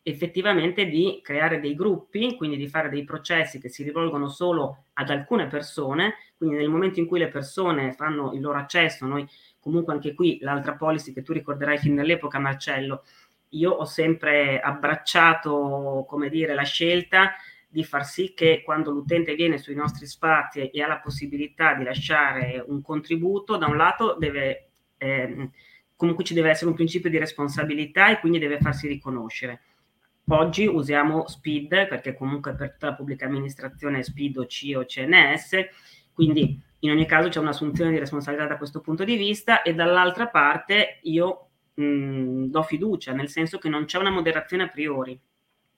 effettivamente 0.08 0.86
di 0.86 1.20
creare 1.24 1.60
dei 1.60 1.76
gruppi, 1.76 2.36
quindi 2.36 2.58
di 2.58 2.68
fare 2.68 2.90
dei 2.90 3.04
processi 3.04 3.60
che 3.60 3.70
si 3.70 3.82
rivolgono 3.82 4.28
solo 4.30 4.86
ad 4.94 5.10
alcune 5.10 5.48
persone, 5.48 6.14
quindi 6.38 6.58
nel 6.58 6.70
momento 6.70 7.00
in 7.00 7.08
cui 7.08 7.20
le 7.20 7.30
persone 7.30 7.94
fanno 7.94 8.34
il 8.34 8.42
loro 8.42 8.58
accesso, 8.58 9.06
noi 9.06 9.28
comunque 9.60 9.94
anche 9.94 10.14
qui 10.14 10.38
l'altra 10.42 10.76
policy 10.76 11.14
che 11.14 11.22
tu 11.22 11.34
ricorderai 11.34 11.78
fin 11.78 11.96
dall'epoca 11.96 12.40
Marcello, 12.40 13.04
io 13.50 13.72
ho 13.72 13.86
sempre 13.86 14.60
abbracciato, 14.60 16.06
come 16.08 16.30
dire, 16.30 16.54
la 16.54 16.64
scelta 16.64 17.34
di 17.68 17.84
far 17.84 18.06
sì 18.06 18.34
che 18.34 18.62
quando 18.64 18.92
l'utente 18.92 19.36
viene 19.36 19.58
sui 19.58 19.76
nostri 19.76 20.08
spazi 20.08 20.70
e 20.70 20.82
ha 20.82 20.88
la 20.88 21.00
possibilità 21.00 21.74
di 21.74 21.84
lasciare 21.84 22.64
un 22.66 22.82
contributo, 22.82 23.58
da 23.58 23.68
un 23.68 23.76
lato 23.76 24.16
deve, 24.18 24.70
eh, 24.98 25.50
comunque 25.96 26.24
ci 26.24 26.34
deve 26.34 26.50
essere 26.50 26.70
un 26.70 26.76
principio 26.76 27.10
di 27.10 27.18
responsabilità 27.18 28.10
e 28.10 28.20
quindi 28.20 28.40
deve 28.40 28.60
farsi 28.60 28.88
riconoscere. 28.88 29.62
Oggi 30.30 30.66
usiamo 30.66 31.28
SPID 31.28 31.88
perché 31.88 32.16
comunque 32.16 32.56
per 32.56 32.72
tutta 32.72 32.88
la 32.88 32.96
pubblica 32.96 33.26
amministrazione 33.26 34.00
è 34.00 34.04
SPID 34.04 34.38
o 34.38 34.46
C 34.46 34.74
o 34.76 34.86
CNS, 34.86 35.66
quindi 36.16 36.60
in 36.80 36.92
ogni 36.92 37.06
caso 37.06 37.28
c'è 37.28 37.40
un'assunzione 37.40 37.92
di 37.92 38.00
responsabilità 38.00 38.48
da 38.48 38.58
questo 38.58 38.80
punto 38.80 39.04
di 39.04 39.18
vista 39.18 39.62
e 39.62 39.74
dall'altra 39.74 40.28
parte 40.28 41.00
io 41.04 41.50
mh, 41.74 42.46
do 42.46 42.64
fiducia, 42.64 43.12
nel 43.12 43.28
senso 43.28 43.58
che 43.58 43.68
non 43.70 43.86
c'è 43.86 44.00
una 44.00 44.10
moderazione 44.10 44.64
a 44.64 44.68
priori, 44.70 45.20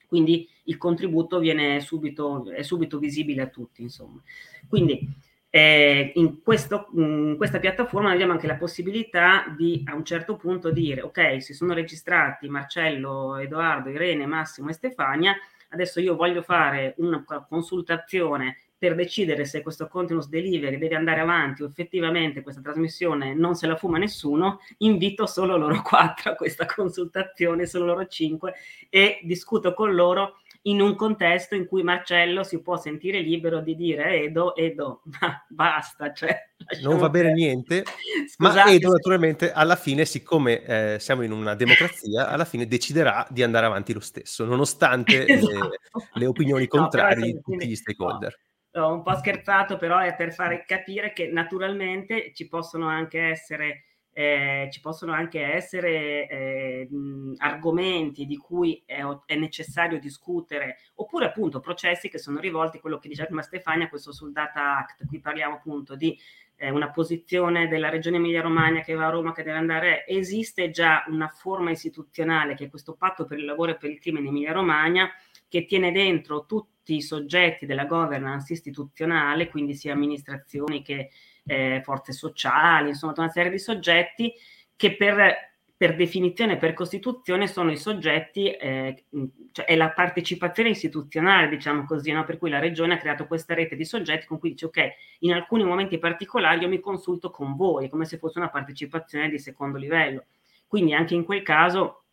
quindi 0.08 0.48
il 0.66 0.78
contributo 0.78 1.40
viene 1.40 1.80
subito, 1.82 2.50
è 2.52 2.62
subito 2.62 3.00
visibile 3.00 3.42
a 3.42 3.48
tutti, 3.48 3.82
insomma. 3.82 4.22
Quindi 4.68 5.08
eh, 5.50 6.12
in, 6.16 6.42
questo, 6.44 6.90
in, 6.94 7.36
questa 7.36 7.60
piattaforma 7.60 8.12
abbiamo 8.12 8.34
anche 8.34 8.48
la 8.48 8.58
possibilità 8.58 9.54
di 9.58 9.84
a 9.88 9.96
un 9.96 10.06
certo 10.06 10.36
punto 10.36 10.70
dire 10.72 11.02
ok, 11.02 11.42
si 11.42 11.54
sono 11.54 11.74
registrati 11.74 12.48
Marcello, 12.48 13.38
Edoardo, 13.38 13.90
Irene, 13.90 14.28
Massimo 14.28 14.70
e 14.70 14.74
Stefania, 14.74 15.36
adesso 15.70 16.00
io 16.00 16.16
voglio 16.16 16.42
fare 16.42 16.94
una 16.98 17.24
consultazione 17.48 18.58
per 18.78 18.96
decidere 18.96 19.46
se 19.46 19.62
questo 19.62 19.88
continuous 19.88 20.30
delivery 20.30 20.78
deve 20.78 20.96
andare 20.96 21.22
avanti 21.22 21.64
o 21.64 21.66
effettivamente 21.66 22.42
questa 22.42 22.62
trasmissione 22.62 23.34
non 23.34 23.56
se 23.56 23.68
la 23.68 23.76
fuma 23.76 23.98
nessuno, 23.98 24.60
invito 24.80 25.26
solo 25.26 25.58
loro 25.58 25.82
quattro 25.82 26.32
a 26.32 26.36
questa 26.36 26.66
consultazione, 26.66 27.66
solo 27.66 27.86
loro 27.86 28.06
cinque, 28.08 28.54
e 28.90 29.20
discuto 29.24 29.74
con 29.74 29.96
loro 29.96 30.36
in 30.68 30.82
un 30.82 30.96
contesto 30.96 31.56
in 31.56 31.66
cui 31.66 31.82
Marcello 31.82 32.44
si 32.44 32.62
può 32.62 32.78
sentire 32.78 33.22
libero 33.22 33.62
di 33.62 33.76
dire 33.76 34.24
Edo, 34.24 34.56
Edo, 34.56 35.02
ma 35.20 35.44
basta. 35.48 36.14
Cioè, 36.14 36.50
non 36.82 36.98
va 36.98 37.10
bene 37.10 37.34
niente, 37.34 37.84
Scusate, 38.28 38.70
ma 38.70 38.72
Edo 38.72 38.92
naturalmente 38.92 39.52
alla 39.52 39.76
fine, 39.76 40.06
siccome 40.06 40.64
eh, 40.64 40.98
siamo 41.00 41.24
in 41.24 41.32
una 41.32 41.56
democrazia, 41.56 42.28
alla 42.28 42.46
fine 42.46 42.68
deciderà 42.68 43.26
di 43.30 43.44
andare 43.44 43.66
avanti 43.66 43.94
lo 43.94 44.02
stesso, 44.02 44.46
nonostante 44.46 45.26
esatto. 45.28 45.70
le, 45.70 46.10
le, 46.14 46.26
opinioni 46.26 46.68
contrarie 46.68 47.18
no, 47.18 47.26
di 47.26 47.42
tutti 47.42 47.68
gli 47.68 47.76
stakeholder. 47.76 48.38
No, 48.38 48.47
ho 48.78 48.94
un 48.94 49.04
po' 49.04 49.16
scherzato, 49.16 49.78
però 49.78 50.00
è 50.00 50.16
per 50.16 50.34
fare 50.34 50.64
capire 50.66 51.14
che 51.14 51.28
naturalmente 51.28 52.34
ci 52.34 52.48
possono 52.48 52.88
anche 52.88 53.20
essere 53.22 53.84
eh, 54.18 54.68
ci 54.72 54.80
possono 54.80 55.12
anche 55.12 55.44
essere 55.44 56.28
eh, 56.28 56.90
argomenti 57.38 58.26
di 58.26 58.36
cui 58.36 58.82
è, 58.84 59.04
è, 59.28 59.36
necessario 59.36 60.00
discutere, 60.00 60.78
oppure 60.96 61.26
appunto 61.28 61.60
processi 61.60 62.10
che 62.10 62.18
sono 62.18 62.40
rivolti, 62.40 62.80
quello 62.80 62.98
che 62.98 63.10
diceva 63.10 63.28
prima 63.28 63.44
Stefania, 63.44 63.90
questo 63.90 64.12
sul 64.12 64.32
Data 64.32 64.80
Act, 64.80 65.06
qui 65.06 65.20
parliamo 65.20 65.58
appunto 65.58 65.96
di 65.96 66.18
eh, 66.56 66.72
una 66.72 66.90
posizione 66.90 67.68
della 67.68 67.90
regione 67.90 68.18
Emilia-Romagna 68.18 68.82
che 68.82 68.96
va 68.96 69.06
a 69.06 69.12
Roma, 69.12 69.34
che 69.34 69.44
deve 69.44 69.60
andare, 69.60 70.08
esiste 70.08 70.72
già 70.72 71.04
una 71.10 71.28
forma 71.28 71.70
istituzionale 71.70 72.56
che 72.56 72.66
è 72.66 72.70
questo 72.72 72.96
patto 72.96 73.26
per 73.26 73.38
il 73.38 73.46
lavoro 73.46 73.74
e 73.74 73.78
per 73.78 73.92
il 73.92 74.00
clima 74.00 74.18
in 74.18 74.26
Emilia-Romagna, 74.26 75.12
che 75.48 75.66
tiene 75.66 75.92
dentro 75.92 76.46
tutti 76.46 76.96
i 76.96 77.02
soggetti 77.02 77.66
della 77.66 77.86
governance 77.86 78.54
istituzionale, 78.54 79.50
quindi 79.50 79.74
sia 79.74 79.94
amministrazioni 79.94 80.82
che 80.82 81.10
eh, 81.46 81.82
forze 81.84 82.12
sociali, 82.12 82.90
insomma 82.90 83.14
una 83.18 83.30
serie 83.30 83.52
di 83.52 83.60
soggetti 83.60 84.34
che 84.76 84.96
per, 84.96 85.36
per 85.76 85.96
definizione, 85.96 86.58
per 86.58 86.74
Costituzione 86.74 87.48
sono 87.48 87.72
i 87.72 87.78
soggetti, 87.78 88.52
eh, 88.52 89.06
cioè 89.52 89.66
è 89.66 89.76
la 89.76 89.90
partecipazione 89.92 90.70
istituzionale, 90.70 91.50
diciamo 91.50 91.86
così, 91.86 92.12
no? 92.12 92.24
per 92.26 92.38
cui 92.38 92.50
la 92.50 92.60
Regione 92.60 92.94
ha 92.94 92.98
creato 92.98 93.28
questa 93.28 93.54
rete 93.54 93.76
di 93.76 93.86
soggetti 93.86 94.26
con 94.26 94.40
cui 94.40 94.50
dice 94.52 94.66
ok, 94.66 94.90
in 95.20 95.34
alcuni 95.34 95.64
momenti 95.64 95.98
particolari 95.98 96.62
io 96.62 96.68
mi 96.68 96.80
consulto 96.80 97.32
con 97.32 97.56
voi, 97.56 97.90
come 97.90 98.06
se 98.06 98.18
fosse 98.18 98.38
una 98.38 98.50
partecipazione 98.50 99.30
di 99.30 99.40
secondo 99.40 99.78
livello. 99.78 100.26
Quindi 100.68 100.94
anche 100.94 101.16
in 101.16 101.24
quel 101.24 101.44
caso 101.44 102.04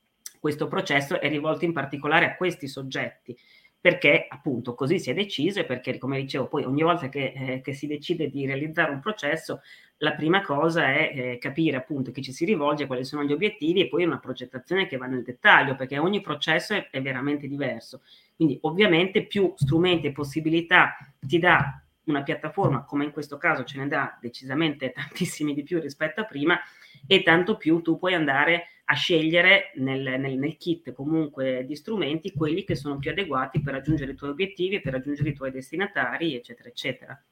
questo 0.44 0.68
processo 0.68 1.18
è 1.18 1.30
rivolto 1.30 1.64
in 1.64 1.72
particolare 1.72 2.26
a 2.26 2.36
questi 2.36 2.68
soggetti 2.68 3.34
perché 3.80 4.26
appunto 4.28 4.74
così 4.74 4.98
si 4.98 5.08
è 5.08 5.14
deciso 5.14 5.60
e 5.60 5.64
perché 5.64 5.96
come 5.96 6.20
dicevo 6.20 6.48
poi 6.48 6.64
ogni 6.64 6.82
volta 6.82 7.08
che, 7.08 7.32
eh, 7.34 7.60
che 7.62 7.72
si 7.72 7.86
decide 7.86 8.28
di 8.28 8.44
realizzare 8.44 8.90
un 8.90 9.00
processo 9.00 9.62
la 9.98 10.12
prima 10.12 10.42
cosa 10.42 10.92
è 10.92 11.12
eh, 11.14 11.38
capire 11.38 11.78
appunto 11.78 12.10
chi 12.10 12.20
ci 12.20 12.32
si 12.32 12.44
rivolge, 12.44 12.84
quali 12.86 13.06
sono 13.06 13.24
gli 13.24 13.32
obiettivi 13.32 13.80
e 13.80 13.88
poi 13.88 14.04
una 14.04 14.18
progettazione 14.18 14.86
che 14.86 14.98
va 14.98 15.06
nel 15.06 15.22
dettaglio 15.22 15.76
perché 15.76 15.96
ogni 15.96 16.20
processo 16.20 16.74
è, 16.74 16.90
è 16.90 17.00
veramente 17.00 17.46
diverso. 17.46 18.02
Quindi 18.36 18.58
ovviamente 18.62 19.24
più 19.24 19.54
strumenti 19.56 20.08
e 20.08 20.12
possibilità 20.12 20.94
ti 21.20 21.38
dà 21.38 21.82
una 22.04 22.22
piattaforma, 22.22 22.84
come 22.84 23.04
in 23.04 23.10
questo 23.10 23.36
caso 23.36 23.64
ce 23.64 23.78
ne 23.78 23.88
dà 23.88 24.18
decisamente 24.20 24.92
tantissimi 24.94 25.54
di 25.54 25.62
più 25.62 25.80
rispetto 25.80 26.20
a 26.20 26.24
prima, 26.24 26.58
e 27.06 27.22
tanto 27.22 27.56
più 27.56 27.80
tu 27.82 27.98
puoi 27.98 28.14
andare 28.14 28.68
a 28.86 28.94
scegliere 28.94 29.72
nel, 29.76 30.20
nel, 30.20 30.36
nel, 30.36 30.56
kit 30.56 30.92
comunque 30.92 31.64
di 31.66 31.74
strumenti 31.74 32.32
quelli 32.32 32.64
che 32.64 32.74
sono 32.74 32.98
più 32.98 33.10
adeguati 33.10 33.62
per 33.62 33.74
raggiungere 33.74 34.12
i 34.12 34.14
tuoi 34.14 34.30
obiettivi, 34.30 34.80
per 34.80 34.92
raggiungere 34.92 35.30
i 35.30 35.34
tuoi 35.34 35.50
destinatari, 35.50 36.34
eccetera, 36.34 36.68
eccetera. 36.68 37.24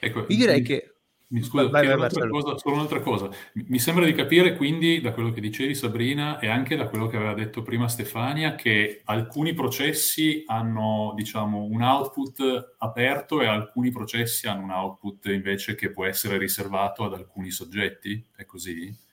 Ecco, 0.00 0.20
Io 0.28 0.36
direi 0.36 0.62
che 0.62 0.94
mi 1.30 1.42
scusa, 1.42 1.68
vai, 1.68 1.86
vai, 1.86 1.94
un'altra 1.94 2.26
cosa, 2.26 2.56
solo 2.56 2.74
un'altra 2.76 3.00
cosa. 3.00 3.28
Mi 3.52 3.78
sembra 3.78 4.06
di 4.06 4.14
capire 4.14 4.56
quindi 4.56 5.00
da 5.00 5.12
quello 5.12 5.30
che 5.30 5.42
dicevi 5.42 5.74
Sabrina 5.74 6.38
e 6.38 6.48
anche 6.48 6.74
da 6.74 6.88
quello 6.88 7.06
che 7.06 7.16
aveva 7.16 7.34
detto 7.34 7.62
prima 7.62 7.86
Stefania 7.86 8.54
che 8.54 9.02
alcuni 9.04 9.52
processi 9.52 10.44
hanno 10.46 11.12
diciamo 11.14 11.64
un 11.64 11.82
output 11.82 12.76
aperto 12.78 13.42
e 13.42 13.46
alcuni 13.46 13.90
processi 13.90 14.46
hanno 14.46 14.62
un 14.62 14.70
output 14.70 15.26
invece 15.26 15.74
che 15.74 15.90
può 15.90 16.06
essere 16.06 16.38
riservato 16.38 17.04
ad 17.04 17.12
alcuni 17.12 17.50
soggetti. 17.50 18.24
È 18.34 18.46
così? 18.46 19.06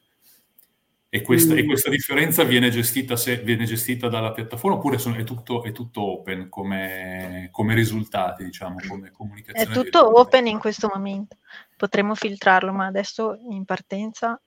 E 1.16 1.22
questa, 1.22 1.54
mm. 1.54 1.60
e 1.60 1.64
questa 1.64 1.90
differenza 1.90 2.44
viene 2.44 2.70
gestita, 2.70 3.16
se, 3.16 3.38
viene 3.38 3.64
gestita, 3.64 4.10
dalla 4.10 4.34
piattaforma 4.34 4.76
oppure 4.76 4.98
sono, 4.98 5.16
è, 5.16 5.24
tutto, 5.24 5.64
è, 5.64 5.72
tutto, 5.72 6.02
open 6.02 6.50
come, 6.50 7.48
come, 7.52 7.74
risultati, 7.74 8.44
diciamo, 8.44 8.76
come 8.86 9.12
comunicazione? 9.12 9.72
È 9.72 9.74
tutto 9.74 10.20
open 10.20 10.48
in 10.48 10.60
questo 10.60 10.92
momento. 10.94 11.38
Potremmo 11.78 12.16
filtrarlo, 12.16 12.72
ma 12.72 12.86
adesso 12.86 13.38
in 13.50 13.66
partenza 13.66 14.40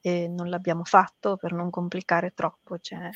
eh, 0.00 0.28
non 0.28 0.48
l'abbiamo 0.48 0.84
fatto 0.84 1.36
per 1.36 1.52
non 1.52 1.70
complicare 1.70 2.32
troppo. 2.32 2.78
C'è, 2.78 3.10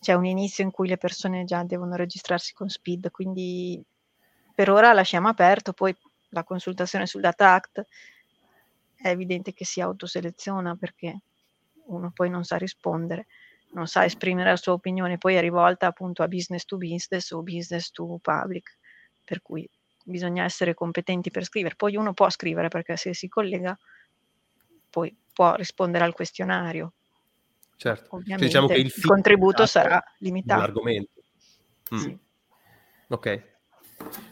c'è 0.00 0.12
un 0.12 0.26
inizio 0.26 0.64
in 0.64 0.70
cui 0.70 0.88
le 0.88 0.98
persone 0.98 1.44
già 1.44 1.62
devono 1.64 1.96
registrarsi 1.96 2.52
con 2.52 2.68
Speed, 2.68 3.10
quindi 3.10 3.82
per 4.54 4.70
ora 4.70 4.92
lasciamo 4.92 5.28
aperto, 5.28 5.72
poi 5.72 5.96
la 6.28 6.44
consultazione 6.44 7.06
sul 7.06 7.20
Data 7.20 7.52
Act 7.54 7.86
è 8.96 9.08
evidente 9.08 9.52
che 9.52 9.64
si 9.64 9.80
autoseleziona 9.80 10.76
perché 10.76 11.20
uno 11.86 12.10
poi 12.12 12.30
non 12.30 12.44
sa 12.44 12.56
rispondere, 12.56 13.26
non 13.72 13.86
sa 13.86 14.04
esprimere 14.04 14.50
la 14.50 14.56
sua 14.56 14.72
opinione, 14.72 15.18
poi 15.18 15.34
è 15.34 15.40
rivolta 15.40 15.86
appunto 15.86 16.22
a 16.22 16.28
business 16.28 16.64
to 16.64 16.76
business 16.76 17.30
o 17.32 17.42
business 17.42 17.90
to 17.90 18.18
public, 18.22 18.78
per 19.24 19.42
cui 19.42 19.68
bisogna 20.04 20.44
essere 20.44 20.74
competenti 20.74 21.30
per 21.30 21.44
scrivere. 21.44 21.74
Poi 21.74 21.96
uno 21.96 22.12
può 22.12 22.30
scrivere 22.30 22.68
perché 22.68 22.96
se 22.96 23.14
si 23.14 23.28
collega 23.28 23.76
poi 24.90 25.14
può 25.32 25.54
rispondere 25.56 26.04
al 26.04 26.14
questionario. 26.14 26.92
Certo, 27.76 28.22
cioè, 28.24 28.36
diciamo 28.36 28.68
che 28.68 28.74
il, 28.74 28.92
il 28.94 29.04
contributo 29.04 29.66
sarà 29.66 30.02
limitato. 30.18 30.60
L'argomento. 30.60 31.20
Mm. 31.94 31.98
Sì. 31.98 32.18
Ok. 33.08 33.53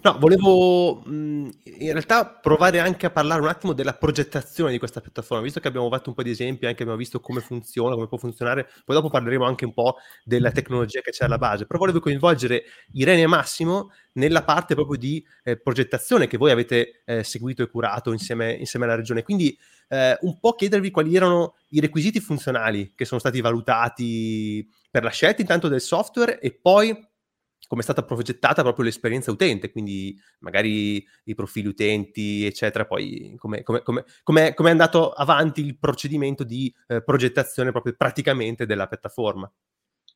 No, 0.02 0.18
volevo 0.18 1.00
mh, 1.04 1.48
in 1.64 1.92
realtà 1.92 2.26
provare 2.26 2.80
anche 2.80 3.06
a 3.06 3.10
parlare 3.10 3.40
un 3.40 3.48
attimo 3.48 3.72
della 3.72 3.94
progettazione 3.94 4.72
di 4.72 4.78
questa 4.78 5.00
piattaforma, 5.00 5.42
visto 5.42 5.60
che 5.60 5.68
abbiamo 5.68 5.88
fatto 5.88 6.08
un 6.08 6.14
po' 6.16 6.22
di 6.22 6.30
esempi, 6.30 6.66
anche 6.66 6.82
abbiamo 6.82 6.98
visto 6.98 7.20
come 7.20 7.40
funziona, 7.40 7.94
come 7.94 8.08
può 8.08 8.18
funzionare, 8.18 8.68
poi 8.84 8.96
dopo 8.96 9.08
parleremo 9.10 9.44
anche 9.44 9.64
un 9.64 9.72
po' 9.72 9.96
della 10.24 10.50
tecnologia 10.50 11.00
che 11.00 11.10
c'è 11.12 11.24
alla 11.24 11.38
base, 11.38 11.66
però 11.66 11.78
volevo 11.78 12.00
coinvolgere 12.00 12.64
Irene 12.92 13.22
e 13.22 13.26
Massimo 13.26 13.90
nella 14.14 14.42
parte 14.42 14.74
proprio 14.74 14.98
di 14.98 15.24
eh, 15.44 15.56
progettazione 15.58 16.26
che 16.26 16.36
voi 16.36 16.50
avete 16.50 17.02
eh, 17.04 17.22
seguito 17.24 17.62
e 17.62 17.70
curato 17.70 18.12
insieme, 18.12 18.52
insieme 18.52 18.84
alla 18.86 18.96
regione, 18.96 19.22
quindi 19.22 19.56
eh, 19.88 20.18
un 20.22 20.38
po' 20.38 20.54
chiedervi 20.54 20.90
quali 20.90 21.14
erano 21.14 21.54
i 21.70 21.80
requisiti 21.80 22.20
funzionali 22.20 22.92
che 22.94 23.04
sono 23.04 23.20
stati 23.20 23.40
valutati 23.40 24.68
per 24.90 25.04
la 25.04 25.10
scelta 25.10 25.40
intanto 25.40 25.68
del 25.68 25.80
software 25.80 26.38
e 26.40 26.52
poi 26.60 27.10
come 27.72 27.80
è 27.80 27.90
stata 27.90 28.04
progettata 28.04 28.60
proprio 28.60 28.84
l'esperienza 28.84 29.30
utente, 29.30 29.72
quindi 29.72 30.14
magari 30.40 31.02
i 31.24 31.34
profili 31.34 31.68
utenti, 31.68 32.44
eccetera, 32.44 32.84
poi 32.84 33.34
come, 33.38 33.62
è 33.62 34.68
andato 34.68 35.10
avanti 35.10 35.64
il 35.64 35.78
procedimento 35.78 36.44
di 36.44 36.70
eh, 36.86 37.02
progettazione 37.02 37.70
proprio 37.70 37.94
praticamente 37.96 38.66
della 38.66 38.88
piattaforma. 38.88 39.50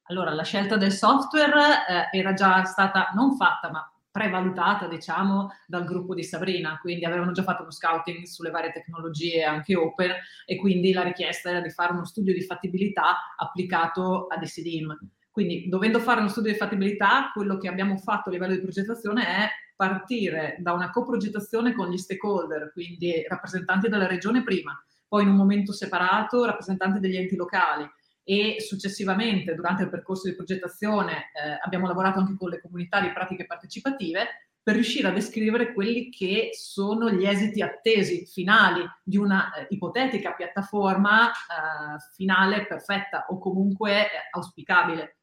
Allora, 0.08 0.34
la 0.34 0.42
scelta 0.42 0.76
del 0.76 0.92
software 0.92 2.10
eh, 2.12 2.18
era 2.18 2.34
già 2.34 2.62
stata 2.64 3.12
non 3.14 3.38
fatta, 3.38 3.70
ma 3.70 3.90
prevalutata, 4.10 4.86
diciamo, 4.86 5.48
dal 5.66 5.86
gruppo 5.86 6.14
di 6.14 6.24
Sabrina, 6.24 6.78
quindi 6.78 7.06
avevano 7.06 7.32
già 7.32 7.42
fatto 7.42 7.62
uno 7.62 7.70
scouting 7.70 8.24
sulle 8.24 8.50
varie 8.50 8.72
tecnologie 8.72 9.44
anche 9.44 9.74
open 9.74 10.12
e 10.44 10.56
quindi 10.56 10.92
la 10.92 11.04
richiesta 11.04 11.48
era 11.48 11.60
di 11.62 11.70
fare 11.70 11.94
uno 11.94 12.04
studio 12.04 12.34
di 12.34 12.42
fattibilità 12.42 13.34
applicato 13.34 14.26
ad 14.26 14.44
SDIM. 14.44 14.94
Quindi, 15.36 15.68
dovendo 15.68 16.00
fare 16.00 16.20
uno 16.20 16.30
studio 16.30 16.50
di 16.50 16.56
fattibilità, 16.56 17.30
quello 17.34 17.58
che 17.58 17.68
abbiamo 17.68 17.98
fatto 17.98 18.30
a 18.30 18.32
livello 18.32 18.54
di 18.54 18.62
progettazione 18.62 19.26
è 19.26 19.48
partire 19.76 20.56
da 20.60 20.72
una 20.72 20.88
coprogettazione 20.88 21.74
con 21.74 21.90
gli 21.90 21.98
stakeholder, 21.98 22.70
quindi 22.72 23.22
rappresentanti 23.28 23.90
della 23.90 24.06
regione 24.06 24.42
prima, 24.42 24.82
poi 25.06 25.24
in 25.24 25.28
un 25.28 25.36
momento 25.36 25.74
separato 25.74 26.42
rappresentanti 26.46 27.00
degli 27.00 27.16
enti 27.16 27.36
locali 27.36 27.86
e 28.24 28.56
successivamente 28.60 29.54
durante 29.54 29.82
il 29.82 29.90
percorso 29.90 30.26
di 30.26 30.34
progettazione 30.34 31.12
eh, 31.12 31.58
abbiamo 31.62 31.86
lavorato 31.86 32.18
anche 32.20 32.34
con 32.34 32.48
le 32.48 32.58
comunità 32.62 33.02
di 33.02 33.12
pratiche 33.12 33.44
partecipative 33.44 34.28
per 34.62 34.74
riuscire 34.74 35.08
a 35.08 35.12
descrivere 35.12 35.74
quelli 35.74 36.08
che 36.08 36.48
sono 36.54 37.10
gli 37.10 37.26
esiti 37.26 37.60
attesi 37.60 38.24
finali 38.24 38.82
di 39.02 39.18
una 39.18 39.52
eh, 39.52 39.66
ipotetica 39.68 40.32
piattaforma 40.32 41.28
eh, 41.30 41.34
finale 42.14 42.66
perfetta 42.66 43.26
o 43.28 43.38
comunque 43.38 44.06
eh, 44.06 44.08
auspicabile 44.30 45.15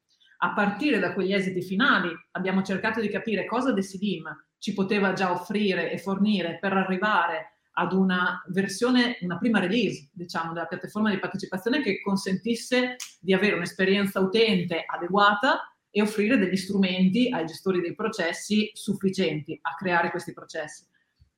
a 0.44 0.52
partire 0.52 0.98
da 0.98 1.14
quegli 1.14 1.32
esiti 1.32 1.62
finali 1.62 2.10
abbiamo 2.32 2.62
cercato 2.62 3.00
di 3.00 3.08
capire 3.08 3.46
cosa 3.46 3.72
Decidim 3.72 4.24
ci 4.58 4.74
poteva 4.74 5.14
già 5.14 5.32
offrire 5.32 5.90
e 5.90 5.96
fornire 5.96 6.58
per 6.60 6.74
arrivare 6.74 7.60
ad 7.76 7.94
una 7.94 8.42
versione, 8.48 9.16
una 9.22 9.38
prima 9.38 9.58
release, 9.58 10.10
diciamo, 10.12 10.52
della 10.52 10.66
piattaforma 10.66 11.10
di 11.10 11.18
partecipazione 11.18 11.82
che 11.82 12.00
consentisse 12.02 12.96
di 13.20 13.32
avere 13.32 13.56
un'esperienza 13.56 14.20
utente 14.20 14.84
adeguata 14.86 15.74
e 15.90 16.02
offrire 16.02 16.36
degli 16.36 16.56
strumenti 16.56 17.30
ai 17.32 17.46
gestori 17.46 17.80
dei 17.80 17.94
processi 17.94 18.70
sufficienti 18.74 19.58
a 19.62 19.74
creare 19.74 20.10
questi 20.10 20.34
processi. 20.34 20.86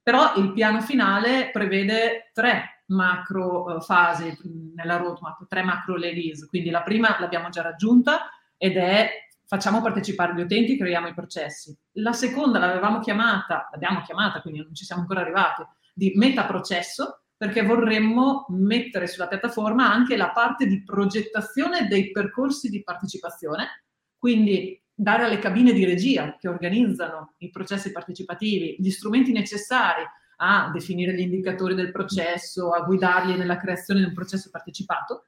Però 0.03 0.35
il 0.37 0.53
piano 0.53 0.81
finale 0.81 1.51
prevede 1.53 2.31
tre 2.33 2.83
macro 2.87 3.65
uh, 3.65 3.81
fasi 3.81 4.37
nella 4.75 4.97
roadmap, 4.97 5.47
tre 5.47 5.63
macro 5.63 5.97
release, 5.97 6.47
quindi 6.47 6.71
la 6.71 6.83
prima 6.83 7.17
l'abbiamo 7.19 7.49
già 7.49 7.63
raggiunta, 7.63 8.31
ed 8.57 8.77
è 8.77 9.11
facciamo 9.47 9.81
partecipare 9.81 10.35
gli 10.35 10.41
utenti, 10.41 10.77
creiamo 10.77 11.09
i 11.09 11.15
processi. 11.15 11.77
La 11.93 12.13
seconda 12.13 12.59
l'avevamo 12.59 12.99
chiamata, 13.01 13.69
l'abbiamo 13.71 14.03
chiamata, 14.03 14.41
quindi 14.41 14.61
non 14.61 14.75
ci 14.75 14.85
siamo 14.85 15.03
ancora 15.03 15.21
arrivati, 15.21 15.63
di 15.95 16.13
metaprocesso, 16.17 17.23
perché 17.37 17.63
vorremmo 17.63 18.47
mettere 18.49 19.07
sulla 19.07 19.29
piattaforma 19.29 19.93
anche 19.93 20.17
la 20.17 20.31
parte 20.31 20.67
di 20.67 20.83
progettazione 20.83 21.87
dei 21.87 22.11
percorsi 22.11 22.71
di 22.71 22.83
partecipazione, 22.83 23.85
quindi 24.19 24.83
dare 24.93 25.25
alle 25.25 25.39
cabine 25.39 25.73
di 25.73 25.85
regia 25.85 26.37
che 26.39 26.49
organizzano 26.49 27.35
i 27.39 27.51
processi 27.51 27.93
partecipativi 27.93 28.77
gli 28.79 28.91
strumenti 28.91 29.33
necessari 29.33 30.03
a 30.39 30.71
definire 30.73 31.15
gli 31.15 31.21
indicatori 31.21 31.75
del 31.75 31.93
processo, 31.93 32.71
a 32.71 32.81
guidarli 32.81 33.37
nella 33.37 33.59
creazione 33.59 34.01
di 34.01 34.07
un 34.07 34.15
processo 34.15 34.49
partecipato, 34.51 35.27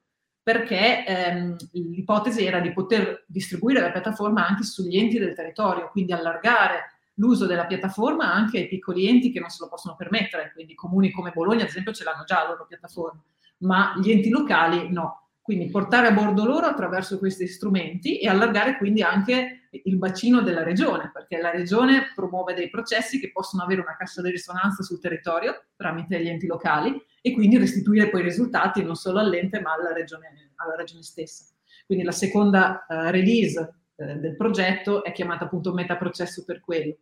perché 0.49 1.05
ehm, 1.05 1.55
l'ipotesi 1.73 2.43
era 2.43 2.59
di 2.59 2.73
poter 2.73 3.23
distribuire 3.27 3.81
la 3.81 3.91
piattaforma 3.91 4.47
anche 4.47 4.63
sugli 4.63 4.97
enti 4.97 5.19
del 5.19 5.35
territorio, 5.35 5.91
quindi 5.91 6.11
allargare 6.11 7.01
l'uso 7.17 7.45
della 7.45 7.67
piattaforma 7.67 8.33
anche 8.33 8.57
ai 8.57 8.67
piccoli 8.67 9.07
enti 9.07 9.31
che 9.31 9.39
non 9.39 9.49
se 9.49 9.57
lo 9.61 9.69
possono 9.69 9.95
permettere, 9.95 10.51
quindi 10.51 10.73
comuni 10.73 11.11
come 11.11 11.29
Bologna 11.29 11.61
ad 11.61 11.69
esempio 11.69 11.93
ce 11.93 12.03
l'hanno 12.03 12.23
già 12.23 12.41
la 12.41 12.49
loro 12.49 12.65
piattaforma, 12.65 13.23
ma 13.59 13.93
gli 14.01 14.09
enti 14.09 14.29
locali 14.29 14.91
no. 14.91 15.28
Quindi 15.49 15.71
portare 15.71 16.05
a 16.05 16.11
bordo 16.11 16.45
loro 16.45 16.67
attraverso 16.67 17.17
questi 17.17 17.47
strumenti 17.47 18.19
e 18.19 18.27
allargare 18.27 18.77
quindi 18.77 19.01
anche 19.01 19.69
il 19.71 19.97
bacino 19.97 20.41
della 20.41 20.61
regione, 20.61 21.09
perché 21.11 21.41
la 21.41 21.49
regione 21.49 22.11
promuove 22.13 22.53
dei 22.53 22.69
processi 22.69 23.19
che 23.19 23.31
possono 23.31 23.63
avere 23.63 23.81
una 23.81 23.95
cassa 23.97 24.21
di 24.21 24.29
risonanza 24.29 24.83
sul 24.83 24.99
territorio 24.99 25.69
tramite 25.75 26.21
gli 26.21 26.27
enti 26.27 26.45
locali 26.45 26.95
e 27.19 27.33
quindi 27.33 27.57
restituire 27.57 28.11
poi 28.11 28.19
i 28.21 28.25
risultati 28.25 28.83
non 28.83 28.93
solo 28.93 29.17
all'ente 29.17 29.59
ma 29.59 29.73
alla 29.73 29.91
regione, 29.91 30.51
alla 30.57 30.75
regione 30.75 31.01
stessa. 31.01 31.45
Quindi 31.87 32.05
la 32.05 32.11
seconda 32.11 32.85
uh, 32.87 33.09
release 33.09 33.59
uh, 33.95 34.19
del 34.19 34.35
progetto 34.35 35.03
è 35.03 35.11
chiamata 35.11 35.45
appunto 35.45 35.73
metaprocesso 35.73 36.43
per 36.45 36.59
quello. 36.59 36.95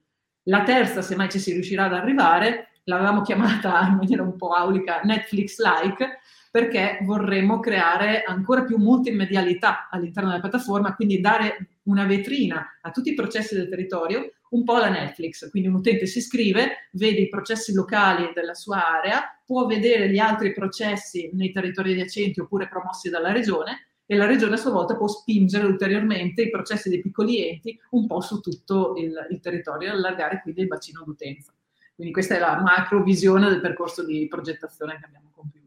La 0.44 0.64
terza, 0.64 1.02
se 1.02 1.18
mai 1.18 1.30
ci 1.30 1.40
si 1.40 1.52
riuscirà 1.52 1.84
ad 1.84 1.94
arrivare, 1.94 2.70
l'avevamo 2.86 3.24
chiamata 3.24 3.86
in 3.88 3.96
maniera 3.96 4.24
un 4.24 4.38
po' 4.38 4.52
aulica 4.52 5.02
Netflix-like, 5.04 6.20
perché 6.52 7.00
vorremmo 7.04 7.60
creare 7.60 8.24
ancora 8.24 8.64
più 8.64 8.78
multimedialità 8.78 9.90
all'interno 9.90 10.30
della 10.30 10.42
piattaforma, 10.42 10.96
quindi 10.96 11.20
dare 11.20 11.70
una 11.84 12.06
vetrina 12.06 12.78
a 12.82 12.92
tutti 12.92 13.12
i 13.12 13.16
processi 13.16 13.56
del 13.56 13.70
territorio, 13.70 14.34
un 14.50 14.64
po' 14.64 14.78
la 14.78 14.90
Netflix. 14.90 15.50
Quindi 15.50 15.70
un 15.70 15.76
utente 15.76 16.06
si 16.06 16.20
iscrive, 16.20 16.90
vede 16.92 17.22
i 17.22 17.30
processi 17.30 17.74
locali 17.74 18.32
della 18.34 18.54
sua 18.54 18.88
area, 19.00 19.22
può 19.46 19.66
vedere 19.66 20.10
gli 20.10 20.20
altri 20.20 20.54
processi 20.54 21.30
nei 21.34 21.52
territori 21.52 21.92
adiacenti 21.94 22.40
oppure 22.40 22.68
promossi 22.68 23.10
dalla 23.10 23.32
regione 23.32 23.88
e 24.06 24.16
la 24.16 24.26
regione 24.26 24.54
a 24.54 24.58
sua 24.58 24.72
volta 24.72 24.96
può 24.96 25.08
spingere 25.08 25.66
ulteriormente 25.66 26.44
i 26.44 26.50
processi 26.50 26.88
dei 26.88 27.02
piccoli 27.02 27.50
enti 27.50 27.78
un 27.92 28.08
po' 28.08 28.22
su 28.22 28.40
tutto 28.40 28.96
il, 28.96 29.14
il 29.30 29.40
territorio 29.42 29.90
e 29.90 29.92
allargare 29.92 30.40
quindi 30.42 30.62
il 30.62 30.68
bacino 30.68 31.04
d'utenza. 31.04 31.54
Quindi 31.94 32.14
questa 32.14 32.36
è 32.36 32.40
la 32.40 32.62
macro 32.62 33.04
visione 33.04 33.50
del 33.50 33.60
percorso 33.60 34.06
di 34.06 34.28
progettazione 34.28 34.98
che 34.98 35.06
abbiamo 35.06 35.32
compiuto. 35.34 35.67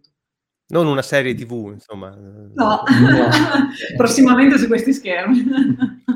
Non 0.70 0.86
una 0.86 1.02
serie 1.02 1.34
TV, 1.34 1.72
insomma. 1.72 2.10
No, 2.10 2.52
no. 2.54 2.82
prossimamente 3.96 4.56
su 4.56 4.66
questi 4.68 4.92
schermi. 4.92 5.44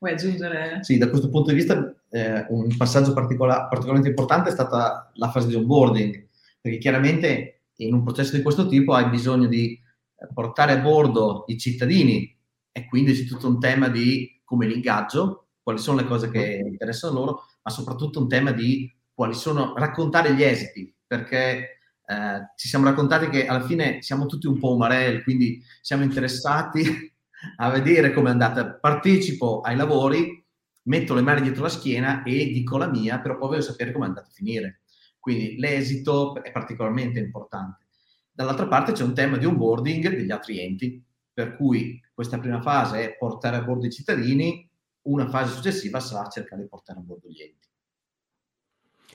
Vuoi 0.00 0.12
aggiungere? 0.12 0.78
Sì, 0.82 0.98
da 0.98 1.08
questo 1.08 1.28
punto 1.28 1.50
di 1.50 1.56
vista 1.56 1.94
eh, 2.10 2.46
un 2.50 2.76
passaggio 2.76 3.12
particola- 3.12 3.66
particolarmente 3.66 4.08
importante 4.08 4.48
è 4.48 4.52
stata 4.52 5.10
la 5.14 5.30
fase 5.30 5.48
di 5.48 5.54
onboarding, 5.54 6.28
perché 6.60 6.78
chiaramente 6.78 7.62
in 7.76 7.94
un 7.94 8.02
processo 8.02 8.36
di 8.36 8.42
questo 8.42 8.66
tipo 8.66 8.92
hai 8.94 9.08
bisogno 9.08 9.46
di 9.46 9.72
eh, 9.72 10.28
portare 10.32 10.72
a 10.72 10.78
bordo 10.78 11.44
i 11.48 11.58
cittadini 11.58 12.36
e 12.72 12.86
quindi 12.86 13.12
c'è 13.12 13.24
tutto 13.24 13.48
un 13.48 13.60
tema 13.60 13.88
di 13.88 14.40
come 14.44 14.66
l'ingaggio, 14.66 15.48
quali 15.62 15.78
sono 15.78 15.98
le 15.98 16.06
cose 16.06 16.30
che 16.30 16.62
interessano 16.64 17.14
loro, 17.14 17.44
ma 17.62 17.70
soprattutto 17.70 18.20
un 18.20 18.28
tema 18.28 18.50
di 18.52 18.92
quali 19.12 19.34
sono, 19.34 19.74
raccontare 19.76 20.34
gli 20.34 20.42
esiti, 20.42 20.92
perché 21.06 21.77
eh, 22.10 22.52
ci 22.56 22.68
siamo 22.68 22.86
raccontati 22.86 23.28
che 23.28 23.46
alla 23.46 23.66
fine 23.66 24.00
siamo 24.00 24.24
tutti 24.24 24.46
un 24.46 24.58
po' 24.58 24.72
umarelli, 24.72 25.22
quindi 25.22 25.62
siamo 25.82 26.04
interessati 26.04 26.82
a 27.56 27.68
vedere 27.68 28.14
come 28.14 28.28
è 28.28 28.32
andata. 28.32 28.74
Partecipo 28.76 29.60
ai 29.60 29.76
lavori, 29.76 30.42
metto 30.84 31.12
le 31.12 31.20
mani 31.20 31.42
dietro 31.42 31.64
la 31.64 31.68
schiena 31.68 32.22
e 32.22 32.46
dico 32.46 32.78
la 32.78 32.88
mia, 32.88 33.20
però 33.20 33.36
poi 33.36 33.48
voglio 33.48 33.60
sapere 33.60 33.92
come 33.92 34.06
è 34.06 34.08
andato 34.08 34.28
a 34.28 34.32
finire. 34.32 34.80
Quindi 35.18 35.58
l'esito 35.58 36.42
è 36.42 36.50
particolarmente 36.50 37.20
importante. 37.20 37.88
Dall'altra 38.32 38.68
parte 38.68 38.92
c'è 38.92 39.02
un 39.02 39.14
tema 39.14 39.36
di 39.36 39.44
onboarding 39.44 40.08
degli 40.08 40.30
altri 40.30 40.60
enti, 40.60 41.04
per 41.30 41.56
cui 41.56 42.00
questa 42.14 42.38
prima 42.38 42.62
fase 42.62 43.04
è 43.04 43.16
portare 43.18 43.56
a 43.56 43.62
bordo 43.62 43.84
i 43.84 43.92
cittadini, 43.92 44.66
una 45.02 45.28
fase 45.28 45.54
successiva 45.54 46.00
sarà 46.00 46.26
cercare 46.28 46.62
di 46.62 46.68
portare 46.68 47.00
a 47.00 47.02
bordo 47.02 47.28
gli 47.28 47.42
enti. 47.42 47.67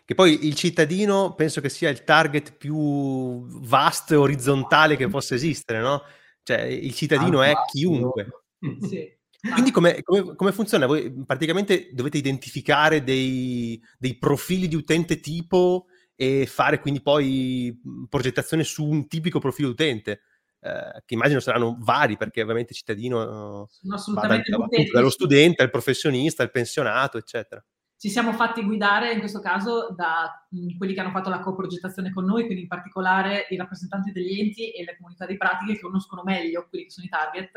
Che 0.06 0.16
poi 0.16 0.46
il 0.46 0.56
cittadino 0.56 1.34
penso 1.34 1.62
che 1.62 1.70
sia 1.70 1.90
il 1.90 2.04
target 2.04 2.58
più 2.58 3.46
vasto 3.62 4.14
e 4.14 4.18
orizzontale 4.18 4.98
che 4.98 5.08
possa 5.08 5.36
esistere, 5.36 5.80
no? 5.80 6.04
Cioè 6.44 6.60
il 6.62 6.94
cittadino 6.94 7.40
ah, 7.40 7.48
è 7.48 7.54
chiunque. 7.72 8.28
Sì. 8.80 9.06
Quindi 9.52 9.72
come, 9.72 10.02
come, 10.04 10.36
come, 10.38 10.54
funziona? 10.54 10.86
Voi 10.86 11.14
praticamente 11.26 11.90
dovete 11.92 12.18
identificare 12.18 13.04
dei, 13.04 13.78
dei, 13.98 14.18
profili 14.18 14.70
di 14.70 14.76
utente 14.76 15.20
tipo 15.20 15.88
e 16.16 16.46
fare 16.46 16.80
quindi 16.80 17.02
poi 17.02 17.78
progettazione 18.08 18.64
su 18.64 18.86
un 18.86 19.06
tipico 19.10 19.40
profilo 19.40 19.68
utente. 19.68 20.22
eh, 20.62 21.04
che 21.06 21.14
immagino 21.14 21.42
saranno 21.42 21.76
vari 21.78 22.16
perché 22.16 22.42
ovviamente 22.42 22.72
il 22.72 22.78
cittadino 22.78 23.68
va 23.82 24.28
dal, 24.28 24.42
appunto, 24.50 24.92
dallo 24.94 25.10
studente 25.10 25.62
al 25.62 25.70
professionista, 25.70 26.42
al 26.42 26.52
pensionato, 26.52 27.18
eccetera 27.18 27.62
ci 28.04 28.10
siamo 28.10 28.34
fatti 28.34 28.66
guidare 28.66 29.14
in 29.14 29.20
questo 29.20 29.40
caso 29.40 29.94
da 29.96 30.46
mh, 30.50 30.58
mm, 30.58 30.78
quelli 30.78 30.94
che 30.94 31.00
hanno 31.00 31.12
fatto 31.12 31.30
la 31.30 31.40
coprogettazione 31.40 32.12
con 32.12 32.26
noi, 32.26 32.44
quindi 32.44 32.64
in 32.64 32.68
particolare 32.68 33.48
i 33.50 33.56
rappresentanti 33.56 34.12
degli 34.12 34.42
enti 34.42 34.72
e 34.72 34.84
le 34.84 34.98
comunità 34.98 35.26
di 35.26 35.38
pratiche 35.38 35.76
che 35.76 35.80
conoscono 35.80 36.22
meglio 36.22 36.68
quelli 36.68 36.84
che 36.84 36.92
sono 36.92 37.06
i 37.06 37.10
target 37.10 37.52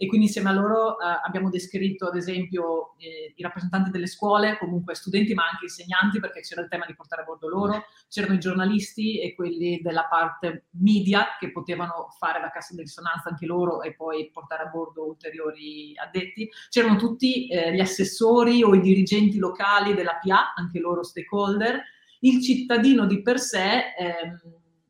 e 0.00 0.06
quindi 0.06 0.26
insieme 0.26 0.48
a 0.48 0.52
loro 0.52 1.00
eh, 1.00 1.04
abbiamo 1.24 1.50
descritto 1.50 2.06
ad 2.06 2.14
esempio 2.14 2.94
eh, 2.98 3.34
i 3.34 3.42
rappresentanti 3.42 3.90
delle 3.90 4.06
scuole, 4.06 4.56
comunque 4.56 4.94
studenti 4.94 5.34
ma 5.34 5.42
anche 5.50 5.64
insegnanti 5.64 6.20
perché 6.20 6.40
c'era 6.40 6.62
il 6.62 6.68
tema 6.68 6.86
di 6.86 6.94
portare 6.94 7.22
a 7.22 7.24
bordo 7.24 7.48
loro, 7.48 7.84
c'erano 8.08 8.34
i 8.34 8.38
giornalisti 8.38 9.20
e 9.20 9.34
quelli 9.34 9.80
della 9.82 10.06
parte 10.08 10.66
media 10.80 11.36
che 11.40 11.50
potevano 11.50 12.14
fare 12.16 12.40
la 12.40 12.50
cassa 12.50 12.76
di 12.76 12.82
risonanza 12.82 13.28
anche 13.28 13.44
loro 13.44 13.82
e 13.82 13.96
poi 13.96 14.30
portare 14.32 14.62
a 14.62 14.66
bordo 14.66 15.04
ulteriori 15.04 15.94
addetti, 15.98 16.48
c'erano 16.68 16.94
tutti 16.94 17.48
eh, 17.48 17.74
gli 17.74 17.80
assessori 17.80 18.62
o 18.62 18.76
i 18.76 18.80
dirigenti 18.80 19.38
locali 19.38 19.94
della 19.94 20.20
PA, 20.22 20.54
anche 20.54 20.78
loro 20.78 21.02
stakeholder, 21.02 21.82
il 22.20 22.40
cittadino 22.40 23.04
di 23.04 23.20
per 23.20 23.40
sé 23.40 23.94
ehm, 23.98 24.40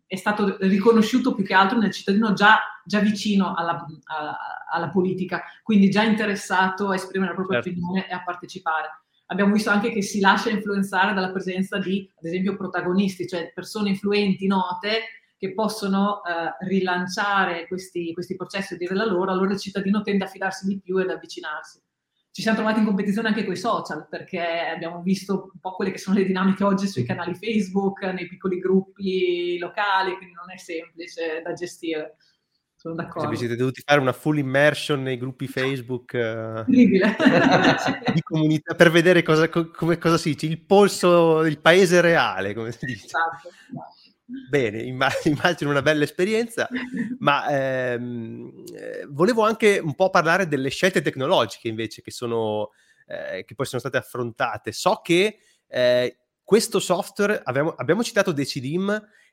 è 0.09 0.17
stato 0.17 0.57
riconosciuto 0.61 1.35
più 1.35 1.45
che 1.45 1.53
altro 1.53 1.79
nel 1.79 1.93
cittadino 1.93 2.33
già, 2.33 2.59
già 2.83 2.99
vicino 3.01 3.55
alla, 3.55 3.87
a, 4.05 4.37
alla, 4.71 4.89
politica, 4.89 5.43
quindi 5.63 5.91
già 5.91 6.03
interessato 6.03 6.89
a 6.89 6.95
esprimere 6.95 7.31
la 7.31 7.37
propria 7.37 7.61
certo. 7.61 7.79
opinione 7.79 8.09
e 8.09 8.15
a 8.15 8.23
partecipare. 8.25 9.03
Abbiamo 9.27 9.53
visto 9.53 9.69
anche 9.69 9.93
che 9.93 10.01
si 10.01 10.19
lascia 10.21 10.49
influenzare 10.49 11.13
dalla 11.13 11.31
presenza 11.31 11.77
di, 11.77 12.11
ad 12.17 12.25
esempio, 12.25 12.57
protagonisti, 12.57 13.29
cioè 13.29 13.53
persone 13.55 13.91
influenti, 13.91 14.47
note, 14.47 15.03
che 15.37 15.53
possono 15.53 16.23
eh, 16.25 16.67
rilanciare 16.67 17.69
questi, 17.69 18.15
questi 18.15 18.35
processi 18.35 18.75
e 18.75 18.77
dire 18.79 18.95
la 18.95 19.05
loro, 19.05 19.31
allora 19.31 19.53
il 19.53 19.61
cittadino 19.61 20.01
tende 20.01 20.25
a 20.25 20.29
fidarsi 20.29 20.67
di 20.67 20.81
più 20.81 20.97
ed 20.97 21.11
avvicinarsi 21.11 21.81
ci 22.39 22.45
siamo 22.45 22.59
trovati 22.59 22.79
in 22.79 22.87
competizione 22.87 23.27
anche 23.27 23.43
con 23.43 23.53
i 23.53 23.57
social, 23.57 24.07
perché 24.09 24.41
abbiamo 24.73 25.03
visto 25.03 25.51
un 25.53 25.59
po' 25.59 25.73
quelle 25.73 25.91
che 25.91 25.99
sono 25.99 26.17
le 26.17 26.25
dinamiche 26.25 26.63
oggi 26.63 26.87
sui 26.87 27.03
canali 27.03 27.35
Facebook, 27.35 28.05
nei 28.05 28.29
piccoli 28.29 28.61
gruppi 28.61 29.59
locali, 29.59 30.15
quindi 30.15 30.35
non 30.35 30.49
è 30.53 30.57
semplice 30.57 31.43
da 31.43 31.53
gestire. 31.55 32.17
Sono 32.77 32.95
d'accordo. 32.95 33.35
Siete 33.35 33.57
dovuti 33.57 33.83
fare 33.85 33.99
una 33.99 34.13
full 34.13 34.39
immersion 34.39 35.03
nei 35.03 35.19
gruppi 35.19 35.49
Facebook 35.49 36.13
uh, 36.13 36.63
di 36.71 38.23
comunità 38.23 38.77
per 38.77 38.93
vedere 38.93 39.25
cosa, 39.25 39.49
come, 39.49 39.99
cosa 39.99 40.17
si 40.17 40.31
dice, 40.31 40.47
il 40.47 40.61
polso 40.61 41.43
del 41.43 41.59
paese 41.59 42.01
reale, 42.01 42.55
come 42.55 42.71
si 42.71 42.87
dice. 42.87 43.07
Esatto. 43.07 43.49
Bene, 44.51 44.83
immagino 45.25 45.71
una 45.71 45.81
bella 45.81 46.05
esperienza, 46.05 46.69
ma 47.19 47.49
ehm, 47.49 48.65
eh, 48.75 49.07
volevo 49.09 49.43
anche 49.43 49.79
un 49.79 49.95
po' 49.95 50.11
parlare 50.11 50.47
delle 50.47 50.69
scelte 50.69 51.01
tecnologiche 51.01 51.69
invece 51.69 52.03
che, 52.03 52.11
sono, 52.11 52.73
eh, 53.07 53.45
che 53.47 53.55
poi 53.55 53.65
sono 53.65 53.81
state 53.81 53.97
affrontate. 53.97 54.73
So 54.73 55.01
che 55.03 55.39
eh, 55.67 56.19
questo 56.45 56.79
software, 56.79 57.41
abbiamo, 57.43 57.71
abbiamo 57.71 58.03
citato 58.03 58.33
Decidim 58.33 58.91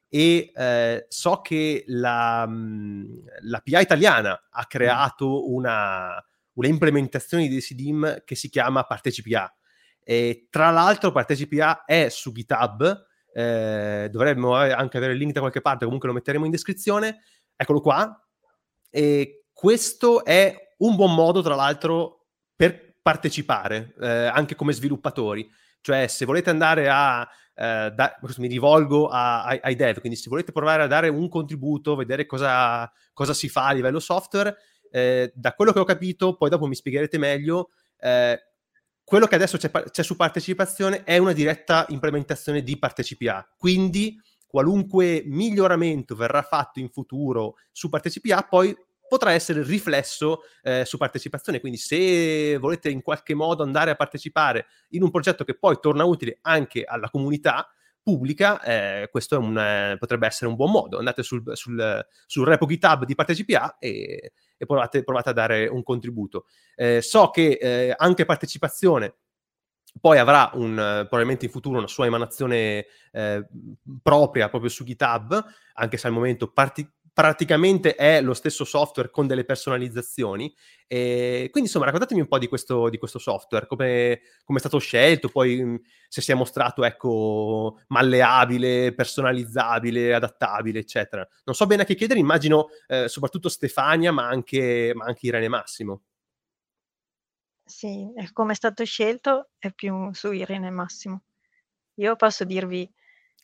e 0.08 0.52
eh, 0.56 1.06
so 1.10 1.42
che 1.42 1.84
la, 1.88 2.46
mm, 2.48 3.04
la 3.42 3.62
PA 3.62 3.82
italiana 3.82 4.48
ha 4.50 4.66
creato 4.66 5.52
una, 5.52 6.24
una 6.54 6.68
implementazione 6.68 7.48
di 7.48 7.54
Decidim 7.54 8.24
che 8.24 8.36
si 8.36 8.48
chiama 8.48 8.84
ParteciPA. 8.84 9.58
E 10.02 10.48
tra 10.50 10.70
l'altro 10.70 11.12
ParteciPA 11.12 11.84
è 11.84 12.08
su 12.10 12.32
GitHub, 12.32 13.08
eh, 13.38 14.08
dovremmo 14.10 14.56
anche 14.56 14.96
avere 14.96 15.12
il 15.12 15.20
link 15.20 15.34
da 15.34 15.42
qualche 15.42 15.60
parte, 15.60 15.84
comunque 15.84 16.08
lo 16.08 16.14
metteremo 16.14 16.46
in 16.46 16.52
descrizione. 16.52 17.24
Eccolo 17.54 17.82
qua. 17.82 18.28
E 18.90 19.48
questo 19.52 20.24
è 20.24 20.74
un 20.78 20.96
buon 20.96 21.14
modo, 21.14 21.42
tra 21.42 21.54
l'altro, 21.54 22.28
per 22.56 22.96
partecipare 23.02 23.94
eh, 24.00 24.08
anche 24.08 24.56
come 24.56 24.72
sviluppatori. 24.72 25.50
Cioè, 25.82 26.08
se 26.08 26.24
volete 26.24 26.50
andare 26.50 26.88
a 26.90 27.28
eh, 27.56 27.92
da, 27.94 28.18
mi 28.38 28.48
rivolgo 28.48 29.08
a, 29.08 29.44
ai, 29.44 29.60
ai, 29.62 29.76
dev, 29.76 30.00
quindi 30.00 30.18
se 30.18 30.30
volete 30.30 30.54
provare 30.54 30.84
a 30.84 30.88
dare 30.88 31.10
un 31.10 31.28
contributo, 31.28 31.96
vedere 31.96 32.26
cosa, 32.26 32.90
cosa 33.12 33.34
si 33.34 33.50
fa 33.50 33.68
a 33.68 33.74
livello 33.74 34.00
software, 34.00 34.56
eh, 34.90 35.32
da 35.36 35.54
quello 35.54 35.74
che 35.74 35.80
ho 35.80 35.84
capito, 35.84 36.38
poi 36.38 36.50
dopo 36.50 36.68
mi 36.68 36.76
spiegherete 36.76 37.18
meglio, 37.18 37.72
eh, 38.00 38.40
quello 39.06 39.28
che 39.28 39.36
adesso 39.36 39.58
c'è, 39.58 39.70
c'è, 39.70 40.04
su 40.04 40.16
partecipazione 40.16 41.04
è 41.04 41.18
una 41.20 41.32
diretta 41.32 41.86
implementazione 41.90 42.64
di 42.64 42.78
ParteciPA, 42.78 43.54
quindi 43.56 44.20
qualunque 44.48 45.22
miglioramento 45.26 46.16
verrà 46.16 46.42
fatto 46.42 46.80
in 46.80 46.90
futuro 46.90 47.56
su 47.72 47.88
ParteciPA 47.88 48.48
poi 48.50 48.76
potrà 49.08 49.32
essere 49.32 49.64
riflesso 49.64 50.42
eh, 50.64 50.86
su 50.86 50.98
partecipazione. 50.98 51.60
Quindi 51.60 51.78
se 51.78 52.58
volete 52.58 52.90
in 52.90 53.02
qualche 53.04 53.36
modo 53.36 53.62
andare 53.62 53.92
a 53.92 53.96
partecipare 53.96 54.66
in 54.90 55.04
un 55.04 55.12
progetto 55.12 55.44
che 55.44 55.56
poi 55.56 55.78
torna 55.80 56.04
utile 56.04 56.40
anche 56.42 56.84
alla 56.84 57.10
comunità, 57.10 57.70
pubblica, 58.06 58.62
eh, 58.62 59.10
questo 59.10 59.40
un, 59.40 59.58
eh, 59.58 59.96
potrebbe 59.98 60.28
essere 60.28 60.48
un 60.48 60.56
buon 60.56 60.70
modo. 60.70 61.00
Andate 61.00 61.24
sul, 61.24 61.42
sul, 61.54 62.06
sul 62.28 62.46
repo 62.46 62.68
GitHub 62.68 63.04
di 63.04 63.16
ParteciPA 63.16 63.80
e, 63.80 64.34
e 64.56 64.66
provate, 64.68 65.04
provate, 65.04 65.30
a 65.30 65.34
dare 65.34 65.66
un 65.66 65.82
contributo. 65.82 66.46
Eh, 66.76 67.02
so 67.02 67.32
che 67.32 67.58
eh, 67.60 67.96
anche 67.98 68.26
partecipazione 68.26 69.16
poi 70.00 70.20
avrà 70.20 70.52
un, 70.54 70.76
probabilmente 70.76 71.46
in 71.46 71.52
futuro 71.52 71.80
una 71.80 71.88
sua 71.88 72.06
emanazione 72.06 72.86
eh, 73.12 73.48
propria 74.04 74.50
proprio 74.50 74.70
su 74.70 74.84
GitHub, 74.84 75.44
anche 75.74 75.98
se 75.98 76.06
al 76.06 76.14
momento 76.14 76.52
parti- 76.52 76.88
praticamente 77.16 77.96
è 77.96 78.20
lo 78.20 78.34
stesso 78.34 78.66
software 78.66 79.10
con 79.10 79.26
delle 79.26 79.46
personalizzazioni. 79.46 80.54
E 80.86 81.48
quindi 81.50 81.70
insomma 81.70 81.86
raccontatemi 81.86 82.20
un 82.20 82.28
po' 82.28 82.38
di 82.38 82.48
questo, 82.48 82.90
di 82.90 82.98
questo 82.98 83.20
software, 83.20 83.68
come, 83.68 84.20
come, 84.44 84.58
è 84.58 84.60
stato 84.60 84.80
scelto, 84.80 85.30
poi 85.30 85.64
mm, 85.64 85.76
se 86.10 86.20
si 86.20 86.34
è 86.34 86.36
mostrato 86.36 86.84
ecco, 86.84 87.80
malleabile, 87.88 88.94
personalizzabile, 88.94 90.14
adattabile, 90.14 90.80
eccetera. 90.80 91.26
Non 91.46 91.56
so 91.56 91.66
bene 91.66 91.84
a 91.84 91.86
che 91.86 91.96
chiedere, 91.96 92.20
immagino 92.20 92.68
eh, 92.88 93.08
soprattutto 93.08 93.48
Stefania, 93.48 94.12
ma 94.12 94.28
anche, 94.28 94.92
ma 94.94 95.06
anche 95.06 95.28
Irene 95.28 95.48
Massimo. 95.48 96.02
Sì, 97.64 98.12
come 98.34 98.52
è 98.52 98.56
stato 98.56 98.84
scelto 98.84 99.52
è 99.58 99.72
più 99.72 100.14
su 100.14 100.34
Irene 100.34 100.70
Massimo. 100.70 101.24
Io 101.96 102.18
posso 102.18 102.44
dirvi 102.44 102.92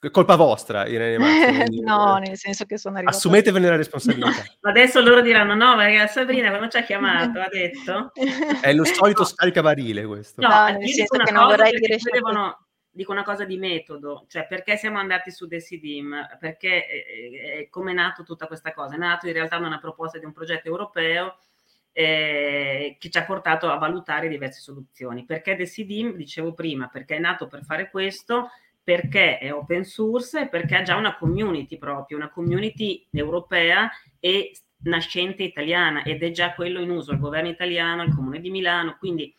colpa 0.10 0.36
vostra, 0.36 0.88
Irene 0.88 1.20
Massimo. 1.20 1.84
no, 1.86 2.18
nel 2.18 2.36
senso 2.36 2.66
che 2.66 2.80
sono 2.80 2.96
arrivata... 2.96 3.16
Assumetevene 3.16 3.70
la 3.70 3.76
responsabilità. 3.76 4.44
Adesso 4.62 5.00
loro 5.02 5.22
diranno, 5.22 5.54
no, 5.54 5.76
perché 5.76 6.08
Sabrina 6.08 6.50
quando 6.50 6.70
ci 6.70 6.78
ha 6.78 6.84
chiamato 6.84 7.40
ha 7.40 7.48
detto... 7.48 8.12
È 8.60 8.74
lo 8.74 8.84
solito 8.84 9.22
no. 9.22 9.28
scaricabarile 9.28 10.06
questo. 10.06 10.42
No, 10.42 10.48
no 10.48 10.78
nel 10.78 10.90
senso 10.90 11.18
che 11.18 11.32
non 11.32 11.46
vorrei 11.46 11.78
dire... 11.78 11.98
Devono, 12.12 12.66
dico 12.90 13.12
una 13.12 13.24
cosa 13.24 13.46
di 13.46 13.58
metodo, 13.58 14.26
cioè 14.28 14.48
perché 14.48 14.76
siamo 14.76 14.98
andati 14.98 15.30
su 15.30 15.46
Decidim? 15.46 16.16
Perché 16.40 16.86
è, 16.86 17.70
come 17.70 17.92
è 17.92 17.94
nato 17.94 18.24
tutta 18.24 18.48
questa 18.48 18.74
cosa? 18.74 18.96
È 18.96 18.98
nato 18.98 19.28
in 19.28 19.34
realtà 19.34 19.60
da 19.60 19.68
una 19.68 19.80
proposta 19.80 20.18
di 20.18 20.26
un 20.26 20.34
progetto 20.34 20.68
europeo 20.68 21.38
eh, 21.94 22.98
che 23.00 23.10
ci 23.10 23.18
ha 23.18 23.24
portato 23.24 23.70
a 23.70 23.78
valutare 23.78 24.28
diverse 24.28 24.62
soluzioni. 24.62 25.26
Perché 25.26 25.56
Decidim? 25.56 26.16
Dicevo 26.16 26.54
prima, 26.54 26.88
perché 26.88 27.18
è 27.18 27.20
nato 27.20 27.48
per 27.48 27.64
fare 27.64 27.90
questo 27.90 28.50
perché 28.84 29.38
è 29.38 29.54
open 29.54 29.84
source 29.84 30.42
e 30.42 30.50
perché 30.50 30.76
ha 30.76 30.82
già 30.82 30.96
una 30.96 31.18
community 31.18 31.78
proprio, 31.78 32.18
una 32.18 32.32
community 32.32 33.08
europea 33.12 33.90
e 34.20 34.52
nascente 34.84 35.44
italiana 35.44 36.04
ed 36.04 36.24
è 36.24 36.32
già 36.32 36.54
quello 36.54 36.80
in 36.80 36.90
uso 36.90 37.12
al 37.12 37.20
governo 37.20 37.50
italiano, 37.50 38.02
al 38.02 38.14
comune 38.14 38.40
di 38.40 38.50
Milano, 38.50 38.98
quindi 38.98 39.34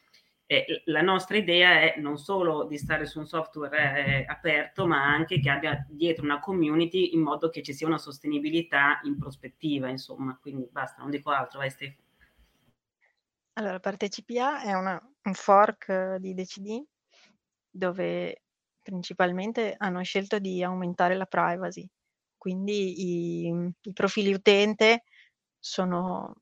eh, 0.47 0.83
la 0.87 1.01
nostra 1.01 1.39
idea 1.39 1.81
è 1.81 1.95
non 1.99 2.19
solo 2.19 2.65
di 2.65 2.77
stare 2.77 3.07
su 3.07 3.19
un 3.19 3.27
software 3.27 4.05
eh, 4.05 4.25
aperto, 4.29 4.87
ma 4.87 5.03
anche 5.03 5.41
che 5.41 5.49
abbia 5.49 5.87
dietro 5.89 6.25
una 6.25 6.41
community 6.41 7.15
in 7.15 7.21
modo 7.21 7.49
che 7.49 7.63
ci 7.63 7.73
sia 7.73 7.87
una 7.87 7.99
sostenibilità 7.99 9.01
in 9.05 9.19
prospettiva, 9.19 9.89
insomma, 9.89 10.39
quindi 10.41 10.69
basta, 10.71 11.01
non 11.01 11.11
dico 11.11 11.31
altro, 11.31 11.61
vai 11.61 11.71
Stefano. 11.71 12.01
Allora, 13.55 13.81
ParteciPA 13.81 14.63
è 14.63 14.75
una, 14.75 15.01
un 15.23 15.35
fork 15.35 16.17
di 16.17 16.35
DCD 16.35 16.85
dove 17.71 18.42
Principalmente 18.83 19.75
hanno 19.79 20.03
scelto 20.03 20.39
di 20.41 20.63
aumentare 20.63 21.15
la 21.17 21.27
privacy, 21.27 21.89
quindi 22.37 23.47
i, 23.47 23.71
i 23.83 23.93
profili 23.93 24.33
utente 24.33 25.05
sono 25.59 26.35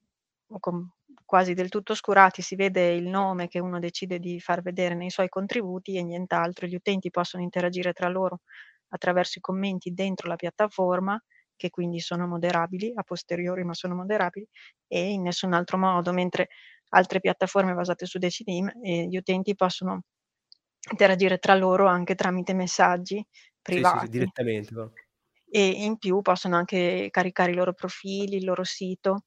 com- 0.59 0.89
quasi 1.27 1.53
del 1.53 1.69
tutto 1.69 1.93
oscurati, 1.93 2.41
si 2.41 2.57
vede 2.57 2.93
il 2.95 3.07
nome 3.09 3.47
che 3.49 3.59
uno 3.59 3.79
decide 3.79 4.19
di 4.19 4.41
far 4.41 4.63
vedere 4.63 4.95
nei 4.95 5.11
suoi 5.11 5.29
contributi 5.29 5.97
e 5.97 6.03
nient'altro. 6.03 6.67
Gli 6.67 6.75
utenti 6.77 7.11
possono 7.11 7.43
interagire 7.43 7.93
tra 7.93 8.09
loro 8.09 8.41
attraverso 8.89 9.39
i 9.39 9.43
commenti 9.43 9.93
dentro 9.93 10.27
la 10.29 10.37
piattaforma, 10.37 11.23
che 11.57 11.69
quindi 11.71 12.01
sono 12.01 12.27
moderabili 12.27 12.91
a 12.95 13.03
posteriori, 13.03 13.65
ma 13.65 13.75
sono 13.75 13.95
moderabili, 13.95 14.47
e 14.89 15.11
in 15.13 15.23
nessun 15.23 15.53
altro 15.53 15.77
modo, 15.79 16.11
mentre 16.13 16.49
altre 16.91 17.21
piattaforme 17.21 17.75
basate 17.75 18.07
su 18.07 18.19
Decidim, 18.19 18.71
eh, 18.83 19.07
gli 19.09 19.17
utenti 19.19 19.55
possono 19.55 20.03
interagire 20.91 21.39
tra 21.39 21.55
loro 21.55 21.87
anche 21.87 22.15
tramite 22.15 22.55
messaggi 22.55 23.25
privati. 23.61 23.99
Sì, 23.99 24.05
sì, 24.05 24.11
direttamente. 24.11 24.75
e 25.51 25.69
in 25.85 25.99
più 25.99 26.21
possono 26.23 26.57
anche 26.57 27.09
caricare 27.11 27.53
i 27.53 27.55
loro 27.55 27.73
profili, 27.75 28.37
il 28.37 28.45
loro 28.45 28.65
sito. 28.65 29.25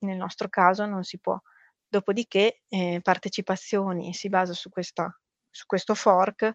Nel 0.00 0.16
nostro 0.16 0.48
caso 0.48 0.86
non 0.86 1.02
si 1.04 1.18
può. 1.18 1.38
Dopodiché 1.88 2.62
eh, 2.68 3.00
partecipazioni 3.02 4.12
si 4.14 4.28
basa 4.28 4.52
su, 4.52 4.68
questa, 4.68 5.08
su 5.50 5.64
questo 5.66 5.94
fork 5.94 6.52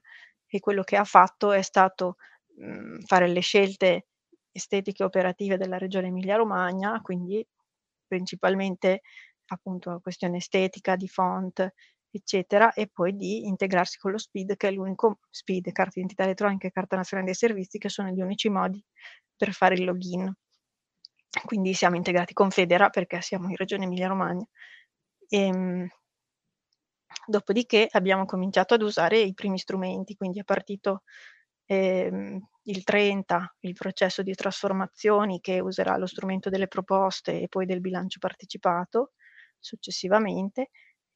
e 0.47 0.59
quello 0.59 0.83
che 0.83 0.97
ha 0.97 1.03
fatto 1.05 1.51
è 1.51 1.61
stato 1.61 2.15
mh, 2.57 2.99
fare 3.05 3.27
le 3.27 3.39
scelte 3.41 4.07
estetiche 4.51 5.03
operative 5.03 5.57
della 5.57 5.77
regione 5.77 6.07
Emilia-Romagna, 6.07 7.01
quindi 7.01 7.45
principalmente 8.07 9.01
appunto 9.47 9.99
questione 10.01 10.37
estetica, 10.37 10.95
di 10.95 11.07
font, 11.07 11.67
eccetera, 12.11 12.73
e 12.73 12.87
poi 12.87 13.15
di 13.15 13.45
integrarsi 13.47 13.97
con 13.97 14.11
lo 14.11 14.17
SPID, 14.17 14.55
che 14.57 14.67
è 14.69 14.71
l'unico 14.71 15.19
SPID, 15.29 15.71
carta 15.71 15.91
di 15.95 15.99
identità 16.01 16.23
elettronica 16.23 16.67
e 16.67 16.71
carta 16.71 16.95
nazionale 16.95 17.27
dei 17.29 17.35
servizi, 17.37 17.77
che 17.77 17.89
sono 17.89 18.09
gli 18.09 18.21
unici 18.21 18.49
modi 18.49 18.83
per 19.35 19.51
fare 19.53 19.75
il 19.75 19.85
login. 19.85 20.33
Quindi 21.45 21.73
siamo 21.73 21.95
integrati 21.95 22.33
con 22.33 22.49
Federa 22.51 22.89
perché 22.89 23.21
siamo 23.21 23.49
in 23.49 23.55
Regione 23.55 23.85
Emilia-Romagna. 23.85 24.45
E, 25.27 25.37
ehm, 25.37 25.87
dopodiché 27.25 27.87
abbiamo 27.91 28.25
cominciato 28.25 28.73
ad 28.73 28.81
usare 28.81 29.19
i 29.19 29.33
primi 29.33 29.57
strumenti, 29.59 30.15
quindi 30.15 30.39
è 30.39 30.43
partito 30.43 31.03
ehm, 31.65 32.39
il 32.63 32.83
30, 32.83 33.55
il 33.61 33.73
processo 33.73 34.21
di 34.23 34.33
trasformazioni 34.33 35.39
che 35.39 35.59
userà 35.59 35.97
lo 35.97 36.05
strumento 36.07 36.49
delle 36.49 36.67
proposte 36.67 37.41
e 37.41 37.47
poi 37.47 37.65
del 37.65 37.81
bilancio 37.81 38.19
partecipato 38.19 39.13
successivamente, 39.59 40.69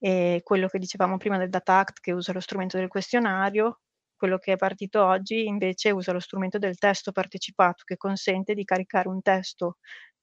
e 0.06 0.42
quello 0.44 0.68
che 0.68 0.80
dicevamo 0.80 1.16
prima 1.16 1.38
del 1.38 1.50
Data 1.50 1.78
Act 1.78 2.02
che 2.02 2.12
usa 2.12 2.34
lo 2.34 2.42
strumento 2.42 2.76
del 2.76 2.90
questionario, 2.90 3.80
quello 4.18 4.38
che 4.38 4.52
è 4.52 4.58
partito 4.58 5.02
oggi 5.02 5.46
invece 5.46 5.92
usa 5.92 6.12
lo 6.12 6.20
strumento 6.20 6.58
del 6.58 6.78
testo 6.78 7.14
partecipato 7.14 7.84
che 7.86 7.96
consente 7.96 8.54
di 8.54 8.66
caricare 8.66 9.08
un 9.08 9.22
testo 9.22 9.78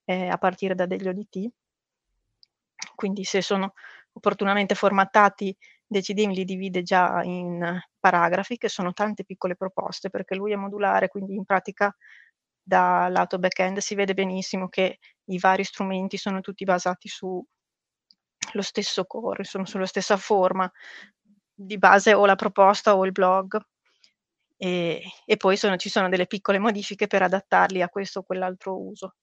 eh, 0.04 0.28
a 0.28 0.36
partire 0.36 0.74
da 0.74 0.84
degli 0.84 1.08
ODT. 1.08 1.48
Quindi 2.94 3.24
se 3.24 3.40
sono 3.40 3.72
opportunamente 4.12 4.74
formattati 4.74 5.56
Decidim 5.86 6.30
li 6.32 6.44
divide 6.44 6.82
già 6.82 7.22
in 7.22 7.80
paragrafi, 7.98 8.58
che 8.58 8.68
sono 8.68 8.92
tante 8.92 9.24
piccole 9.24 9.56
proposte, 9.56 10.10
perché 10.10 10.34
lui 10.34 10.52
è 10.52 10.56
modulare, 10.56 11.08
quindi 11.08 11.34
in 11.36 11.44
pratica 11.46 11.90
dal 12.62 13.10
lato 13.10 13.38
back-end 13.38 13.78
si 13.78 13.94
vede 13.94 14.12
benissimo 14.12 14.68
che 14.68 14.98
i 15.24 15.38
vari 15.38 15.64
strumenti 15.64 16.18
sono 16.18 16.40
tutti 16.40 16.64
basati 16.64 17.08
sullo 18.48 18.62
stesso 18.62 19.04
core, 19.04 19.44
sono 19.44 19.64
sulla 19.66 19.86
stessa 19.86 20.16
forma, 20.16 20.70
di 21.54 21.78
base 21.78 22.14
o 22.14 22.24
la 22.26 22.36
proposta 22.36 22.96
o 22.96 23.04
il 23.04 23.12
blog. 23.12 23.60
E, 24.56 25.02
e 25.24 25.36
poi 25.36 25.56
sono, 25.56 25.76
ci 25.76 25.88
sono 25.88 26.08
delle 26.08 26.26
piccole 26.26 26.58
modifiche 26.58 27.06
per 27.06 27.22
adattarli 27.22 27.82
a 27.82 27.88
questo 27.88 28.20
o 28.20 28.22
quell'altro 28.22 28.78
uso. 28.78 29.14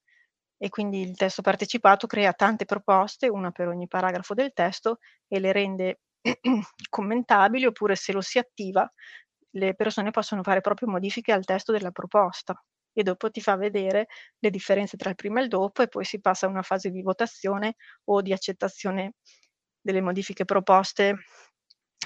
E 0.57 0.69
quindi 0.69 1.01
il 1.01 1.15
testo 1.15 1.41
partecipato 1.41 2.07
crea 2.07 2.33
tante 2.33 2.65
proposte, 2.65 3.27
una 3.27 3.51
per 3.51 3.67
ogni 3.67 3.87
paragrafo 3.87 4.33
del 4.33 4.53
testo, 4.53 4.99
e 5.27 5.39
le 5.39 5.51
rende 5.51 5.99
commentabili 6.89 7.65
oppure 7.65 7.95
se 7.95 8.11
lo 8.13 8.21
si 8.21 8.39
attiva 8.39 8.91
le 9.51 9.75
persone 9.75 10.11
possono 10.11 10.43
fare 10.43 10.61
proprio 10.61 10.89
modifiche 10.89 11.31
al 11.31 11.45
testo 11.45 11.71
della 11.71 11.91
proposta 11.91 12.59
e 12.99 13.03
dopo 13.03 13.29
ti 13.29 13.41
fa 13.41 13.55
vedere 13.55 14.07
le 14.39 14.49
differenze 14.49 14.97
tra 14.97 15.09
il 15.11 15.15
prima 15.15 15.39
e 15.39 15.43
il 15.43 15.49
dopo 15.49 15.83
e 15.83 15.87
poi 15.87 16.03
si 16.03 16.19
passa 16.19 16.47
a 16.47 16.49
una 16.49 16.63
fase 16.63 16.89
di 16.89 17.03
votazione 17.03 17.75
o 18.05 18.23
di 18.23 18.33
accettazione 18.33 19.13
delle 19.79 20.01
modifiche 20.01 20.45
proposte 20.45 21.17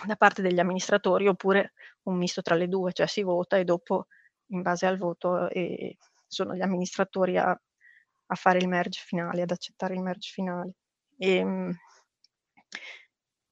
da 0.06 0.18
parte 0.18 0.42
degli 0.42 0.60
amministratori 0.60 1.30
oppure 1.30 1.72
un 2.04 2.18
misto 2.18 2.42
tra 2.42 2.56
le 2.56 2.68
due, 2.68 2.92
cioè 2.92 3.08
si 3.08 3.24
vota 3.24 3.56
e 3.56 3.64
dopo 3.64 4.08
in 4.48 4.62
base 4.62 4.86
al 4.86 4.98
voto 4.98 5.48
eh, 5.50 5.96
sono 6.28 6.56
gli 6.56 6.62
amministratori 6.62 7.38
a, 7.38 7.52
a, 7.52 8.36
fare 8.36 8.58
il 8.58 8.68
merge 8.68 9.02
finale, 9.02 9.44
ad 9.44 9.52
accettare 9.52 9.94
il 9.94 10.02
merge 10.02 10.30
finale. 10.30 10.74
E, 11.18 11.36
ehm, 11.38 11.74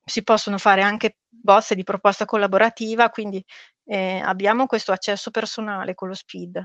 si 0.03 0.23
possono 0.23 0.57
fare 0.57 0.81
anche 0.81 1.19
bozze 1.29 1.75
di 1.75 1.83
proposta 1.83 2.25
collaborativa, 2.25 3.09
quindi 3.09 3.41
eh, 3.85 4.19
abbiamo 4.19 4.65
questo 4.65 4.91
accesso 4.91 5.31
personale 5.31 5.93
con 5.93 6.09
lo 6.09 6.13
SPID, 6.13 6.61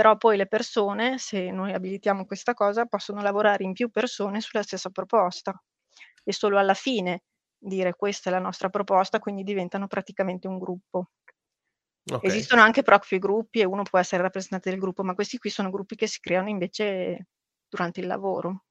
però 0.00 0.16
poi 0.16 0.36
le 0.38 0.46
persone, 0.46 1.18
se 1.18 1.50
noi 1.50 1.72
abilitiamo 1.74 2.24
questa 2.24 2.54
cosa, 2.54 2.86
possono 2.86 3.20
lavorare 3.22 3.64
in 3.64 3.72
più 3.74 3.90
persone 3.90 4.40
sulla 4.40 4.62
stessa 4.62 4.88
proposta 4.90 5.62
e 6.24 6.32
solo 6.32 6.58
alla 6.58 6.72
fine 6.74 7.24
dire 7.58 7.94
questa 7.94 8.30
è 8.30 8.32
la 8.32 8.38
nostra 8.38 8.70
proposta, 8.70 9.18
quindi 9.18 9.42
diventano 9.42 9.86
praticamente 9.88 10.48
un 10.48 10.58
gruppo. 10.58 11.10
Okay. 12.10 12.46
Esistono 12.46 12.62
anche 12.62 12.82
propri 12.82 13.18
gruppi 13.18 13.60
e 13.60 13.64
uno 13.64 13.82
può 13.82 13.98
essere 13.98 14.22
rappresentante 14.22 14.70
del 14.70 14.78
gruppo, 14.78 15.02
ma 15.02 15.14
questi 15.14 15.36
qui 15.38 15.50
sono 15.50 15.68
gruppi 15.70 15.96
che 15.96 16.06
si 16.06 16.18
creano 16.20 16.48
invece 16.48 17.26
durante 17.68 18.00
il 18.00 18.06
lavoro. 18.06 18.64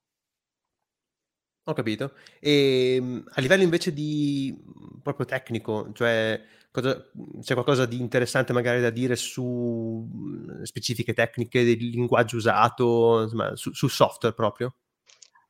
Ho 1.70 1.74
capito. 1.74 2.14
E 2.40 2.96
ehm, 2.96 3.24
a 3.34 3.42
livello 3.42 3.62
invece 3.62 3.94
di 3.94 4.52
mhmm, 4.52 5.02
proprio 5.04 5.28
tecnico, 5.28 5.92
cioè 5.94 6.42
cosa, 6.72 7.10
mhmm, 7.14 7.42
c'è 7.42 7.54
qualcosa 7.54 7.86
di 7.86 8.00
interessante 8.00 8.54
magari 8.54 8.82
da 8.82 8.90
dire 8.90 9.16
su 9.16 10.10
mhmm, 10.12 10.64
specifiche 10.64 11.14
tecniche 11.14 11.64
del 11.64 11.78
linguaggio 11.78 12.38
usato, 12.38 13.22
insomma, 13.22 13.56
su, 13.56 13.72
sul 13.72 13.92
software 13.92 14.34
proprio? 14.34 14.78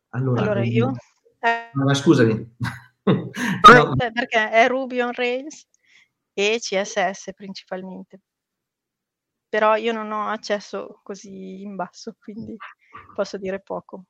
Allora, 0.09 0.41
allora 0.41 0.63
io... 0.65 0.91
Eh, 1.39 1.69
ma 1.71 1.93
scusami. 1.93 2.55
no. 3.05 3.95
Perché 3.95 4.49
è 4.49 4.67
Ruby 4.67 4.99
on 4.99 5.13
Rails 5.13 5.65
e 6.33 6.57
CSS 6.59 7.31
principalmente. 7.33 8.19
Però 9.47 9.77
io 9.77 9.93
non 9.93 10.11
ho 10.11 10.27
accesso 10.27 10.99
così 11.01 11.61
in 11.61 11.77
basso, 11.77 12.13
quindi 12.19 12.57
posso 13.15 13.37
dire 13.37 13.61
poco. 13.61 14.03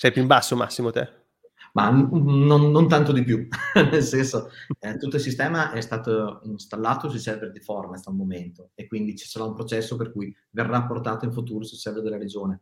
Sei 0.00 0.12
più 0.12 0.22
in 0.22 0.28
basso, 0.28 0.54
Massimo, 0.54 0.92
te? 0.92 1.10
Ma 1.72 1.90
non, 1.90 2.70
non 2.70 2.86
tanto 2.86 3.10
di 3.10 3.24
più, 3.24 3.48
nel 3.90 4.02
senso, 4.04 4.48
eh, 4.78 4.96
tutto 4.96 5.16
il 5.16 5.22
sistema 5.22 5.72
è 5.72 5.80
stato 5.80 6.40
installato 6.44 7.10
sui 7.10 7.18
server 7.18 7.50
di 7.50 7.58
Format 7.58 8.06
al 8.06 8.14
momento 8.14 8.70
e 8.76 8.86
quindi 8.86 9.16
ci 9.16 9.26
sarà 9.26 9.44
un 9.44 9.54
processo 9.54 9.96
per 9.96 10.12
cui 10.12 10.32
verrà 10.50 10.84
portato 10.84 11.24
in 11.24 11.32
futuro 11.32 11.64
sul 11.64 11.78
server 11.78 12.04
della 12.04 12.16
regione. 12.16 12.60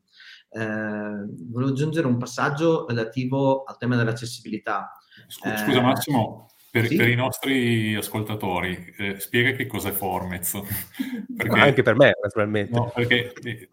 Eh, 0.49 1.27
volevo 1.51 1.73
aggiungere 1.73 2.07
un 2.07 2.17
passaggio 2.17 2.87
relativo 2.87 3.65
al 3.65 3.77
tema 3.77 3.97
dell'accessibilità. 3.97 4.93
Scusa, 5.29 5.67
eh, 5.67 5.81
Massimo, 5.83 6.49
per, 6.81 6.89
sì? 6.89 6.97
per, 6.97 7.09
i 7.09 7.15
nostri 7.15 7.95
ascoltatori, 7.95 8.95
eh, 8.99 9.19
spiega 9.19 9.53
che 9.53 9.67
cos'è 9.67 9.93
Formez. 9.93 10.61
perché, 11.35 11.59
anche 11.59 11.83
per 11.83 11.97
me, 11.97 12.13
naturalmente. 12.23 12.77
No, 12.77 12.93
perché 12.95 13.33
eh, 13.43 13.69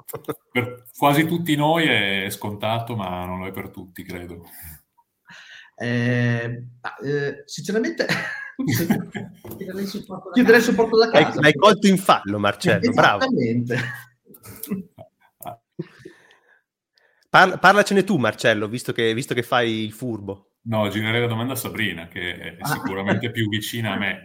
per 0.51 0.85
quasi 0.97 1.25
tutti 1.25 1.55
noi 1.55 1.85
è 1.87 2.29
scontato, 2.29 2.95
ma 2.95 3.25
non 3.25 3.39
lo 3.39 3.47
è 3.47 3.51
per 3.51 3.69
tutti, 3.69 4.03
credo. 4.03 4.45
Eh, 5.75 6.65
eh, 7.03 7.43
sinceramente, 7.45 8.05
chiederei 9.57 9.85
supporto, 9.85 10.29
chiederei 10.29 10.61
supporto 10.61 10.97
da 10.97 11.09
casa. 11.09 11.41
L'hai 11.41 11.55
colto 11.55 11.87
in 11.87 11.97
fallo, 11.97 12.39
Marcello, 12.39 12.91
bravo. 12.91 13.25
Parla, 17.29 17.57
parlacene 17.57 18.05
tu, 18.05 18.15
Marcello, 18.15 18.67
visto 18.69 18.93
che, 18.93 19.13
visto 19.13 19.33
che 19.33 19.43
fai 19.43 19.83
il 19.83 19.91
furbo. 19.91 20.52
No, 20.65 20.87
girerei 20.87 21.21
la 21.21 21.27
domanda 21.27 21.53
a 21.53 21.57
Sabrina, 21.57 22.07
che 22.07 22.37
è 22.37 22.57
ah. 22.59 22.67
sicuramente 22.67 23.31
più 23.31 23.49
vicina 23.49 23.93
a 23.93 23.97
me, 23.97 24.23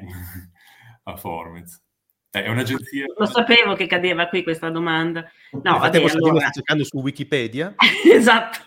a 1.04 1.16
Formez. 1.16 1.82
È 2.30 2.46
un'agenzia... 2.46 3.06
Lo 3.16 3.24
sapevo 3.24 3.74
che 3.74 3.86
cadeva 3.86 4.28
qui 4.28 4.42
questa 4.42 4.68
domanda. 4.68 5.28
No, 5.50 5.78
vabbè, 5.78 5.96
allora... 5.96 6.40
sta 6.40 6.50
cercando 6.50 6.84
su 6.84 6.98
Wikipedia. 6.98 7.74
esatto. 8.12 8.60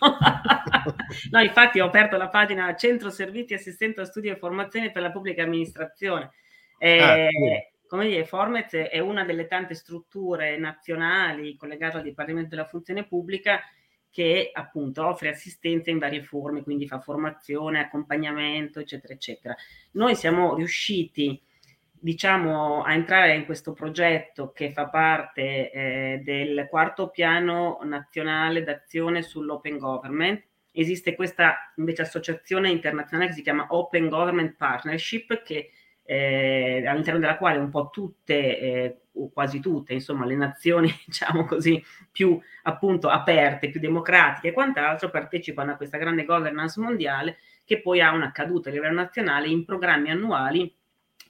no, 1.30 1.40
infatti 1.40 1.80
ho 1.80 1.86
aperto 1.86 2.16
la 2.16 2.28
pagina 2.28 2.74
Centro 2.74 3.08
Servizi 3.08 3.54
Assistente 3.54 4.00
a 4.00 4.04
Studio 4.04 4.32
e 4.32 4.36
Formazione 4.36 4.90
per 4.90 5.02
la 5.02 5.12
Pubblica 5.12 5.44
Amministrazione. 5.44 6.32
Eh, 6.76 6.98
ah, 6.98 7.28
sì. 7.28 7.70
Come 7.86 8.08
dire, 8.08 8.24
Formez 8.24 8.72
è 8.72 8.98
una 8.98 9.24
delle 9.24 9.46
tante 9.46 9.74
strutture 9.74 10.58
nazionali 10.58 11.56
collegate 11.56 11.98
al 11.98 12.02
Dipartimento 12.02 12.48
della 12.48 12.66
Funzione 12.66 13.06
Pubblica 13.06 13.60
che 14.12 14.50
appunto 14.52 15.06
offre 15.06 15.30
assistenza 15.30 15.90
in 15.90 15.98
varie 15.98 16.22
forme, 16.22 16.62
quindi 16.62 16.86
fa 16.86 17.00
formazione, 17.00 17.80
accompagnamento, 17.80 18.78
eccetera, 18.78 19.14
eccetera. 19.14 19.56
Noi 19.92 20.14
siamo 20.14 20.54
riusciti, 20.54 21.40
diciamo, 21.90 22.82
a 22.82 22.92
entrare 22.92 23.34
in 23.34 23.46
questo 23.46 23.72
progetto 23.72 24.52
che 24.52 24.70
fa 24.70 24.88
parte 24.88 25.70
eh, 25.70 26.20
del 26.22 26.66
quarto 26.68 27.08
piano 27.08 27.78
nazionale 27.84 28.62
d'azione 28.62 29.22
sull'open 29.22 29.78
government. 29.78 30.44
Esiste 30.72 31.14
questa 31.14 31.72
invece 31.76 32.02
associazione 32.02 32.70
internazionale 32.70 33.30
che 33.30 33.36
si 33.36 33.42
chiama 33.42 33.66
Open 33.70 34.10
Government 34.10 34.56
Partnership 34.56 35.42
che 35.42 35.70
eh, 36.04 36.84
all'interno 36.86 37.18
della 37.18 37.38
quale 37.38 37.58
un 37.58 37.70
po' 37.70 37.88
tutte, 37.90 38.58
eh, 38.58 39.01
o 39.14 39.30
quasi 39.30 39.60
tutte, 39.60 39.92
insomma, 39.92 40.24
le 40.24 40.36
nazioni, 40.36 40.92
diciamo 41.04 41.44
così, 41.44 41.82
più 42.10 42.38
appunto 42.62 43.08
aperte, 43.08 43.70
più 43.70 43.80
democratiche 43.80 44.48
e 44.48 44.52
quant'altro 44.52 45.10
partecipano 45.10 45.72
a 45.72 45.76
questa 45.76 45.98
grande 45.98 46.24
governance 46.24 46.80
mondiale 46.80 47.38
che 47.64 47.80
poi 47.80 48.00
ha 48.00 48.12
una 48.12 48.32
caduta 48.32 48.68
a 48.68 48.72
livello 48.72 48.94
nazionale 48.94 49.48
in 49.48 49.64
programmi 49.64 50.10
annuali 50.10 50.74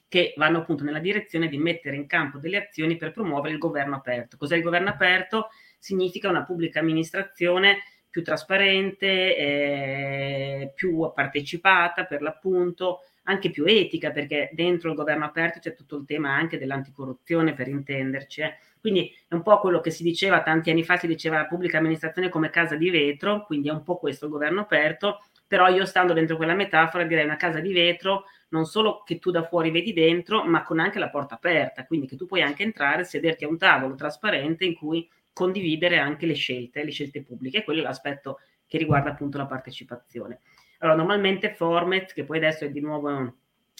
che 0.07 0.33
vanno 0.37 0.59
appunto 0.59 0.83
nella 0.83 0.99
direzione 0.99 1.47
di 1.47 1.57
mettere 1.57 1.95
in 1.95 2.05
campo 2.05 2.37
delle 2.37 2.57
azioni 2.57 2.97
per 2.97 3.11
promuovere 3.11 3.53
il 3.53 3.59
governo 3.59 3.95
aperto. 3.95 4.37
Cos'è 4.37 4.55
il 4.55 4.61
governo 4.61 4.89
aperto? 4.89 5.49
Significa 5.79 6.29
una 6.29 6.43
pubblica 6.43 6.79
amministrazione 6.79 7.79
più 8.11 8.21
trasparente, 8.21 9.35
eh, 9.35 10.71
più 10.75 11.11
partecipata 11.15 12.05
per 12.05 12.21
l'appunto, 12.21 12.99
anche 13.23 13.49
più 13.49 13.65
etica, 13.65 14.11
perché 14.11 14.49
dentro 14.53 14.89
il 14.89 14.95
governo 14.95 15.25
aperto 15.25 15.59
c'è 15.59 15.75
tutto 15.75 15.97
il 15.97 16.05
tema 16.05 16.33
anche 16.33 16.57
dell'anticorruzione, 16.57 17.53
per 17.53 17.67
intenderci. 17.67 18.41
Eh. 18.41 18.55
Quindi 18.79 19.13
è 19.27 19.33
un 19.33 19.41
po' 19.41 19.59
quello 19.59 19.79
che 19.79 19.91
si 19.91 20.03
diceva 20.03 20.41
tanti 20.41 20.69
anni 20.69 20.83
fa, 20.83 20.97
si 20.97 21.07
diceva 21.07 21.37
la 21.37 21.45
pubblica 21.45 21.77
amministrazione 21.77 22.29
come 22.29 22.49
casa 22.49 22.75
di 22.75 22.89
vetro, 22.89 23.45
quindi 23.45 23.69
è 23.69 23.71
un 23.71 23.83
po' 23.83 23.97
questo 23.97 24.25
il 24.25 24.31
governo 24.31 24.61
aperto, 24.61 25.23
però 25.47 25.67
io 25.67 25.85
stando 25.85 26.13
dentro 26.13 26.35
quella 26.35 26.53
metafora 26.53 27.03
direi 27.03 27.25
una 27.25 27.37
casa 27.37 27.59
di 27.59 27.71
vetro 27.71 28.25
non 28.53 28.65
solo 28.65 29.01
che 29.03 29.19
tu 29.19 29.31
da 29.31 29.43
fuori 29.43 29.71
vedi 29.71 29.93
dentro, 29.93 30.43
ma 30.43 30.63
con 30.63 30.79
anche 30.79 30.99
la 30.99 31.09
porta 31.09 31.35
aperta, 31.35 31.85
quindi 31.85 32.07
che 32.07 32.15
tu 32.15 32.27
puoi 32.27 32.41
anche 32.41 32.63
entrare, 32.63 33.03
sederti 33.03 33.43
a 33.43 33.47
un 33.47 33.57
tavolo 33.57 33.95
trasparente 33.95 34.63
in 34.63 34.75
cui 34.75 35.09
condividere 35.33 35.97
anche 35.97 36.27
le 36.27 36.35
scelte, 36.35 36.83
le 36.83 36.91
scelte 36.91 37.23
pubbliche. 37.23 37.57
E 37.57 37.63
quello 37.63 37.81
è 37.81 37.83
l'aspetto 37.83 38.39
che 38.67 38.77
riguarda 38.77 39.09
appunto 39.09 39.39
la 39.39 39.47
partecipazione. 39.47 40.41
Allora, 40.83 40.97
normalmente 40.97 41.53
Format, 41.53 42.11
che 42.11 42.25
poi 42.25 42.37
adesso 42.37 42.65
è 42.65 42.69
di 42.69 42.81
nuovo 42.81 43.09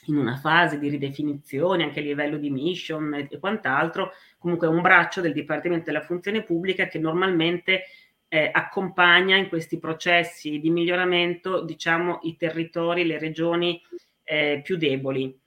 in 0.07 0.15
una 0.15 0.37
fase 0.37 0.79
di 0.79 0.87
ridefinizione 0.87 1.83
anche 1.83 1.99
a 1.99 2.03
livello 2.03 2.37
di 2.37 2.49
mission 2.49 3.13
e, 3.13 3.39
quant'altro, 3.39 4.13
comunque 4.37 4.67
è 4.67 4.69
un 4.69 4.81
braccio 4.81 5.19
del 5.19 5.33
Dipartimento 5.33 5.91
della 5.91 6.05
Funzione 6.05 6.43
Pubblica 6.43 6.87
che 6.87 6.99
normalmente 6.99 7.83
eh, 8.29 8.49
accompagna 8.53 9.35
in 9.35 9.49
questi 9.49 9.79
processi 9.79 10.59
di 10.59 10.69
miglioramento, 10.69 11.61
diciamo, 11.61 12.19
i 12.23 12.37
territori, 12.37 13.05
le 13.05 13.19
regioni 13.19 13.81
eh, 14.23 14.61
più 14.63 14.77
deboli. 14.77 15.37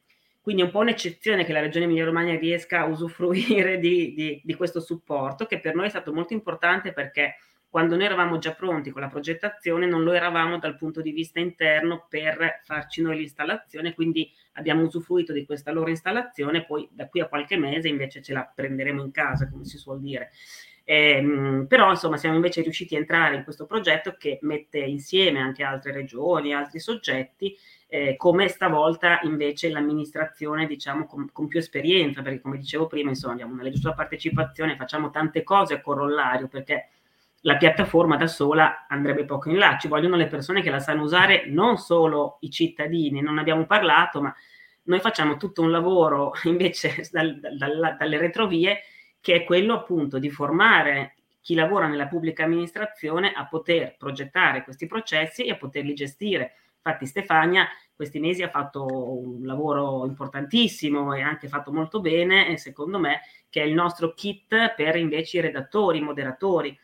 Quindi 0.43 0.61
è 0.61 0.67
un 0.67 0.71
po' 0.71 0.81
un'eccezione 0.81 1.47
che 1.47 1.55
la 1.55 1.61
Regione 1.61 1.87
Emilia-Romagna 1.87 2.37
riesca 2.37 2.81
a 2.81 2.85
usufruire 2.85 3.79
di, 3.81 4.13
di, 4.15 4.43
di, 4.45 4.55
questo 4.55 4.81
supporto, 4.81 5.47
che 5.47 5.59
per 5.59 5.75
noi 5.75 5.87
è 5.87 5.91
stato 5.91 6.13
molto 6.13 6.35
importante 6.35 6.93
perché 6.93 7.37
quando 7.77 7.95
noi 7.95 8.07
eravamo 8.07 8.39
già 8.39 8.55
pronti 8.55 8.91
con 8.91 9.03
la 9.03 9.09
progettazione 9.09 9.85
non 9.85 10.03
lo 10.03 10.13
eravamo 10.13 10.59
dal 10.59 10.79
punto 10.79 11.03
di 11.03 11.11
vista 11.11 11.41
interno 11.41 12.07
per 12.09 12.63
farci 12.65 13.03
noi 13.03 13.19
l'installazione, 13.19 13.93
quindi 13.93 14.33
abbiamo 14.53 14.85
usufruito 14.85 15.35
di 15.35 15.45
questa 15.45 15.73
loro 15.73 15.91
installazione, 15.91 16.65
poi 16.65 16.89
da 16.91 17.07
qui 17.07 17.21
a 17.21 17.29
qualche 17.29 17.59
mese 17.59 17.89
invece 17.89 18.23
ce 18.23 18.33
la 18.33 18.51
prenderemo 18.51 19.03
in 19.03 19.11
casa, 19.11 19.51
come 19.51 19.67
si 19.67 19.77
suol 19.77 20.01
dire. 20.01 20.31
Eh, 20.85 21.67
però 21.69 21.91
insomma 21.91 22.17
siamo 22.17 22.37
invece 22.37 22.63
riusciti 22.63 22.95
a 22.95 22.99
entrare 22.99 23.37
in 23.37 23.45
questo 23.45 23.67
progetto 23.67 24.15
che 24.17 24.39
mette 24.41 24.79
insieme 24.79 25.41
anche 25.41 25.63
altre 25.63 25.93
regioni, 25.93 26.55
altri 26.55 26.79
soggetti 26.81 27.55
eh, 27.89 28.17
come 28.17 28.49
stavolta 28.49 29.21
invece 29.25 29.69
l'amministrazione 29.69 30.67
diciamo 30.67 31.05
con, 31.05 31.29
con, 31.31 31.47
più 31.47 31.59
esperienza, 31.59 32.23
perché 32.23 32.41
come 32.41 32.57
dicevo 32.57 32.87
prima, 32.87 33.11
insomma, 33.11 33.35
abbiamo 33.35 33.53
una 33.53 33.63
legge 33.63 33.81
sulla 33.81 33.93
partecipazione, 33.93 34.77
facciamo 34.77 35.11
tante 35.11 35.43
cose 35.43 35.75
a 35.75 35.81
corollario, 35.83 36.49
perché 36.49 36.89
la 37.47 37.57
piattaforma 37.57 38.17
da 38.17 38.27
sola 38.27 38.87
andrebbe 38.89 39.25
poco 39.25 39.51
in 39.51 39.59
là, 39.59 39.79
ci 39.79 39.87
vogliono 39.87 40.17
le 40.17 40.27
persone 40.27 40.63
che 40.63 40.71
la 40.71 40.81
sanno 40.81 41.03
usare, 41.03 41.45
non 41.47 41.79
solo 41.79 42.39
i 42.41 42.51
cittadini, 42.51 43.21
non 43.21 43.39
abbiamo 43.39 43.67
parlato, 43.67 44.21
ma 44.21 44.35
noi 44.85 44.99
facciamo 44.99 45.37
tutto 45.37 45.63
un 45.63 45.71
lavoro 45.71 46.33
invece 46.45 47.07
dal, 47.13 47.39
dal, 47.39 47.95
dalle 47.97 48.19
retrovie 48.19 48.81
che 49.21 49.35
è 49.35 49.45
quello 49.45 49.75
appunto 49.75 50.19
di 50.19 50.29
formare 50.29 51.15
chi 51.41 51.55
lavora 51.55 51.87
nella 51.87 52.09
pubblica 52.09 52.43
amministrazione 52.43 53.33
a 53.33 53.47
poter 53.47 53.97
progettare 53.97 54.65
questi 54.65 54.87
processi 54.87 55.45
e 55.45 55.53
a 55.53 55.57
poterli 55.57 55.95
gestire. 55.95 56.55
Infatti 56.79 57.07
Stefania 57.07 57.69
questi 57.95 58.19
mesi 58.19 58.43
ha 58.43 58.51
fatto 58.51 58.85
un 58.85 59.47
lavoro 59.47 60.05
importantissimo 60.05 61.15
e 61.15 61.23
anche 61.23 61.47
fatto 61.47 61.73
molto 61.73 62.01
bene, 62.01 62.57
secondo 62.59 62.99
me, 62.99 63.21
che 63.49 63.63
è 63.63 63.65
il 63.65 63.73
nostro 63.73 64.15
kit 64.15 64.75
per 64.75 64.97
invece 64.97 65.39
i 65.39 65.41
redattori, 65.41 65.99
i 65.99 66.03
moderatori, 66.03 66.77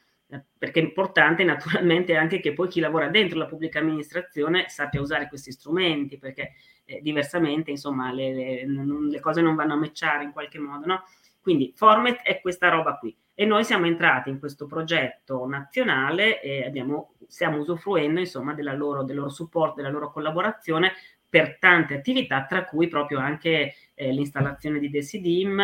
perché 0.56 0.80
è 0.80 0.82
importante 0.82 1.44
naturalmente 1.44 2.14
anche 2.16 2.40
che 2.40 2.52
poi 2.52 2.68
chi 2.68 2.80
lavora 2.80 3.08
dentro 3.08 3.38
la 3.38 3.46
pubblica 3.46 3.80
amministrazione 3.80 4.68
sappia 4.68 5.00
usare 5.00 5.28
questi 5.28 5.52
strumenti, 5.52 6.18
perché 6.18 6.52
eh, 6.84 7.00
diversamente 7.02 7.70
insomma 7.70 8.12
le, 8.12 8.32
le, 8.32 8.66
le, 8.66 9.20
cose 9.20 9.40
non 9.40 9.54
vanno 9.54 9.74
a 9.74 9.76
matchare 9.76 10.24
in 10.24 10.32
qualche 10.32 10.58
modo, 10.58 10.86
no? 10.86 11.04
Quindi 11.40 11.72
Format 11.74 12.22
è 12.22 12.40
questa 12.40 12.68
roba 12.68 12.96
qui 12.96 13.16
e 13.34 13.44
noi 13.44 13.64
siamo 13.64 13.86
entrati 13.86 14.30
in 14.30 14.38
questo 14.38 14.66
progetto 14.66 15.46
nazionale 15.46 16.40
e 16.40 16.64
abbiamo, 16.64 17.14
stiamo 17.26 17.58
usufruendo 17.58 18.20
insomma 18.20 18.54
loro, 18.74 19.02
del 19.02 19.16
loro 19.16 19.30
supporto, 19.30 19.76
della 19.76 19.88
loro 19.88 20.10
collaborazione 20.10 20.92
per 21.28 21.58
tante 21.58 21.94
attività, 21.94 22.44
tra 22.44 22.64
cui 22.64 22.88
proprio 22.88 23.18
anche 23.18 23.74
eh, 23.94 24.12
l'installazione 24.12 24.78
di 24.78 24.90
Decidim, 24.90 25.62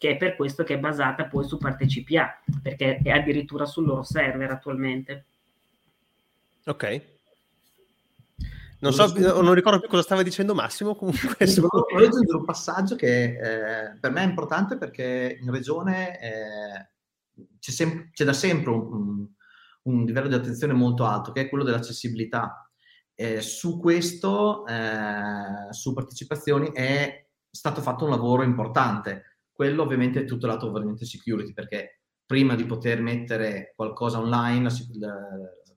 che 0.00 0.12
è 0.12 0.16
per 0.16 0.34
questo 0.34 0.64
che 0.64 0.76
è 0.76 0.78
basata 0.78 1.26
poi 1.26 1.44
su 1.44 1.58
ParteciPA, 1.58 2.40
perché 2.62 3.02
è 3.04 3.10
addirittura 3.10 3.66
sul 3.66 3.84
loro 3.84 4.02
server 4.02 4.50
attualmente. 4.50 5.26
Ok. 6.64 7.02
Non, 8.78 8.94
so, 8.94 9.12
non 9.42 9.52
ricordo 9.52 9.78
più 9.78 9.90
cosa 9.90 10.00
stava 10.00 10.22
dicendo 10.22 10.54
Massimo, 10.54 10.94
comunque... 10.94 11.44
Volevo 11.44 11.96
aggiungere 11.98 12.38
un 12.38 12.46
passaggio 12.46 12.96
che 12.96 13.24
eh, 13.24 13.98
per 14.00 14.10
me 14.10 14.22
è 14.22 14.26
importante 14.26 14.78
perché 14.78 15.36
in 15.38 15.50
regione 15.50 16.18
eh, 16.18 16.88
c'è, 17.58 17.70
sem- 17.70 18.08
c'è 18.10 18.24
da 18.24 18.32
sempre 18.32 18.72
un, 18.72 19.26
un, 19.82 20.04
livello 20.06 20.28
di 20.28 20.34
attenzione 20.34 20.72
molto 20.72 21.04
alto, 21.04 21.30
che 21.30 21.42
è 21.42 21.48
quello 21.50 21.62
dell'accessibilità. 21.62 22.70
Eh, 23.14 23.42
su 23.42 23.78
questo, 23.78 24.66
eh, 24.66 25.70
su 25.72 25.92
partecipazioni, 25.92 26.70
è 26.72 27.26
stato 27.50 27.82
fatto 27.82 28.04
un 28.04 28.10
lavoro 28.10 28.44
importante. 28.44 29.29
Quello 29.60 29.82
ovviamente 29.82 30.20
è 30.20 30.24
tutto 30.24 30.46
lato 30.46 30.68
ovviamente 30.68 31.04
security, 31.04 31.52
perché 31.52 32.00
prima 32.24 32.54
di 32.54 32.64
poter 32.64 33.02
mettere 33.02 33.74
qualcosa 33.76 34.18
online, 34.18 34.70
la, 34.94 35.10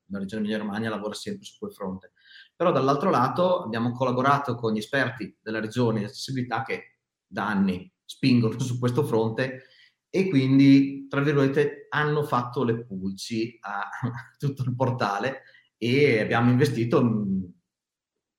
la, 0.06 0.20
Regione 0.20 0.40
Emilia-Romagna 0.44 0.90
lavora 0.90 1.14
sempre 1.16 1.44
su 1.44 1.58
quel 1.60 1.74
fronte. 1.74 2.14
Però 2.56 2.72
dall'altro 2.72 3.10
lato 3.10 3.62
abbiamo 3.62 3.92
collaborato 3.92 4.56
con 4.56 4.72
gli 4.72 4.78
esperti 4.78 5.38
della 5.42 5.60
Regione 5.60 6.00
di 6.00 6.06
accessibilità 6.06 6.64
che 6.64 7.00
da 7.28 7.46
anni 7.46 7.92
spingono 8.06 8.58
su 8.58 8.80
questo 8.80 9.04
fronte 9.04 9.64
e 10.10 10.30
quindi, 10.30 11.08
tra 11.10 11.20
virgolette, 11.20 11.88
hanno 11.90 12.24
fatto 12.24 12.64
le 12.64 12.86
pulci 12.86 13.58
a 13.60 13.90
tutto 14.40 14.64
il 14.64 14.74
portale 14.78 15.42
e 15.78 16.22
abbiamo 16.22 16.52
investito 16.52 17.26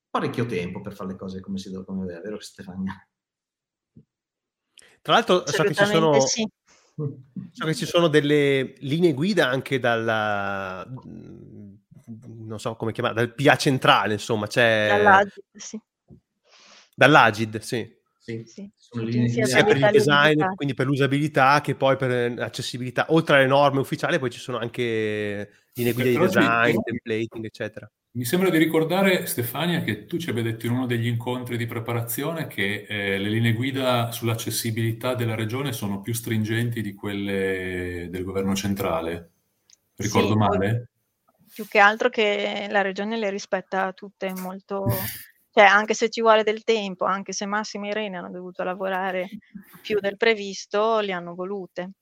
parecchio 0.08 0.46
tempo 0.46 0.80
per 0.80 0.94
fare 0.94 1.10
le 1.10 1.18
cose 1.18 1.40
come 1.40 1.58
si 1.58 1.68
deve, 1.68 1.84
come 1.84 2.06
è 2.06 2.20
vero 2.22 2.40
Stefania? 2.40 2.94
Tra 5.04 5.12
l'altro 5.12 5.46
so 5.46 5.62
che, 5.64 5.74
sono, 5.74 6.18
sì. 6.20 6.48
so 6.94 7.66
che 7.66 7.74
ci 7.74 7.84
sono 7.84 8.08
delle 8.08 8.72
linee 8.78 9.12
guida 9.12 9.46
anche 9.50 9.78
dalla 9.78 10.82
non 12.06 12.58
so 12.58 12.74
come 12.76 12.92
chiamare, 12.92 13.14
dal 13.14 13.34
PA 13.34 13.56
centrale, 13.56 14.14
insomma, 14.14 14.46
c'è... 14.46 14.88
Dall'Agid, 14.88 15.42
sì. 15.52 15.80
Dall'Agid, 16.94 17.58
sì. 17.58 17.96
Sì, 18.18 18.44
sì. 18.46 18.70
Sia 18.78 19.64
per 19.64 19.76
il 19.76 19.90
design, 19.92 20.42
quindi 20.54 20.72
per 20.72 20.86
l'usabilità 20.86 21.60
che 21.60 21.74
poi 21.74 21.96
per 21.96 22.32
l'accessibilità. 22.32 23.04
Oltre 23.10 23.36
alle 23.36 23.46
norme 23.46 23.80
ufficiali, 23.80 24.18
poi 24.18 24.30
ci 24.30 24.38
sono 24.38 24.56
anche 24.56 25.50
linee 25.74 25.92
guida 25.92 26.08
di 26.08 26.16
design, 26.16 26.76
templating, 26.82 27.44
eccetera. 27.44 27.90
Mi 28.16 28.24
sembra 28.24 28.48
di 28.48 28.58
ricordare, 28.58 29.26
Stefania, 29.26 29.82
che 29.82 30.06
tu 30.06 30.18
ci 30.18 30.30
abbia 30.30 30.42
detto 30.42 30.66
in 30.66 30.72
uno 30.72 30.86
degli 30.86 31.06
incontri 31.06 31.56
di 31.56 31.66
preparazione 31.66 32.46
che 32.46 32.86
eh, 32.88 33.18
le 33.18 33.28
linee 33.28 33.54
guida 33.54 34.12
sull'accessibilità 34.12 35.14
della 35.14 35.34
regione 35.34 35.72
sono 35.72 36.00
più 36.00 36.14
stringenti 36.14 36.80
di 36.80 36.94
quelle 36.94 38.06
del 38.10 38.22
governo 38.22 38.54
centrale. 38.54 39.30
Ricordo 39.96 40.32
sì, 40.32 40.36
male? 40.36 40.88
Più 41.52 41.66
che 41.66 41.78
altro 41.80 42.08
che 42.08 42.68
la 42.70 42.82
regione 42.82 43.16
le 43.16 43.30
rispetta 43.30 43.92
tutte 43.92 44.32
molto 44.32 44.86
cioè, 45.56 45.66
anche 45.66 45.94
se 45.94 46.10
ci 46.10 46.20
vuole 46.20 46.42
del 46.42 46.64
tempo, 46.64 47.04
anche 47.04 47.32
se 47.32 47.46
Massimo 47.46 47.86
e 47.86 47.90
Irene 47.90 48.16
hanno 48.16 48.30
dovuto 48.30 48.64
lavorare 48.64 49.28
più 49.82 50.00
del 50.00 50.16
previsto, 50.16 50.98
li 50.98 51.12
hanno 51.12 51.36
volute. 51.36 51.92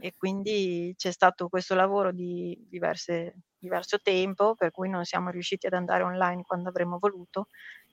E 0.00 0.14
quindi 0.16 0.94
c'è 0.96 1.12
stato 1.12 1.48
questo 1.48 1.74
lavoro 1.74 2.12
di 2.12 2.58
diverse, 2.66 3.34
diverso 3.64 3.98
tempo, 4.00 4.54
per 4.54 4.70
cui 4.70 4.88
non 4.88 5.04
siamo 5.04 5.30
riusciti 5.30 5.66
ad 5.66 5.72
andare 5.72 6.02
online 6.02 6.44
quando 6.46 6.68
avremmo 6.68 6.98
voluto, 6.98 7.48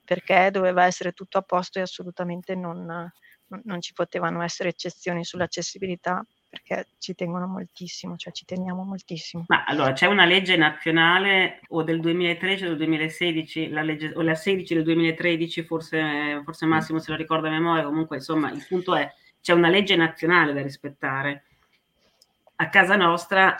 perché 0.05 0.49
doveva 0.51 0.86
essere 0.86 1.13
tutto 1.13 1.38
a 1.38 1.41
posto 1.41 1.80
e 1.80 1.84
assolutamente 1.84 2.55
non, 2.55 3.11
non 3.63 3.82
ci 3.82 3.93
potevano 3.93 4.41
essere 4.41 4.69
eccezioni 4.69 5.24
sull'accessibilità 5.24 6.24
perché 6.51 6.88
ci 6.97 7.15
tengono 7.15 7.47
moltissimo, 7.47 8.17
cioè 8.17 8.34
ci 8.34 8.43
teniamo 8.43 8.84
moltissimo. 8.84 9.45
Ma 9.47 9.63
allora 9.63 9.93
c'è 9.93 10.07
una 10.07 10.26
legge 10.26 10.57
nazionale 10.57 11.61
o 11.69 11.82
del 11.82 12.01
2013 12.01 12.65
o 12.65 12.67
del 12.67 12.78
2016, 12.78 13.69
la 13.69 13.82
legge, 13.82 14.11
o 14.13 14.22
la 14.22 14.36
16 14.36 14.74
del 14.74 14.84
2013, 14.84 15.63
forse, 15.63 16.41
forse 16.43 16.65
Massimo 16.65 16.99
se 16.99 17.11
lo 17.11 17.15
ricorda 17.15 17.47
a 17.47 17.51
memoria, 17.51 17.86
comunque 17.86 18.17
insomma 18.17 18.51
il 18.51 18.65
punto 18.67 18.93
è 18.95 19.09
c'è 19.41 19.53
una 19.53 19.69
legge 19.69 19.95
nazionale 19.95 20.53
da 20.53 20.61
rispettare. 20.61 21.45
A 22.57 22.69
casa 22.69 22.95
nostra 22.95 23.55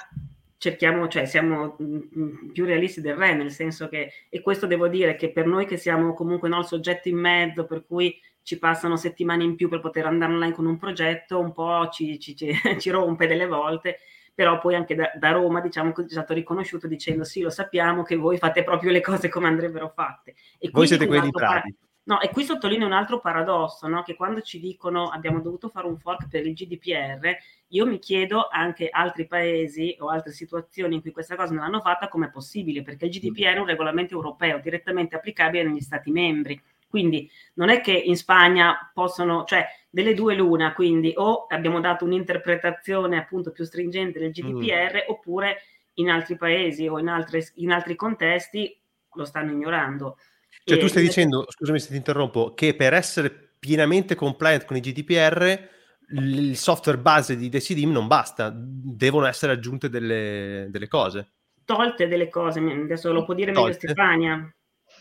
cerchiamo, 0.62 1.08
cioè 1.08 1.26
siamo 1.26 1.76
mm, 1.82 1.98
mm, 2.20 2.50
più 2.52 2.66
realisti 2.66 3.02
del 3.02 3.16
re, 3.16 3.34
nel 3.34 3.50
senso 3.50 3.90
che, 3.90 4.12
e 4.30 4.42
questo 4.42 4.68
devo 4.68 4.88
dire 4.88 5.16
che 5.16 5.32
per 5.32 5.48
noi 5.48 5.66
che 5.66 5.76
siamo 5.76 6.14
comunque 6.14 6.50
no, 6.50 6.60
il 6.60 6.66
soggetto 6.66 7.10
in 7.10 7.18
mezzo, 7.18 7.66
per 7.66 7.84
cui 7.84 8.16
ci 8.44 8.60
passano 8.60 8.96
settimane 8.96 9.44
in 9.44 9.56
più 9.56 9.70
per 9.70 9.80
poter 9.80 10.06
andare 10.06 10.32
online 10.32 10.54
con 10.54 10.68
un 10.68 10.78
progetto, 10.78 11.40
un 11.40 11.52
po' 11.52 11.90
ci, 11.90 12.20
ci, 12.20 12.36
ci, 12.36 12.54
ci 12.78 12.92
rompe 12.92 13.26
delle 13.26 13.48
volte, 13.48 14.02
però 14.36 14.60
poi 14.60 14.76
anche 14.76 14.94
da, 14.94 15.12
da 15.18 15.32
Roma 15.32 15.62
diciamo 15.62 15.96
è 15.96 16.04
stato 16.08 16.36
riconosciuto 16.36 16.88
dicendo 16.88 17.24
sì 17.24 17.42
lo 17.42 17.50
sappiamo 17.50 18.04
che 18.04 18.16
voi 18.16 18.38
fate 18.38 18.64
proprio 18.64 18.92
le 18.92 19.02
cose 19.02 19.30
come 19.30 19.48
andrebbero 19.48 19.90
fatte. 19.90 20.36
E 20.60 20.70
voi 20.72 20.86
siete 20.86 21.08
quelli 21.08 21.32
bravi. 21.32 21.76
No, 22.04 22.20
e 22.20 22.30
qui 22.30 22.44
sottolineo 22.44 22.88
un 22.88 22.94
altro 22.94 23.20
paradosso, 23.20 23.88
no? 23.88 24.02
che 24.02 24.16
quando 24.16 24.42
ci 24.42 24.60
dicono 24.60 25.10
abbiamo 25.10 25.40
dovuto 25.40 25.70
fare 25.70 25.86
un 25.86 26.00
fork 26.00 26.28
per 26.30 26.48
il 26.48 26.54
GDPR, 26.54 27.38
io 27.68 27.86
mi 27.86 28.00
chiedo 28.00 28.48
anche 28.50 28.90
altri 28.90 29.28
paesi 29.28 29.96
o 30.00 30.08
altre 30.08 30.32
situazioni 30.32 30.96
in 30.96 31.02
cui 31.02 31.12
questa 31.12 31.36
cosa 31.36 31.54
non 31.54 31.64
l'hanno 31.64 31.80
fatta, 31.80 32.08
come 32.08 32.32
possibile, 32.32 32.82
perché 32.82 33.06
il 33.06 33.12
GDPR 33.12 33.56
è 33.56 33.60
un 33.60 33.68
regolamento 33.68 34.16
europeo 34.16 34.60
direttamente 34.60 35.16
applicabile 35.16 35.64
negli 35.64 35.80
Stati 35.82 36.10
membri. 36.10 36.60
Quindi 36.90 37.30
non 37.54 37.70
è 37.70 37.82
che 37.82 37.94
in 37.94 38.18
Spagna 38.18 38.92
possono, 38.94 39.46
cioè 39.46 39.66
delle 39.90 40.14
due 40.14 40.36
l'una, 40.36 40.74
quindi 40.74 41.14
o 41.16 41.46
abbiamo 41.48 41.80
dato 41.80 42.04
un'interpretazione 42.04 43.18
appunto 43.18 43.52
più 43.52 43.64
stringente 43.64 44.20
del 44.20 44.32
GDPR, 44.32 45.06
mm. 45.06 45.10
oppure 45.10 45.62
in 45.96 46.10
altri 46.10 46.36
paesi 46.36 46.88
o 46.88 46.98
in, 47.00 47.08
altre, 47.08 47.48
in 47.56 47.72
altri 47.72 47.96
contesti 47.96 48.78
lo 49.14 49.24
stanno 49.24 49.52
ignorando. 49.52 50.18
Cioè, 50.64 50.78
tu 50.78 50.88
stai 50.88 51.04
dicendo, 51.04 51.46
scusami 51.50 51.80
se 51.80 51.90
ti 51.90 51.96
interrompo, 51.96 52.54
che 52.54 52.76
per 52.76 52.94
essere 52.94 53.32
pienamente 53.60 54.16
compliant 54.16 54.66
con 54.66 54.78
i 54.78 54.80
GDPR 54.80 55.70
il 56.14 56.58
software 56.58 56.98
base 56.98 57.36
di 57.36 57.50
Decidim 57.50 57.92
non 57.92 58.08
basta, 58.08 58.52
devono 58.54 59.26
essere 59.26 59.54
aggiunte 59.54 59.90
delle, 59.90 60.68
delle 60.70 60.88
cose. 60.88 61.34
Tolte 61.64 62.08
delle 62.08 62.30
cose, 62.30 62.60
adesso 62.60 63.12
lo 63.14 63.24
può 63.24 63.34
dire 63.34 63.54
Tolte. 63.54 63.70
meglio 63.70 63.94
Stefania. 63.94 64.56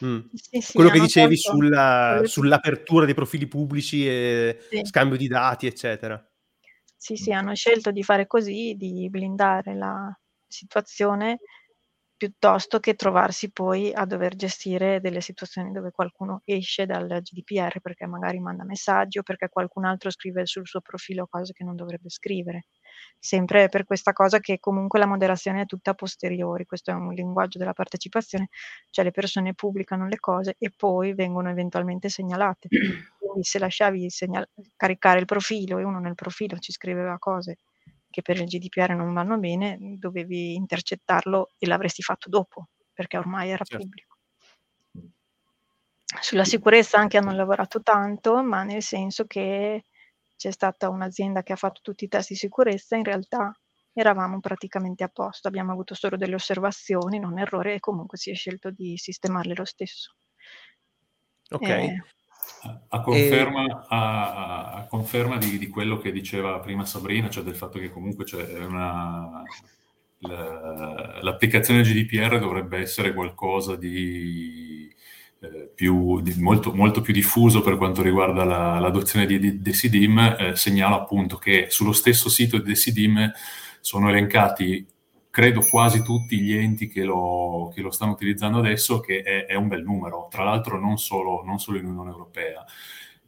Mm. 0.04 0.20
Sì, 0.32 0.60
sì, 0.60 0.72
Quello 0.72 0.90
che 0.90 1.00
dicevi 1.00 1.36
sulla, 1.36 2.22
sull'apertura 2.24 3.04
dei 3.04 3.14
profili 3.14 3.48
pubblici 3.48 4.06
e 4.06 4.58
sì. 4.70 4.80
scambio 4.84 5.16
di 5.16 5.26
dati, 5.26 5.66
eccetera. 5.66 6.24
Sì, 6.96 7.16
sì, 7.16 7.32
hanno 7.32 7.54
scelto 7.54 7.90
di 7.90 8.02
fare 8.02 8.26
così, 8.26 8.74
di 8.76 9.08
blindare 9.10 9.74
la 9.74 10.16
situazione 10.46 11.38
piuttosto 12.20 12.80
che 12.80 12.96
trovarsi 12.96 13.50
poi 13.50 13.94
a 13.94 14.04
dover 14.04 14.36
gestire 14.36 15.00
delle 15.00 15.22
situazioni 15.22 15.72
dove 15.72 15.90
qualcuno 15.90 16.42
esce 16.44 16.84
dal 16.84 17.06
GDPR 17.06 17.80
perché 17.80 18.04
magari 18.04 18.38
manda 18.40 18.62
messaggi 18.62 19.18
o 19.18 19.22
perché 19.22 19.48
qualcun 19.48 19.86
altro 19.86 20.10
scrive 20.10 20.44
sul 20.44 20.66
suo 20.66 20.82
profilo 20.82 21.26
cose 21.26 21.54
che 21.54 21.64
non 21.64 21.76
dovrebbe 21.76 22.10
scrivere. 22.10 22.66
Sempre 23.18 23.70
per 23.70 23.84
questa 23.84 24.12
cosa 24.12 24.38
che 24.38 24.58
comunque 24.58 24.98
la 24.98 25.06
moderazione 25.06 25.62
è 25.62 25.64
tutta 25.64 25.92
a 25.92 25.94
posteriori, 25.94 26.66
questo 26.66 26.90
è 26.90 26.94
un 26.94 27.10
linguaggio 27.14 27.56
della 27.56 27.72
partecipazione, 27.72 28.48
cioè 28.90 29.02
le 29.06 29.12
persone 29.12 29.54
pubblicano 29.54 30.06
le 30.06 30.18
cose 30.18 30.56
e 30.58 30.70
poi 30.76 31.14
vengono 31.14 31.48
eventualmente 31.48 32.10
segnalate. 32.10 32.68
Quindi 33.18 33.44
se 33.44 33.58
lasciavi 33.58 34.10
segnal- 34.10 34.46
caricare 34.76 35.20
il 35.20 35.24
profilo 35.24 35.78
e 35.78 35.84
uno 35.84 36.00
nel 36.00 36.14
profilo 36.16 36.58
ci 36.58 36.70
scriveva 36.70 37.16
cose 37.18 37.56
che 38.10 38.22
per 38.22 38.36
il 38.36 38.46
GDPR 38.46 38.94
non 38.94 39.12
vanno 39.14 39.38
bene, 39.38 39.78
dovevi 39.80 40.54
intercettarlo 40.54 41.50
e 41.58 41.66
l'avresti 41.66 42.02
fatto 42.02 42.28
dopo, 42.28 42.68
perché 42.92 43.16
ormai 43.16 43.50
era 43.50 43.64
certo. 43.64 43.84
pubblico. 43.84 44.16
Sulla 46.20 46.44
sicurezza 46.44 46.98
anche 46.98 47.18
hanno 47.18 47.32
lavorato 47.32 47.82
tanto, 47.82 48.42
ma 48.42 48.64
nel 48.64 48.82
senso 48.82 49.26
che 49.26 49.84
c'è 50.36 50.50
stata 50.50 50.88
un'azienda 50.88 51.42
che 51.42 51.52
ha 51.52 51.56
fatto 51.56 51.80
tutti 51.82 52.04
i 52.04 52.08
test 52.08 52.30
di 52.30 52.34
sicurezza, 52.34 52.96
in 52.96 53.04
realtà 53.04 53.52
eravamo 53.92 54.40
praticamente 54.40 55.04
a 55.04 55.08
posto, 55.08 55.48
abbiamo 55.48 55.72
avuto 55.72 55.94
solo 55.94 56.16
delle 56.16 56.34
osservazioni, 56.34 57.18
non 57.18 57.38
errori, 57.38 57.74
e 57.74 57.80
comunque 57.80 58.18
si 58.18 58.30
è 58.30 58.34
scelto 58.34 58.70
di 58.70 58.96
sistemarle 58.96 59.54
lo 59.54 59.64
stesso. 59.64 60.14
Ok. 61.50 61.68
Eh, 61.68 62.02
a 62.88 63.00
conferma, 63.00 63.64
e... 63.64 63.76
a, 63.88 64.72
a 64.74 64.86
conferma 64.86 65.38
di, 65.38 65.58
di, 65.58 65.68
quello 65.68 65.98
che 65.98 66.12
diceva 66.12 66.58
prima 66.60 66.84
Sabrina, 66.84 67.30
cioè 67.30 67.44
del 67.44 67.56
fatto 67.56 67.78
che 67.78 67.90
comunque 67.90 68.24
una, 68.58 69.42
la, 70.18 71.18
l'applicazione 71.22 71.82
GDPR 71.82 72.38
dovrebbe 72.38 72.78
essere 72.78 73.14
qualcosa 73.14 73.76
di, 73.76 74.92
eh, 75.40 75.70
più, 75.74 76.20
di 76.20 76.34
molto, 76.38 76.72
molto, 76.72 77.00
più 77.00 77.14
diffuso 77.14 77.62
per 77.62 77.76
quanto 77.76 78.02
riguarda 78.02 78.44
la, 78.44 78.78
l'adozione 78.78 79.26
di, 79.26 79.38
di 79.38 79.62
Decidim, 79.62 80.18
eh, 80.38 80.56
segnala 80.56 80.96
appunto 80.96 81.36
che 81.36 81.66
sullo 81.70 81.92
stesso 81.92 82.28
sito 82.28 82.58
di 82.58 82.64
Decidim 82.64 83.32
sono 83.80 84.10
elencati 84.10 84.86
credo 85.40 85.62
quasi 85.62 86.02
tutti 86.02 86.38
gli 86.38 86.52
enti 86.52 86.86
che 86.86 87.02
lo, 87.02 87.72
che 87.74 87.80
lo 87.80 87.90
stanno 87.90 88.12
utilizzando 88.12 88.58
adesso, 88.58 89.00
che 89.00 89.22
è, 89.22 89.46
è, 89.46 89.54
un 89.54 89.68
bel 89.68 89.82
numero, 89.82 90.28
tra 90.30 90.44
l'altro 90.44 90.78
non 90.78 90.98
solo, 90.98 91.42
non 91.42 91.58
solo 91.58 91.78
in 91.78 91.86
Unione 91.86 92.10
Europea. 92.10 92.62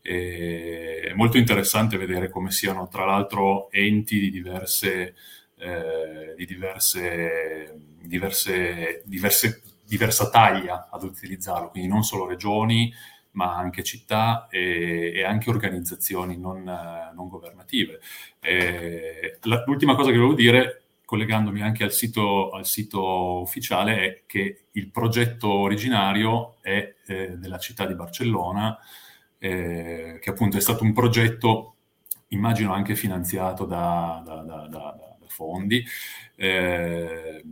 E 0.02 1.00
è 1.08 1.14
molto 1.14 1.38
interessante 1.38 1.96
vedere 1.96 2.28
come 2.28 2.50
siano, 2.50 2.86
tra 2.88 3.06
l'altro, 3.06 3.70
enti 3.70 4.18
di 4.20 4.30
diverse, 4.30 5.14
eh, 5.56 6.34
di 6.36 6.44
diverse, 6.44 7.78
diverse, 8.02 9.00
diverse, 9.06 9.62
diversa 9.82 10.28
taglia 10.28 10.90
ad 10.90 11.04
utilizzarlo, 11.04 11.70
quindi 11.70 11.88
non 11.88 12.02
solo 12.02 12.26
regioni, 12.26 12.92
ma 13.32 13.56
anche 13.56 13.82
città 13.82 14.48
e, 14.50 15.12
e 15.14 15.24
anche 15.24 15.48
organizzazioni 15.48 16.36
non, 16.36 16.62
non 16.62 17.28
governative. 17.28 18.00
E 18.38 19.38
l'ultima 19.64 19.94
cosa 19.94 20.10
che 20.10 20.16
volevo 20.18 20.34
dire 20.34 20.81
collegandomi 21.12 21.60
anche 21.60 21.84
al 21.84 21.92
sito, 21.92 22.48
al 22.48 22.64
sito, 22.64 23.42
ufficiale, 23.42 23.96
è 23.96 24.22
che 24.24 24.68
il 24.70 24.90
progetto 24.90 25.50
originario 25.50 26.56
è 26.62 26.94
eh, 27.06 27.36
della 27.36 27.58
città 27.58 27.84
di 27.84 27.94
Barcellona, 27.94 28.78
eh, 29.36 30.18
che 30.22 30.30
appunto 30.30 30.56
è 30.56 30.60
stato 30.60 30.84
un 30.84 30.94
progetto, 30.94 31.74
immagino 32.28 32.72
anche 32.72 32.94
finanziato 32.94 33.66
da, 33.66 34.22
da, 34.24 34.40
da, 34.40 34.66
da 34.68 35.16
fondi, 35.26 35.84
eh, 36.34 37.42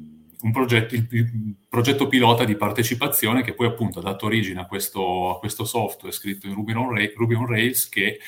un 0.41 0.53
progetto, 0.53 0.95
il, 0.95 1.57
progetto 1.69 2.09
pilota 2.09 2.45
di 2.45 2.57
partecipazione 2.57 3.43
che 3.43 3.53
poi 3.53 3.67
appunto 3.67 3.99
ha 3.99 4.03
dato 4.03 4.25
origine 4.25 4.61
a 4.63 4.67
questo, 4.67 5.37
a 5.37 5.39
questo 5.39 5.67
software 5.67 6.15
scritto 6.15 6.47
in 6.47 6.55
Ruby 6.55 6.73
on 6.73 7.47
Rails 7.47 7.91
che, 7.91 8.21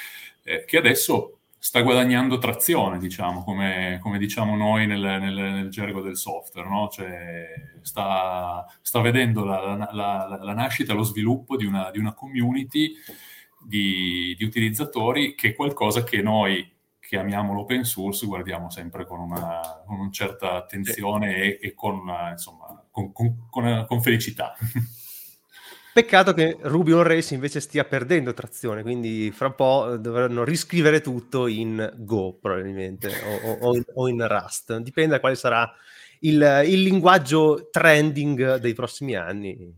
eh, 0.43 0.65
che 0.67 0.77
adesso 0.77 1.39
sta 1.65 1.81
guadagnando 1.81 2.39
trazione, 2.39 2.99
diciamo, 2.99 3.45
come, 3.45 4.01
come 4.03 4.19
diciamo 4.19 4.57
noi 4.57 4.85
nel, 4.89 4.99
nel, 4.99 5.33
nel, 5.33 5.69
gergo 5.69 6.01
del 6.01 6.17
software, 6.17 6.69
no? 6.69 6.89
cioè, 6.89 7.47
sta, 7.83 8.67
sta, 8.81 9.01
vedendo 9.01 9.45
la, 9.45 9.77
la, 9.77 9.89
la, 9.93 10.39
la, 10.43 10.55
nascita, 10.55 10.93
lo 10.93 11.05
sviluppo 11.05 11.57
di 11.57 11.65
una, 11.65 11.93
di 11.93 12.01
una 12.01 12.15
community 12.15 12.95
di, 13.61 14.35
di, 14.37 14.45
utilizzatori 14.45 15.37
che 15.37 15.51
è 15.51 15.55
qualcosa 15.55 16.03
che 16.03 16.21
noi 16.21 16.69
che 16.99 17.17
amiamo 17.17 17.53
l'open 17.53 17.85
source 17.85 18.27
guardiamo 18.27 18.69
sempre 18.69 19.07
con 19.07 19.21
una, 19.21 19.61
con 19.87 20.01
una 20.01 20.11
certa 20.11 20.55
attenzione 20.55 21.37
e, 21.37 21.59
e 21.63 21.75
con, 21.75 22.01
insomma, 22.33 22.85
con, 22.91 23.13
con, 23.13 23.49
con 23.87 24.03
felicità. 24.03 24.57
Peccato 25.95 26.33
che 26.33 26.57
Ruby 26.59 26.93
on 26.93 27.03
Rails 27.03 27.33
invece 27.33 27.61
stia 27.61 27.85
perdendo 27.85 28.33
trazione, 28.33 28.81
quindi 28.81 29.31
fra 29.31 29.49
un 29.49 29.55
po' 29.55 29.97
dovranno 29.99 30.43
riscrivere 30.43 31.03
tutto 31.03 31.47
in 31.47 31.93
Go 31.99 32.39
probabilmente 32.41 33.13
o, 33.45 33.59
o, 33.61 33.77
in, 33.77 33.85
o 33.93 34.09
in, 34.09 34.27
Rust. 34.27 34.75
Dipende 34.79 35.11
da 35.11 35.21
quale 35.21 35.35
sarà 35.35 35.71
il, 36.21 36.63
il, 36.65 36.81
linguaggio 36.81 37.69
trending 37.71 38.57
dei 38.57 38.73
prossimi 38.73 39.17
anni. 39.17 39.71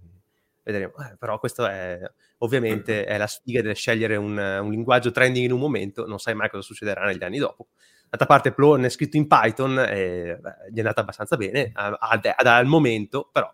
Vedremo. 0.62 0.93
Eh, 0.99 1.17
però 1.19 1.41
questo 1.41 1.67
è 1.67 2.01
ovviamente 2.39 3.05
è 3.05 3.19
la 3.19 3.27
sfiga 3.27 3.61
di 3.61 3.75
scegliere 3.75 4.15
un, 4.15 4.39
un, 4.39 4.71
linguaggio 4.71 5.11
trending 5.11 5.45
in 5.45 5.53
un 5.53 5.59
momento, 5.59 6.07
non 6.07 6.21
sai 6.21 6.37
mai 6.37 6.49
cosa 6.49 6.62
succederà 6.62 7.07
negli 7.07 7.25
anni 7.25 7.39
dopo. 7.39 7.71
D'altra 8.09 8.27
parte 8.29 8.53
Plone 8.53 8.87
è 8.87 8.91
scritto 8.91 9.17
in 9.17 9.27
Python 9.27 9.81
e 9.81 10.39
beh, 10.41 10.71
gli 10.71 10.77
è 10.77 10.79
andata 10.79 11.01
abbastanza 11.01 11.37
bene 11.37 11.73
al 11.75 12.67
momento, 12.67 13.29
però 13.33 13.53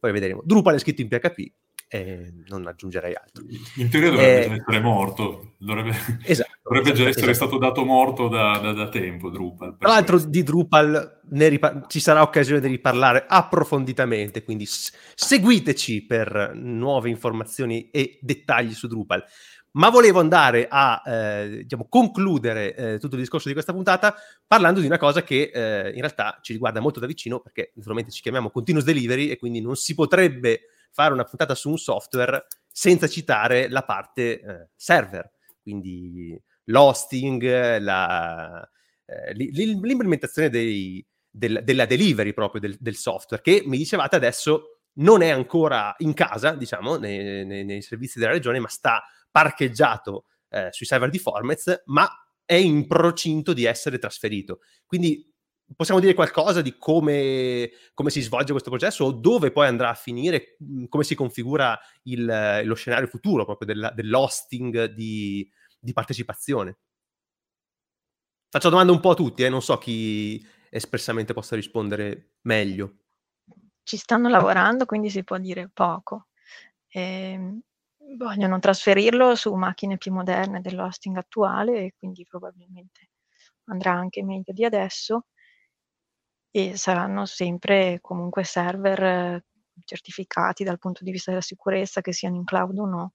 poi 0.00 0.10
vedremo. 0.10 0.42
Drupal 0.44 0.74
è 0.74 0.78
scritto 0.80 1.00
in 1.00 1.06
PHP 1.06 1.52
e 1.94 2.32
non 2.46 2.66
aggiungerei 2.66 3.14
altro. 3.14 3.44
In 3.76 3.90
teoria 3.90 4.08
dovrebbe 4.08 4.44
eh, 4.44 4.48
già 4.48 4.54
essere 4.54 4.80
morto, 4.80 5.56
dovrebbe, 5.58 5.94
esatto, 6.24 6.50
dovrebbe 6.62 6.92
già 6.92 7.06
essere 7.06 7.32
esatto. 7.32 7.48
stato 7.48 7.58
dato 7.58 7.84
morto 7.84 8.28
da, 8.28 8.56
da, 8.56 8.72
da 8.72 8.88
tempo 8.88 9.28
Drupal. 9.28 9.76
Tra 9.78 9.90
l'altro 9.90 10.18
di 10.18 10.42
Drupal 10.42 11.20
ripa- 11.28 11.84
ci 11.88 12.00
sarà 12.00 12.22
occasione 12.22 12.60
di 12.60 12.68
riparlare 12.68 13.26
approfonditamente, 13.28 14.42
quindi 14.42 14.64
s- 14.64 14.90
seguiteci 15.14 16.06
per 16.06 16.52
nuove 16.54 17.10
informazioni 17.10 17.90
e 17.90 18.18
dettagli 18.22 18.72
su 18.72 18.86
Drupal. 18.86 19.22
Ma 19.72 19.90
volevo 19.90 20.18
andare 20.18 20.68
a 20.70 21.02
eh, 21.04 21.58
diciamo, 21.62 21.88
concludere 21.90 22.74
eh, 22.74 22.98
tutto 22.98 23.16
il 23.16 23.20
discorso 23.20 23.48
di 23.48 23.54
questa 23.54 23.72
puntata 23.74 24.14
parlando 24.46 24.80
di 24.80 24.86
una 24.86 24.98
cosa 24.98 25.22
che 25.22 25.50
eh, 25.52 25.90
in 25.90 26.00
realtà 26.00 26.38
ci 26.40 26.52
riguarda 26.52 26.80
molto 26.80 27.00
da 27.00 27.06
vicino 27.06 27.40
perché 27.40 27.72
naturalmente 27.74 28.10
ci 28.10 28.22
chiamiamo 28.22 28.50
Continuous 28.50 28.84
Delivery 28.86 29.28
e 29.28 29.38
quindi 29.38 29.60
non 29.60 29.76
si 29.76 29.94
potrebbe 29.94 30.71
fare 30.92 31.12
una 31.12 31.24
puntata 31.24 31.54
su 31.54 31.70
un 31.70 31.78
software 31.78 32.46
senza 32.68 33.08
citare 33.08 33.68
la 33.68 33.84
parte 33.84 34.40
eh, 34.40 34.68
server, 34.74 35.30
quindi 35.60 36.40
l'hosting, 36.64 37.78
la, 37.78 38.62
eh, 39.04 39.32
l'implementazione 39.34 40.48
dei, 40.48 41.04
del, 41.28 41.60
della 41.64 41.86
delivery 41.86 42.32
proprio 42.32 42.60
del, 42.60 42.76
del, 42.78 42.96
software, 42.96 43.42
che 43.42 43.62
mi 43.66 43.76
dicevate 43.76 44.16
adesso 44.16 44.80
non 44.94 45.22
è 45.22 45.30
ancora 45.30 45.94
in 45.98 46.12
casa, 46.14 46.54
diciamo, 46.54 46.96
nei, 46.96 47.44
nei, 47.44 47.64
nei 47.64 47.82
servizi 47.82 48.18
della 48.18 48.32
regione, 48.32 48.58
ma 48.58 48.68
sta 48.68 49.02
parcheggiato 49.30 50.26
eh, 50.50 50.68
sui 50.70 50.86
server 50.86 51.10
di 51.10 51.18
Formez, 51.18 51.82
ma 51.86 52.08
è 52.44 52.54
in 52.54 52.86
procinto 52.86 53.52
di 53.52 53.64
essere 53.64 53.98
trasferito. 53.98 54.60
Quindi 54.86 55.31
possiamo 55.76 56.00
dire 56.00 56.14
qualcosa 56.14 56.62
di 56.62 56.76
come, 56.76 57.70
come, 57.94 58.10
si 58.10 58.20
svolge 58.20 58.52
questo 58.52 58.70
processo 58.70 59.04
o 59.04 59.12
dove 59.12 59.50
poi 59.50 59.66
andrà 59.66 59.90
a 59.90 59.94
finire, 59.94 60.56
come 60.88 61.04
si 61.04 61.14
configura 61.14 61.78
il, 62.04 62.62
lo 62.64 62.74
scenario 62.74 63.06
futuro 63.06 63.44
proprio 63.44 63.66
della, 63.66 63.90
dell'hosting 63.90 64.86
di, 64.86 65.48
di, 65.78 65.92
partecipazione? 65.92 66.78
Faccio 68.48 68.68
domande 68.68 68.92
un 68.92 69.00
po' 69.00 69.10
a 69.10 69.14
tutti, 69.14 69.44
eh? 69.44 69.48
non 69.48 69.62
so 69.62 69.78
chi 69.78 70.44
espressamente 70.70 71.32
possa 71.32 71.56
rispondere 71.56 72.34
meglio. 72.42 72.96
Ci 73.82 73.96
stanno 73.96 74.28
lavorando, 74.28 74.84
quindi 74.84 75.10
si 75.10 75.24
può 75.24 75.38
dire 75.38 75.70
poco. 75.72 76.28
Eh, 76.88 77.60
vogliono 78.16 78.58
trasferirlo 78.58 79.34
su 79.34 79.54
macchine 79.54 79.96
più 79.96 80.12
moderne 80.12 80.60
dell'hosting 80.60 81.16
attuale 81.16 81.84
e 81.84 81.94
quindi 81.98 82.26
probabilmente 82.28 83.08
andrà 83.66 83.92
anche 83.92 84.22
meglio 84.22 84.52
di 84.52 84.64
adesso 84.64 85.26
e 86.54 86.76
saranno 86.76 87.24
sempre 87.24 87.98
comunque 88.02 88.44
server 88.44 89.42
certificati 89.84 90.64
dal 90.64 90.78
punto 90.78 91.02
di 91.02 91.10
vista 91.10 91.30
della 91.30 91.42
sicurezza, 91.42 92.02
che 92.02 92.12
siano 92.12 92.36
in 92.36 92.44
cloud 92.44 92.78
o 92.78 92.86
no, 92.86 93.14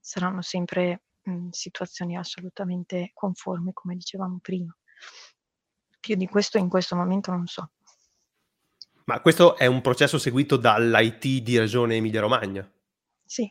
saranno 0.00 0.42
sempre 0.42 1.04
mh, 1.22 1.48
situazioni 1.50 2.16
assolutamente 2.16 3.12
conformi, 3.14 3.72
come 3.72 3.94
dicevamo 3.94 4.40
prima. 4.42 4.76
Più 6.00 6.16
di 6.16 6.26
questo 6.26 6.58
in 6.58 6.68
questo 6.68 6.96
momento 6.96 7.30
non 7.30 7.46
so. 7.46 7.70
Ma 9.04 9.20
questo 9.20 9.56
è 9.56 9.66
un 9.66 9.80
processo 9.80 10.18
seguito 10.18 10.56
dall'IT 10.56 11.42
di 11.42 11.58
Regione 11.58 11.94
Emilia-Romagna? 11.94 12.68
Sì. 13.24 13.48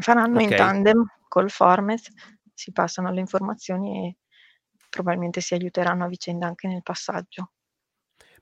Faranno 0.00 0.36
okay. 0.36 0.50
in 0.50 0.56
tandem 0.56 1.04
col 1.26 1.50
Formes, 1.50 2.06
si 2.54 2.70
passano 2.70 3.10
le 3.10 3.18
informazioni 3.18 4.06
e 4.06 4.16
probabilmente 4.88 5.40
si 5.40 5.54
aiuteranno 5.54 6.04
a 6.04 6.08
vicenda 6.08 6.46
anche 6.46 6.68
nel 6.68 6.82
passaggio. 6.84 7.54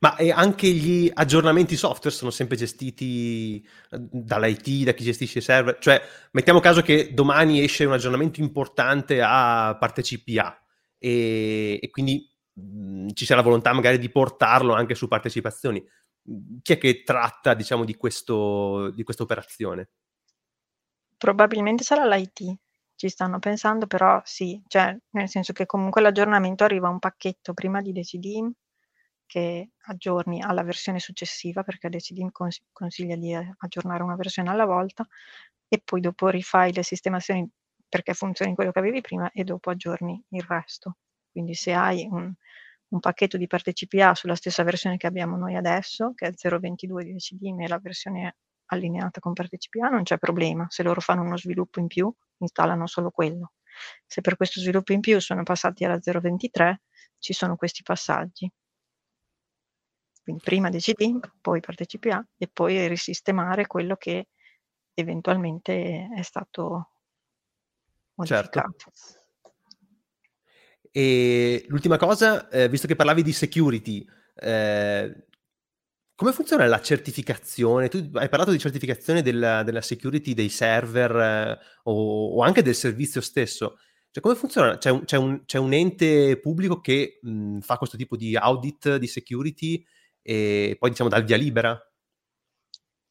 Ma 0.00 0.16
anche 0.34 0.68
gli 0.68 1.10
aggiornamenti 1.12 1.76
software 1.76 2.14
sono 2.14 2.30
sempre 2.30 2.56
gestiti 2.56 3.66
eh, 3.90 3.98
dall'IT, 4.10 4.84
da 4.84 4.92
chi 4.92 5.04
gestisce 5.04 5.38
i 5.38 5.42
server? 5.42 5.78
Cioè, 5.78 6.00
mettiamo 6.32 6.60
caso 6.60 6.82
che 6.82 7.14
domani 7.14 7.62
esce 7.62 7.84
un 7.84 7.92
aggiornamento 7.92 8.40
importante 8.40 9.22
a 9.22 9.76
parte 9.78 10.02
CPA 10.02 10.62
e, 10.98 11.78
e 11.80 11.90
quindi 11.90 12.28
mh, 12.52 13.04
mm, 13.04 13.08
ci 13.14 13.26
la 13.32 13.42
volontà 13.42 13.72
magari 13.72 13.98
di 13.98 14.10
portarlo 14.10 14.74
anche 14.74 14.94
su 14.94 15.08
partecipazioni. 15.08 15.84
Chi 16.60 16.72
è 16.72 16.78
che 16.78 17.02
tratta, 17.02 17.54
diciamo, 17.54 17.84
di, 17.84 17.94
questo, 17.94 18.90
di 18.90 19.04
questa 19.04 19.22
operazione? 19.22 19.90
Probabilmente 21.16 21.84
sarà 21.84 22.04
l'IT, 22.04 22.56
ci 22.96 23.08
stanno 23.08 23.38
pensando, 23.38 23.86
però 23.86 24.20
sì, 24.24 24.60
cioè, 24.66 24.96
nel 25.10 25.28
senso 25.28 25.52
che 25.52 25.66
comunque 25.66 26.02
l'aggiornamento 26.02 26.64
arriva 26.64 26.88
un 26.88 26.98
pacchetto 26.98 27.54
prima 27.54 27.80
di 27.80 27.92
Decidim 27.92 28.52
che 29.26 29.70
aggiorni 29.86 30.42
alla 30.42 30.62
versione 30.62 30.98
successiva, 30.98 31.62
perché 31.62 31.88
Decidim 31.88 32.30
cons- 32.30 32.62
consiglia 32.72 33.16
di 33.16 33.32
eh, 33.34 33.54
aggiornare 33.58 34.02
una 34.02 34.16
versione 34.16 34.50
alla 34.50 34.64
volta, 34.64 35.06
e 35.68 35.80
poi 35.84 36.00
dopo 36.00 36.28
rifai 36.28 36.72
le 36.72 36.82
sistemazioni 36.82 37.48
perché 37.88 38.14
funzioni 38.14 38.54
quello 38.54 38.72
che 38.72 38.78
avevi 38.78 39.00
prima 39.00 39.30
e 39.32 39.44
dopo 39.44 39.70
aggiorni 39.70 40.22
il 40.30 40.42
resto. 40.42 40.98
Quindi 41.30 41.54
se 41.54 41.72
hai 41.72 42.06
un, 42.10 42.32
un 42.88 43.00
pacchetto 43.00 43.36
di 43.36 43.46
parte 43.46 43.72
CPA 43.72 44.14
sulla 44.14 44.34
stessa 44.34 44.62
versione 44.62 44.96
che 44.96 45.06
abbiamo 45.06 45.36
noi 45.36 45.56
adesso, 45.56 46.12
che 46.14 46.26
è 46.28 46.32
0.22 46.32 47.02
di 47.02 47.12
Decidim 47.12 47.60
e 47.60 47.68
la 47.68 47.78
versione 47.78 48.36
allineata 48.66 49.20
con 49.20 49.32
parte 49.32 49.58
CPA, 49.58 49.88
non 49.88 50.02
c'è 50.02 50.18
problema. 50.18 50.66
Se 50.68 50.82
loro 50.82 51.00
fanno 51.00 51.22
uno 51.22 51.36
sviluppo 51.36 51.80
in 51.80 51.86
più, 51.86 52.12
installano 52.38 52.86
solo 52.86 53.10
quello. 53.10 53.52
Se 54.06 54.20
per 54.20 54.36
questo 54.36 54.60
sviluppo 54.60 54.92
in 54.92 55.00
più 55.00 55.20
sono 55.20 55.42
passati 55.42 55.84
alla 55.84 56.00
0.23, 56.00 56.76
ci 57.18 57.32
sono 57.32 57.56
questi 57.56 57.82
passaggi. 57.82 58.50
Quindi 60.26 60.42
prima 60.42 60.70
decidi, 60.70 61.20
poi 61.40 61.60
partecipi 61.60 62.10
a 62.10 62.20
e 62.36 62.48
poi 62.52 62.88
risistemare 62.88 63.68
quello 63.68 63.94
che 63.94 64.26
eventualmente 64.92 66.08
è 66.16 66.22
stato 66.22 66.90
modificato. 68.14 68.74
Certo. 68.76 68.90
E 70.90 71.64
l'ultima 71.68 71.96
cosa, 71.96 72.48
eh, 72.48 72.68
visto 72.68 72.88
che 72.88 72.96
parlavi 72.96 73.22
di 73.22 73.32
security, 73.32 74.04
eh, 74.34 75.26
come 76.16 76.32
funziona 76.32 76.66
la 76.66 76.80
certificazione? 76.80 77.86
Tu 77.86 78.10
hai 78.14 78.28
parlato 78.28 78.50
di 78.50 78.58
certificazione 78.58 79.22
della, 79.22 79.62
della 79.62 79.80
security 79.80 80.34
dei 80.34 80.48
server 80.48 81.14
eh, 81.14 81.58
o, 81.84 82.34
o, 82.34 82.42
anche 82.42 82.62
del 82.62 82.74
servizio 82.74 83.20
stesso. 83.20 83.78
Cioè, 84.10 84.24
come 84.24 84.34
funziona? 84.34 84.76
C'è 84.76 84.90
un, 84.90 85.04
c'è 85.04 85.18
un, 85.18 85.44
c'è 85.44 85.58
un 85.58 85.72
ente 85.72 86.40
pubblico 86.40 86.80
che 86.80 87.20
mh, 87.22 87.60
fa 87.60 87.76
questo 87.78 87.96
tipo 87.96 88.16
di 88.16 88.34
audit 88.34 88.96
di 88.96 89.06
security 89.06 89.86
e 90.26 90.76
poi 90.76 90.90
diciamo 90.90 91.08
dal 91.08 91.22
via 91.22 91.36
libera? 91.36 91.80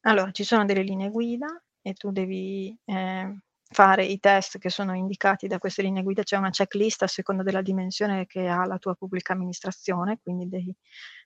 Allora, 0.00 0.30
ci 0.32 0.44
sono 0.44 0.66
delle 0.66 0.82
linee 0.82 1.08
guida 1.08 1.46
e 1.80 1.94
tu 1.94 2.12
devi 2.12 2.78
eh, 2.84 3.38
fare 3.70 4.04
i 4.04 4.20
test 4.20 4.58
che 4.58 4.68
sono 4.68 4.94
indicati 4.94 5.46
da 5.46 5.58
queste 5.58 5.80
linee 5.80 6.02
guida, 6.02 6.22
c'è 6.22 6.36
una 6.36 6.50
checklist 6.50 7.02
a 7.02 7.06
seconda 7.06 7.42
della 7.42 7.62
dimensione 7.62 8.26
che 8.26 8.46
ha 8.46 8.66
la 8.66 8.78
tua 8.78 8.94
pubblica 8.94 9.32
amministrazione, 9.32 10.18
quindi 10.22 10.46
dei 10.48 10.74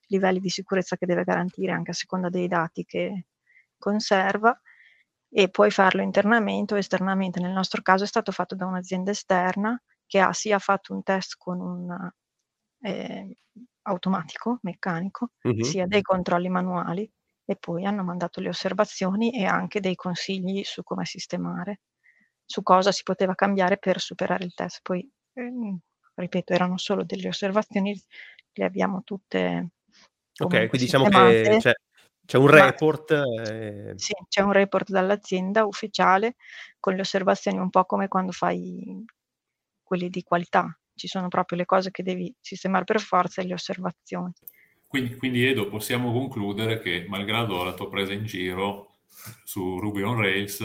livelli 0.06 0.38
di 0.38 0.48
sicurezza 0.48 0.96
che 0.96 1.06
deve 1.06 1.24
garantire 1.24 1.72
anche 1.72 1.90
a 1.90 1.94
seconda 1.94 2.28
dei 2.28 2.46
dati 2.46 2.84
che 2.84 3.26
conserva 3.76 4.58
e 5.28 5.48
puoi 5.50 5.70
farlo 5.72 6.02
internamente 6.02 6.74
o 6.74 6.78
esternamente. 6.78 7.40
Nel 7.40 7.52
nostro 7.52 7.82
caso 7.82 8.04
è 8.04 8.06
stato 8.06 8.30
fatto 8.32 8.54
da 8.54 8.66
un'azienda 8.66 9.10
esterna 9.10 9.80
che 10.06 10.20
ha 10.20 10.32
sia 10.32 10.58
fatto 10.60 10.94
un 10.94 11.02
test 11.02 11.34
con 11.36 11.60
un 11.60 12.10
eh, 12.82 13.36
automatico, 13.82 14.58
meccanico, 14.62 15.30
uh-huh. 15.42 15.62
sia 15.62 15.86
dei 15.86 16.02
controlli 16.02 16.48
manuali 16.48 17.10
e 17.44 17.56
poi 17.56 17.84
hanno 17.84 18.04
mandato 18.04 18.40
le 18.40 18.48
osservazioni 18.48 19.32
e 19.32 19.44
anche 19.44 19.80
dei 19.80 19.96
consigli 19.96 20.62
su 20.62 20.82
come 20.82 21.04
sistemare, 21.04 21.80
su 22.44 22.62
cosa 22.62 22.92
si 22.92 23.02
poteva 23.02 23.34
cambiare 23.34 23.78
per 23.78 24.00
superare 24.00 24.44
il 24.44 24.54
test. 24.54 24.80
Poi, 24.82 25.08
ehm, 25.34 25.78
ripeto, 26.14 26.52
erano 26.52 26.78
solo 26.78 27.04
delle 27.04 27.28
osservazioni, 27.28 28.00
le 28.52 28.64
abbiamo 28.64 29.02
tutte. 29.02 29.70
Ok, 30.40 30.48
quindi 30.68 30.78
diciamo 30.78 31.08
che 31.08 31.58
c'è, 31.60 31.72
c'è 32.24 32.38
un 32.38 32.46
report. 32.46 33.10
Eh... 33.10 33.92
Sì, 33.96 34.12
c'è 34.28 34.42
un 34.42 34.52
report 34.52 34.90
dall'azienda 34.90 35.64
ufficiale 35.64 36.36
con 36.78 36.94
le 36.94 37.00
osservazioni 37.00 37.58
un 37.58 37.70
po' 37.70 37.84
come 37.84 38.08
quando 38.08 38.32
fai 38.32 39.04
quelli 39.82 40.08
di 40.08 40.22
qualità, 40.22 40.79
ci 41.00 41.08
sono 41.08 41.28
proprio 41.28 41.56
le 41.56 41.64
cose 41.64 41.90
che 41.90 42.02
devi 42.02 42.32
sistemare 42.40 42.84
per 42.84 43.00
forza 43.00 43.40
e 43.40 43.46
le 43.46 43.54
osservazioni. 43.54 44.32
Quindi, 44.86 45.16
quindi 45.16 45.46
Edo, 45.46 45.68
possiamo 45.68 46.12
concludere 46.12 46.80
che, 46.80 47.06
malgrado 47.08 47.64
la 47.64 47.72
tua 47.72 47.88
presa 47.88 48.12
in 48.12 48.26
giro 48.26 48.96
su 49.44 49.78
Ruby 49.78 50.02
on 50.02 50.16
Rails, 50.16 50.62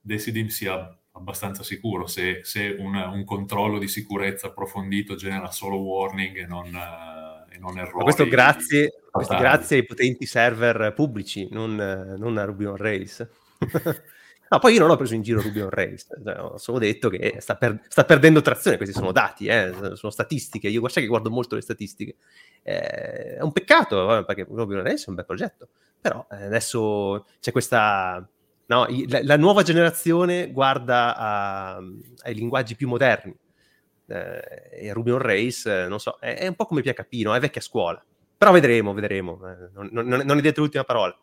Decidim 0.00 0.48
sia 0.48 0.94
abbastanza 1.12 1.62
sicuro 1.62 2.06
se, 2.06 2.40
se 2.42 2.76
un, 2.78 2.94
un, 2.94 3.24
controllo 3.24 3.78
di 3.78 3.88
sicurezza 3.88 4.48
approfondito 4.48 5.14
genera 5.14 5.50
solo 5.50 5.76
warning 5.76 6.36
e 6.36 6.46
non, 6.46 6.66
uh, 6.66 7.52
e 7.52 7.58
non 7.58 7.78
errori. 7.78 7.96
Ma 7.96 8.02
questo 8.02 8.26
grazie, 8.26 9.02
questo 9.10 9.36
grazie 9.36 9.76
ai 9.78 9.84
potenti 9.84 10.26
server 10.26 10.92
pubblici, 10.94 11.48
non, 11.50 11.74
non 12.18 12.36
a 12.36 12.44
Ruby 12.44 12.64
on 12.66 12.76
Rails. 12.76 13.28
No, 14.50 14.58
poi 14.58 14.72
io 14.72 14.80
non 14.80 14.90
ho 14.90 14.96
preso 14.96 15.14
in 15.14 15.20
giro 15.20 15.42
Ruby 15.42 15.60
on 15.60 15.68
Rails, 15.68 16.06
cioè, 16.24 16.40
ho 16.40 16.56
solo 16.56 16.78
detto 16.78 17.10
che 17.10 17.36
sta, 17.40 17.56
per, 17.56 17.80
sta, 17.88 18.04
perdendo 18.04 18.40
trazione, 18.40 18.78
questi 18.78 18.94
sono 18.94 19.12
dati, 19.12 19.46
eh, 19.46 19.72
sono 19.94 20.10
statistiche, 20.10 20.68
io 20.68 20.80
guarda 20.80 21.00
che 21.00 21.06
guardo 21.06 21.30
molto 21.30 21.54
le 21.54 21.60
statistiche. 21.60 22.16
Eh, 22.62 23.36
è 23.36 23.40
un 23.42 23.52
peccato, 23.52 24.18
eh, 24.18 24.24
perché 24.24 24.46
Ruby 24.48 24.76
on 24.76 24.82
Rails 24.82 25.04
è 25.04 25.08
un 25.10 25.16
bel 25.16 25.26
progetto, 25.26 25.68
però 26.00 26.26
eh, 26.30 26.44
adesso 26.44 27.26
c'è 27.40 27.52
questa... 27.52 28.26
No, 28.66 28.86
la, 29.08 29.20
la, 29.22 29.36
nuova 29.38 29.62
generazione 29.62 30.50
guarda 30.50 31.16
a, 31.16 31.76
ai 31.76 32.34
linguaggi 32.34 32.76
più 32.76 32.86
moderni 32.86 33.34
eh, 34.06 34.68
e 34.72 34.92
Ruby 34.92 35.10
on 35.10 35.20
Rails, 35.20 35.64
non 35.64 35.98
so, 35.98 36.18
è, 36.20 36.36
è, 36.36 36.46
un 36.46 36.54
po' 36.54 36.66
come 36.66 36.82
PHP, 36.82 37.22
no? 37.22 37.34
è 37.34 37.40
vecchia 37.40 37.62
scuola, 37.62 38.02
però 38.36 38.52
vedremo, 38.52 38.92
vedremo, 38.92 39.40
eh, 39.46 39.70
non, 39.72 39.88
non, 39.90 40.06
non 40.06 40.38
è 40.38 40.40
detto 40.40 40.60
l'ultima 40.60 40.84
parola. 40.84 41.18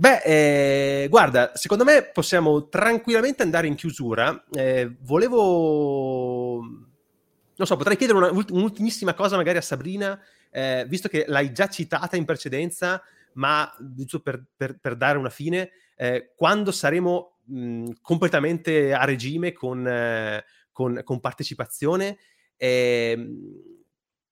Beh, 0.00 0.22
eh, 0.24 1.08
guarda, 1.10 1.52
secondo 1.56 1.84
me 1.84 2.02
possiamo 2.04 2.70
tranquillamente 2.70 3.42
andare 3.42 3.66
in 3.66 3.74
chiusura. 3.74 4.46
Eh, 4.50 4.96
volevo, 5.00 6.60
non 6.62 7.66
so, 7.66 7.76
potrei 7.76 7.98
chiedere 7.98 8.16
una, 8.16 8.30
un'ultimissima 8.30 9.12
cosa 9.12 9.36
magari 9.36 9.58
a 9.58 9.60
Sabrina, 9.60 10.18
eh, 10.50 10.86
visto 10.88 11.08
che 11.08 11.26
l'hai 11.28 11.52
già 11.52 11.68
citata 11.68 12.16
in 12.16 12.24
precedenza, 12.24 13.02
ma 13.34 13.70
giusto 13.78 14.20
per, 14.20 14.42
per, 14.56 14.78
per 14.80 14.96
dare 14.96 15.18
una 15.18 15.28
fine, 15.28 15.70
eh, 15.96 16.32
quando 16.34 16.72
saremo 16.72 17.40
mh, 17.44 17.90
completamente 18.00 18.94
a 18.94 19.04
regime 19.04 19.52
con, 19.52 19.86
eh, 19.86 20.42
con, 20.72 20.98
con 21.04 21.20
partecipazione, 21.20 22.16
ehm, 22.56 23.38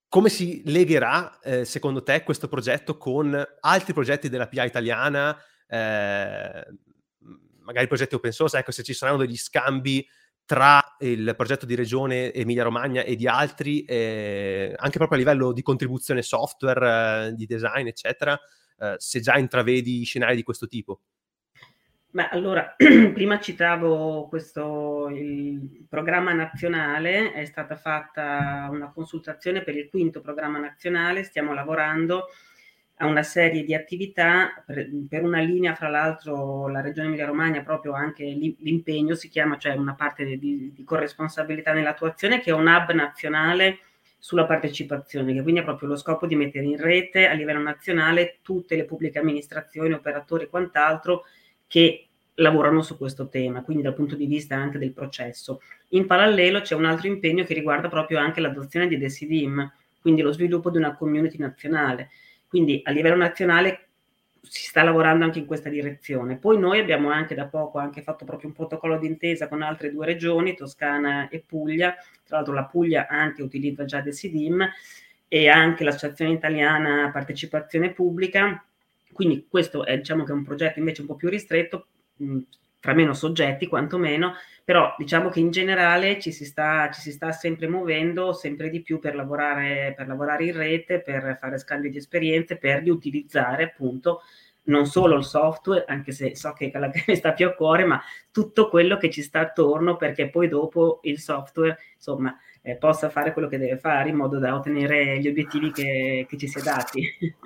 come 0.08 0.30
si 0.30 0.62
legherà, 0.64 1.38
eh, 1.40 1.66
secondo 1.66 2.02
te, 2.02 2.22
questo 2.22 2.48
progetto 2.48 2.96
con 2.96 3.46
altri 3.60 3.92
progetti 3.92 4.30
della 4.30 4.48
PA 4.48 4.64
italiana? 4.64 5.38
Eh, 5.68 6.66
magari 7.60 7.86
progetti 7.86 8.14
open 8.14 8.32
source, 8.32 8.58
ecco 8.58 8.72
se 8.72 8.82
ci 8.82 8.94
saranno 8.94 9.18
degli 9.18 9.36
scambi 9.36 10.06
tra 10.48 10.96
il 11.00 11.34
progetto 11.36 11.66
di 11.66 11.74
regione 11.74 12.32
Emilia-Romagna 12.32 13.02
e 13.02 13.16
di 13.16 13.28
altri, 13.28 13.82
eh, 13.82 14.72
anche 14.76 14.96
proprio 14.96 15.18
a 15.18 15.20
livello 15.20 15.52
di 15.52 15.60
contribuzione 15.60 16.22
software, 16.22 17.26
eh, 17.26 17.34
di 17.34 17.44
design, 17.44 17.86
eccetera, 17.86 18.38
eh, 18.78 18.94
se 18.96 19.20
già 19.20 19.36
intravedi 19.36 20.04
scenari 20.04 20.36
di 20.36 20.42
questo 20.42 20.66
tipo? 20.66 21.00
Beh, 22.10 22.28
allora, 22.30 22.74
prima 23.12 23.38
citavo 23.38 24.26
questo, 24.28 25.10
il 25.10 25.84
programma 25.86 26.32
nazionale, 26.32 27.32
è 27.32 27.44
stata 27.44 27.76
fatta 27.76 28.68
una 28.70 28.90
consultazione 28.90 29.62
per 29.62 29.76
il 29.76 29.90
quinto 29.90 30.22
programma 30.22 30.58
nazionale, 30.58 31.24
stiamo 31.24 31.52
lavorando 31.52 32.28
a 32.98 33.06
una 33.06 33.22
serie 33.22 33.64
di 33.64 33.74
attività 33.74 34.62
per, 34.64 34.88
per 35.08 35.22
una 35.22 35.40
linea, 35.40 35.74
fra 35.74 35.88
l'altro 35.88 36.68
la 36.68 36.80
Regione 36.80 37.08
Emilia-Romagna 37.08 37.62
proprio 37.62 37.92
anche 37.92 38.24
l'impegno 38.24 39.14
si 39.14 39.28
chiama, 39.28 39.56
cioè 39.56 39.74
una 39.74 39.94
parte 39.94 40.24
di, 40.24 40.72
di 40.74 40.84
corresponsabilità 40.84 41.72
nell'attuazione 41.72 42.40
che 42.40 42.50
è 42.50 42.54
un 42.54 42.66
hub 42.66 42.90
nazionale 42.92 43.78
sulla 44.18 44.46
partecipazione, 44.46 45.32
che 45.32 45.42
quindi 45.42 45.60
ha 45.60 45.64
proprio 45.64 45.90
lo 45.90 45.96
scopo 45.96 46.26
di 46.26 46.34
mettere 46.34 46.64
in 46.64 46.76
rete 46.76 47.28
a 47.28 47.34
livello 47.34 47.60
nazionale 47.60 48.38
tutte 48.42 48.74
le 48.74 48.84
pubbliche 48.84 49.20
amministrazioni, 49.20 49.92
operatori 49.92 50.44
e 50.44 50.48
quant'altro 50.48 51.24
che 51.68 52.08
lavorano 52.34 52.82
su 52.82 52.96
questo 52.96 53.28
tema, 53.28 53.62
quindi 53.62 53.84
dal 53.84 53.94
punto 53.94 54.16
di 54.16 54.26
vista 54.26 54.56
anche 54.56 54.78
del 54.78 54.92
processo. 54.92 55.60
In 55.90 56.06
parallelo 56.06 56.60
c'è 56.60 56.74
un 56.74 56.84
altro 56.84 57.06
impegno 57.06 57.44
che 57.44 57.54
riguarda 57.54 57.88
proprio 57.88 58.18
anche 58.18 58.40
l'adozione 58.40 58.88
di 58.88 58.98
DESIDIM, 58.98 59.72
quindi 60.00 60.20
lo 60.20 60.32
sviluppo 60.32 60.70
di 60.70 60.78
una 60.78 60.96
community 60.96 61.38
nazionale 61.38 62.10
quindi 62.48 62.80
a 62.84 62.90
livello 62.90 63.16
nazionale 63.16 63.88
si 64.40 64.64
sta 64.64 64.82
lavorando 64.82 65.24
anche 65.24 65.38
in 65.38 65.46
questa 65.46 65.68
direzione. 65.68 66.38
Poi 66.38 66.58
noi 66.58 66.78
abbiamo 66.78 67.10
anche 67.10 67.34
da 67.34 67.46
poco 67.46 67.78
anche 67.78 68.02
fatto 68.02 68.24
proprio 68.24 68.48
un 68.48 68.54
protocollo 68.54 68.98
d'intesa 68.98 69.48
con 69.48 69.62
altre 69.62 69.90
due 69.90 70.06
regioni, 70.06 70.56
Toscana 70.56 71.28
e 71.28 71.42
Puglia. 71.46 71.94
Tra 72.24 72.36
l'altro 72.36 72.54
la 72.54 72.64
Puglia 72.64 73.06
anche 73.08 73.42
utilizza 73.42 73.84
già 73.84 74.00
Decidim 74.00 74.66
e 75.28 75.48
anche 75.48 75.84
l'Associazione 75.84 76.32
Italiana 76.32 77.10
Partecipazione 77.12 77.92
Pubblica. 77.92 78.64
Quindi 79.12 79.46
questo 79.48 79.84
è 79.84 79.96
diciamo 79.96 80.24
che 80.24 80.32
è 80.32 80.34
un 80.34 80.44
progetto 80.44 80.78
invece 80.78 81.02
un 81.02 81.08
po' 81.08 81.16
più 81.16 81.28
ristretto, 81.28 81.88
tra 82.80 82.94
meno 82.94 83.12
soggetti 83.12 83.66
quantomeno, 83.66 84.34
però 84.64 84.94
diciamo 84.96 85.28
che 85.30 85.40
in 85.40 85.50
generale 85.50 86.20
ci 86.20 86.30
si 86.30 86.44
sta, 86.44 86.90
ci 86.90 87.00
si 87.00 87.12
sta 87.12 87.32
sempre 87.32 87.68
muovendo 87.68 88.32
sempre 88.32 88.70
di 88.70 88.82
più 88.82 88.98
per 88.98 89.14
lavorare, 89.14 89.94
per 89.96 90.06
lavorare 90.06 90.44
in 90.44 90.56
rete, 90.56 91.00
per 91.00 91.38
fare 91.40 91.58
scambio 91.58 91.90
di 91.90 91.96
esperienze, 91.96 92.56
per 92.56 92.82
riutilizzare 92.82 93.64
appunto 93.64 94.22
non 94.68 94.86
solo 94.86 95.16
il 95.16 95.24
software, 95.24 95.84
anche 95.86 96.12
se 96.12 96.36
so 96.36 96.52
che 96.52 96.70
la 96.74 96.90
mi 97.06 97.16
sta 97.16 97.32
più 97.32 97.46
a 97.46 97.54
cuore, 97.54 97.84
ma 97.84 98.00
tutto 98.30 98.68
quello 98.68 98.96
che 98.96 99.10
ci 99.10 99.22
sta 99.22 99.40
attorno 99.40 99.96
perché 99.96 100.30
poi 100.30 100.48
dopo 100.48 101.00
il 101.02 101.18
software, 101.18 101.78
insomma, 101.94 102.38
eh, 102.62 102.76
possa 102.76 103.10
fare 103.10 103.32
quello 103.32 103.48
che 103.48 103.58
deve 103.58 103.78
fare 103.78 104.08
in 104.08 104.16
modo 104.16 104.38
da 104.38 104.54
ottenere 104.54 105.20
gli 105.20 105.28
obiettivi 105.28 105.70
che, 105.70 106.26
che 106.28 106.36
ci 106.36 106.48
si 106.48 106.58
è 106.58 106.62
dati. 106.62 107.36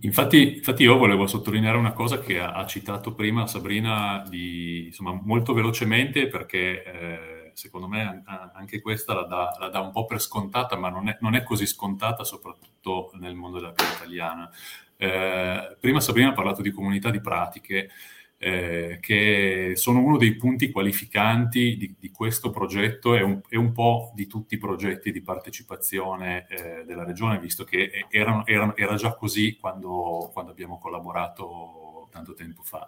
Infatti, 0.00 0.56
infatti, 0.56 0.82
io 0.82 0.96
volevo 0.96 1.26
sottolineare 1.26 1.76
una 1.76 1.92
cosa 1.92 2.18
che 2.18 2.40
ha, 2.40 2.52
ha 2.52 2.66
citato 2.66 3.14
prima 3.14 3.46
Sabrina 3.46 4.24
di, 4.28 4.86
insomma, 4.86 5.12
molto 5.12 5.52
velocemente 5.52 6.26
perché 6.26 6.82
eh, 6.82 7.50
secondo 7.54 7.86
me 7.86 8.22
anche 8.54 8.80
questa 8.80 9.14
la 9.14 9.22
dà, 9.22 9.56
la 9.58 9.68
dà, 9.68 9.80
un 9.80 9.92
po' 9.92 10.04
per 10.04 10.20
scontata, 10.20 10.76
ma 10.76 10.88
non 10.88 11.08
è, 11.08 11.16
non 11.20 11.34
è, 11.34 11.42
così 11.42 11.66
scontata 11.66 12.24
soprattutto 12.24 13.12
nel 13.20 13.34
mondo 13.34 13.58
della 13.58 13.70
vita 13.70 13.94
italiana. 13.96 14.50
Eh, 14.96 15.76
prima 15.78 16.00
Sabrina 16.00 16.30
ha 16.30 16.34
parlato 16.34 16.60
di 16.60 16.72
comunità 16.72 17.10
di 17.10 17.20
pratiche 17.20 17.90
eh, 18.38 18.98
che 19.00 19.72
sono 19.74 20.00
uno 20.00 20.16
dei 20.16 20.36
punti 20.36 20.70
qualificanti 20.70 21.76
di, 21.76 21.94
di 21.98 22.10
questo 22.10 22.50
progetto 22.50 23.14
e 23.14 23.22
un, 23.22 23.40
e 23.48 23.58
un, 23.58 23.72
po' 23.72 24.12
di 24.14 24.26
tutti 24.26 24.54
i 24.54 24.58
progetti 24.58 25.10
di 25.10 25.22
partecipazione 25.22 26.46
eh, 26.48 26.84
della 26.86 27.04
regione, 27.04 27.40
visto 27.40 27.64
che 27.64 28.06
erano, 28.08 28.46
erano, 28.46 28.76
era 28.76 28.94
già 28.94 29.14
così 29.14 29.56
quando, 29.56 30.30
quando 30.32 30.52
abbiamo 30.52 30.78
collaborato 30.78 32.08
tanto 32.10 32.34
tempo 32.34 32.62
fa 32.62 32.86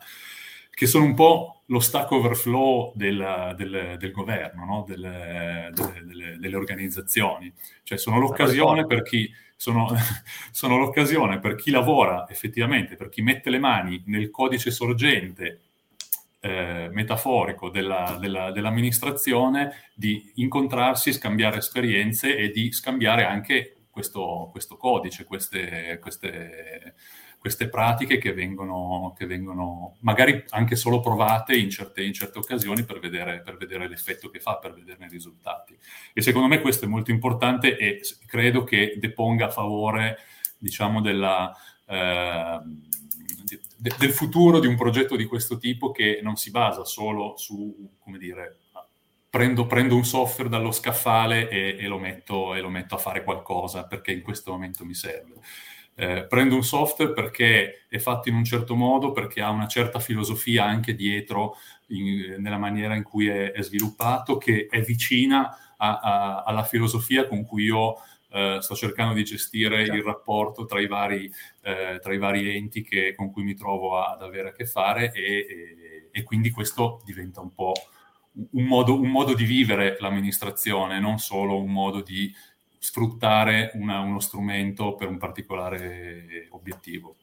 che 0.81 0.87
sono 0.87 1.05
un 1.05 1.15
po' 1.15 1.63
lo 1.67 1.79
stack 1.79 2.11
overflow 2.11 2.93
del, 2.95 3.55
del, 3.55 3.97
del 3.99 4.13
governo, 4.13 4.65
no? 4.65 4.85
delle, 4.89 5.71
delle, 5.75 6.39
delle, 6.39 6.57
organizzazioni. 6.57 7.53
Cioè 7.83 7.99
sono 7.99 8.19
l'occasione 8.19 8.87
per 8.87 9.03
chi, 9.03 9.31
sono, 9.61 9.91
sono 10.51 10.79
l'occasione 10.79 11.39
per 11.39 11.55
chi 11.55 11.71
lavora 11.71 12.27
effettivamente, 12.31 12.97
per 12.97 13.11
chi 13.11 13.21
mette 13.21 13.51
le 13.51 13.59
mani 13.59 14.03
nel 14.07 14.31
codice 14.31 14.71
sorgente 14.71 15.61
eh, 16.41 16.89
metaforico 16.91 17.69
della, 17.69 18.17
della, 18.19 18.53
dell'amministrazione 18.53 19.91
di 19.95 20.33
incontrarsi, 20.37 21.13
scambiare 21.13 21.59
esperienze 21.59 22.35
e 22.39 22.49
di 22.49 22.73
scambiare 22.73 23.25
anche 23.25 23.83
questo, 23.91 24.49
questo 24.51 24.79
codice, 24.79 25.25
queste, 25.25 25.99
queste 26.01 26.95
queste 27.41 27.71
pratiche 27.71 28.19
che 28.19 28.35
vengono, 28.35 29.15
che 29.17 29.25
vengono, 29.25 29.97
magari 30.01 30.45
anche 30.51 30.77
solo 30.77 31.01
provate 31.01 31.57
in 31.57 31.71
certe, 31.71 32.03
in 32.03 32.13
certe 32.13 32.37
occasioni 32.37 32.85
per 32.85 32.99
vedere, 32.99 33.41
per 33.41 33.57
vedere, 33.57 33.89
l'effetto 33.89 34.29
che 34.29 34.41
fa, 34.41 34.59
per 34.59 34.75
vederne 34.75 35.07
i 35.07 35.09
risultati. 35.09 35.75
E 36.13 36.21
secondo 36.21 36.49
me 36.49 36.61
questo 36.61 36.85
è 36.85 36.89
molto 36.89 37.11
importante 37.11 37.79
e 37.79 38.03
credo 38.27 38.63
che 38.63 38.97
deponga 38.99 39.47
a 39.47 39.51
favore, 39.51 40.19
diciamo, 40.59 41.01
della, 41.01 41.51
eh, 41.87 42.61
de, 43.75 43.93
del 43.99 44.13
futuro 44.13 44.61
di 44.61 44.67
un 44.67 44.77
progetto 44.77 45.17
di 45.17 45.25
questo 45.25 45.57
tipo 45.57 45.93
che 45.93 46.21
non 46.23 46.37
si 46.37 46.51
basa 46.51 46.85
solo 46.85 47.39
su, 47.39 47.91
come 47.99 48.19
dire, 48.19 48.59
Prendo, 49.31 49.65
prendo, 49.65 49.95
un 49.95 50.05
software 50.05 50.49
dallo 50.49 50.73
scaffale 50.73 51.49
e, 51.49 51.77
e, 51.79 51.87
lo 51.87 52.01
metto, 52.01 52.57
e, 52.57 52.61
lo 52.61 52.69
metto, 52.69 52.97
a 52.97 52.99
fare 52.99 53.23
qualcosa 53.23 53.87
perché 53.87 54.11
in 54.11 54.23
questo 54.23 54.51
momento 54.51 54.85
mi 54.85 54.93
serve 54.93 55.35
eh, 55.95 56.27
prendo 56.27 56.55
un 56.55 56.65
software 56.65 57.13
perché 57.13 57.87
è 57.89 57.99
fatto 57.99 58.29
in 58.29 58.35
un 58.35 58.45
certo 58.45 58.75
modo, 58.75 59.13
perché 59.13 59.43
ha 59.43 59.51
una 59.51 59.67
certa 59.67 59.99
filosofia 59.99 60.65
anche 60.65 60.95
dietro 60.95 61.57
in, 61.89 62.37
nella 62.39 62.59
maniera 62.59 62.95
in 62.95 63.03
cui 63.03 63.29
è, 63.29 63.53
è, 63.53 63.63
sviluppato, 63.63 64.39
che 64.39 64.67
è 64.71 64.81
vicina 64.81 65.75
a, 65.77 65.99
a, 65.99 66.43
alla 66.43 66.65
filosofia 66.65 67.27
con 67.27 67.45
cui 67.45 67.65
io 67.65 67.97
eh, 68.31 68.59
sto 68.61 68.75
cercando 68.75 69.13
di 69.13 69.25
gestire 69.25 69.79
certo. 69.79 69.95
il 69.95 70.03
rapporto 70.03 70.65
tra 70.65 70.81
i 70.81 70.87
vari, 70.87 71.31
eh, 71.63 71.99
tra 72.01 72.15
i 72.15 72.19
vari 72.19 72.57
enti 72.57 72.83
che, 72.83 73.15
con 73.15 73.31
cui 73.31 73.43
mi 73.43 73.55
trovo 73.55 74.01
ad 74.03 74.23
avere 74.23 74.51
a 74.51 74.53
che 74.53 74.67
fare 74.67 75.13
e, 75.13 75.23
e, 75.23 76.09
e 76.13 76.23
quindi 76.23 76.51
questo 76.51 77.03
diventa 77.05 77.41
un 77.41 77.53
po' 77.53 77.73
un 78.53 78.65
modo, 78.65 78.99
un 78.99 79.11
modo, 79.11 79.35
di 79.35 79.45
vivere 79.45 79.97
l'amministrazione, 80.01 81.01
non 81.01 81.19
solo 81.19 81.61
un 81.61 81.71
modo 81.71 82.01
di 82.01 82.33
sfruttare 82.81 83.73
una, 83.75 84.01
uno 84.01 84.21
strumento 84.21 84.95
per 84.95 85.09
un 85.09 85.19
particolare 85.19 86.49
obiettivo. 86.51 87.17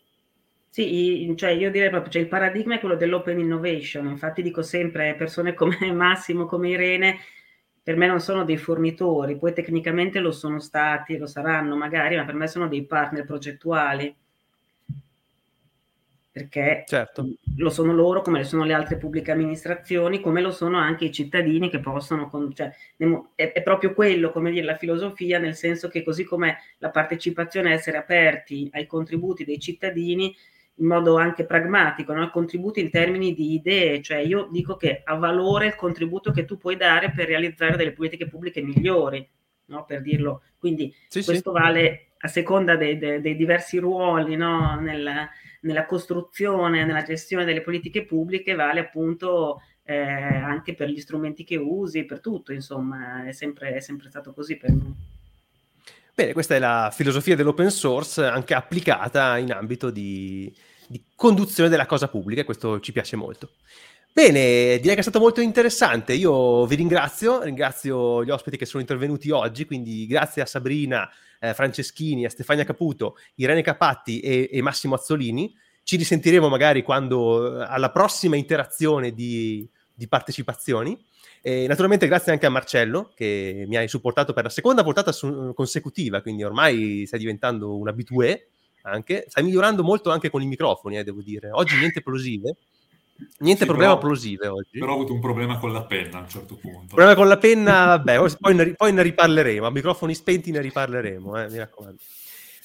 Sì, 0.69 1.33
cioè 1.35 1.49
io 1.49 1.71
direi 1.71 1.89
proprio, 1.89 2.11
cioè 2.11 2.21
il 2.21 2.27
paradigma 2.27 2.75
è 2.75 2.79
quello 2.79 2.95
dell'open 2.95 3.39
innovation, 3.39 4.05
infatti 4.07 4.43
dico 4.43 4.61
sempre 4.61 5.15
persone 5.15 5.55
come 5.55 5.75
Massimo, 5.91 6.45
come 6.45 6.69
Irene, 6.69 7.17
per 7.81 7.95
me 7.95 8.05
non 8.05 8.19
sono 8.19 8.43
dei 8.43 8.57
fornitori, 8.57 9.37
poi 9.37 9.53
tecnicamente 9.53 10.19
lo 10.19 10.31
sono 10.31 10.59
stati, 10.59 11.17
lo 11.17 11.25
saranno 11.25 11.75
magari, 11.75 12.15
ma 12.15 12.25
per 12.25 12.35
me 12.35 12.47
sono 12.47 12.67
dei 12.67 12.85
partner 12.85 13.25
progettuali 13.25 14.15
perché 16.37 16.83
certo. 16.85 17.27
lo 17.57 17.69
sono 17.71 17.93
loro 17.93 18.21
come 18.21 18.39
lo 18.39 18.45
sono 18.45 18.63
le 18.63 18.73
altre 18.73 18.97
pubbliche 18.97 19.31
amministrazioni, 19.31 20.21
come 20.21 20.41
lo 20.41 20.51
sono 20.51 20.77
anche 20.77 21.05
i 21.05 21.11
cittadini 21.11 21.67
che 21.67 21.79
possono, 21.79 22.29
cioè, 22.53 22.71
è, 23.35 23.51
è, 23.53 23.63
proprio 23.63 23.93
quello, 23.95 24.31
come 24.31 24.51
dire, 24.51 24.63
la 24.63 24.77
filosofia, 24.77 25.39
nel 25.39 25.55
senso 25.55 25.87
che 25.87 26.03
così 26.03 26.23
come 26.23 26.57
la 26.77 26.91
partecipazione, 26.91 27.73
essere 27.73 27.97
aperti 27.97 28.69
ai 28.73 28.85
contributi 28.85 29.45
dei 29.45 29.59
cittadini 29.59 30.35
in 30.75 30.85
modo 30.85 31.17
anche 31.17 31.43
pragmatico, 31.43 32.13
no? 32.13 32.29
contributi 32.29 32.81
in 32.81 32.91
termini 32.91 33.33
di 33.33 33.53
idee, 33.53 33.99
cioè 34.03 34.17
io 34.17 34.47
dico 34.51 34.75
che 34.75 35.01
ha 35.03 35.15
valore 35.15 35.65
il 35.65 35.75
contributo 35.75 36.31
che 36.31 36.45
tu 36.45 36.57
puoi 36.59 36.75
dare 36.75 37.11
per 37.15 37.25
realizzare 37.25 37.77
delle 37.77 37.93
politiche 37.93 38.27
pubbliche 38.27 38.61
migliori, 38.61 39.27
no? 39.65 39.85
per 39.85 40.03
dirlo. 40.03 40.43
Quindi 40.59 40.93
sì, 41.07 41.23
questo 41.23 41.51
sì. 41.51 41.59
vale 41.59 42.09
a 42.19 42.27
seconda 42.27 42.75
dei, 42.75 42.99
dei, 42.99 43.21
dei 43.21 43.35
diversi 43.35 43.79
ruoli 43.79 44.35
no? 44.35 44.79
nel 44.79 45.29
nella 45.61 45.85
costruzione, 45.85 46.85
nella 46.85 47.03
gestione 47.03 47.45
delle 47.45 47.61
politiche 47.61 48.05
pubbliche 48.05 48.55
vale 48.55 48.79
appunto 48.79 49.61
eh, 49.83 49.95
anche 49.95 50.75
per 50.75 50.89
gli 50.89 50.99
strumenti 50.99 51.43
che 51.43 51.55
usi, 51.55 52.03
per 52.03 52.19
tutto, 52.19 52.51
insomma, 52.51 53.25
è 53.25 53.31
sempre, 53.31 53.73
è 53.73 53.79
sempre 53.79 54.09
stato 54.09 54.33
così 54.33 54.57
per 54.57 54.71
noi. 54.71 54.93
Bene, 56.13 56.33
questa 56.33 56.55
è 56.55 56.59
la 56.59 56.91
filosofia 56.93 57.35
dell'open 57.35 57.69
source 57.69 58.25
anche 58.25 58.53
applicata 58.53 59.37
in 59.37 59.51
ambito 59.51 59.91
di, 59.91 60.51
di 60.87 61.03
conduzione 61.15 61.69
della 61.69 61.85
cosa 61.85 62.07
pubblica 62.07 62.41
e 62.41 62.43
questo 62.43 62.79
ci 62.79 62.91
piace 62.91 63.15
molto. 63.15 63.51
Bene, 64.11 64.79
direi 64.79 64.95
che 64.95 64.99
è 64.99 65.03
stato 65.03 65.19
molto 65.19 65.41
interessante. 65.41 66.13
Io 66.13 66.65
vi 66.65 66.75
ringrazio, 66.75 67.43
ringrazio 67.43 68.25
gli 68.25 68.31
ospiti 68.31 68.57
che 68.57 68.65
sono 68.65 68.81
intervenuti 68.81 69.29
oggi, 69.29 69.65
quindi 69.65 70.07
grazie 70.07 70.41
a 70.41 70.47
Sabrina 70.47 71.07
eh, 71.39 71.53
Franceschini, 71.53 72.25
a 72.25 72.29
Stefania 72.29 72.63
Caputo, 72.63 73.17
Irene 73.35 73.61
Capatti 73.61 74.19
e, 74.19 74.49
e, 74.51 74.61
Massimo 74.61 74.95
Azzolini. 74.95 75.53
Ci 75.83 75.95
risentiremo 75.95 76.49
magari 76.49 76.83
quando 76.83 77.61
alla 77.63 77.91
prossima 77.91 78.35
interazione 78.35 79.13
di 79.13 79.69
di 79.97 80.07
partecipazioni. 80.07 80.97
E 81.41 81.65
naturalmente 81.67 82.07
grazie 82.07 82.31
anche 82.31 82.45
a 82.45 82.49
Marcello 82.49 83.11
che 83.15 83.65
mi 83.67 83.77
hai 83.77 83.87
supportato 83.87 84.33
per 84.33 84.43
la 84.43 84.49
seconda 84.49 84.83
portata 84.83 85.11
su- 85.11 85.53
consecutiva, 85.55 86.21
quindi 86.21 86.43
ormai 86.43 87.05
stai 87.07 87.19
diventando 87.19 87.75
un 87.75 87.87
abitué 87.87 88.49
anche. 88.83 89.25
Stai 89.27 89.43
migliorando 89.43 89.83
molto 89.83 90.11
anche 90.11 90.29
con 90.29 90.41
i 90.41 90.45
microfoni, 90.45 90.99
eh, 90.99 91.03
devo 91.03 91.21
dire. 91.21 91.49
Oggi 91.51 91.77
niente 91.77 92.01
plosive. 92.01 92.57
Niente 93.39 93.61
Sì, 93.61 93.67
problema 93.67 93.97
plosive 93.97 94.47
oggi. 94.47 94.79
Però 94.79 94.91
ho 94.91 94.95
avuto 94.95 95.13
un 95.13 95.19
problema 95.19 95.57
con 95.57 95.71
la 95.71 95.83
penna 95.83 96.17
a 96.17 96.21
un 96.21 96.29
certo 96.29 96.55
punto. 96.55 96.87
Problema 96.95 97.15
con 97.15 97.27
la 97.27 97.37
penna, 97.37 97.85
vabbè, 97.85 98.35
poi 98.39 98.55
ne, 98.55 98.73
poi 98.73 98.93
ne 98.93 99.01
riparleremo. 99.01 99.65
A 99.65 99.71
microfoni 99.71 100.13
spenti 100.15 100.51
ne 100.51 100.61
riparleremo, 100.61 101.41
eh, 101.41 101.49
mi 101.49 101.57
raccomando. 101.57 101.97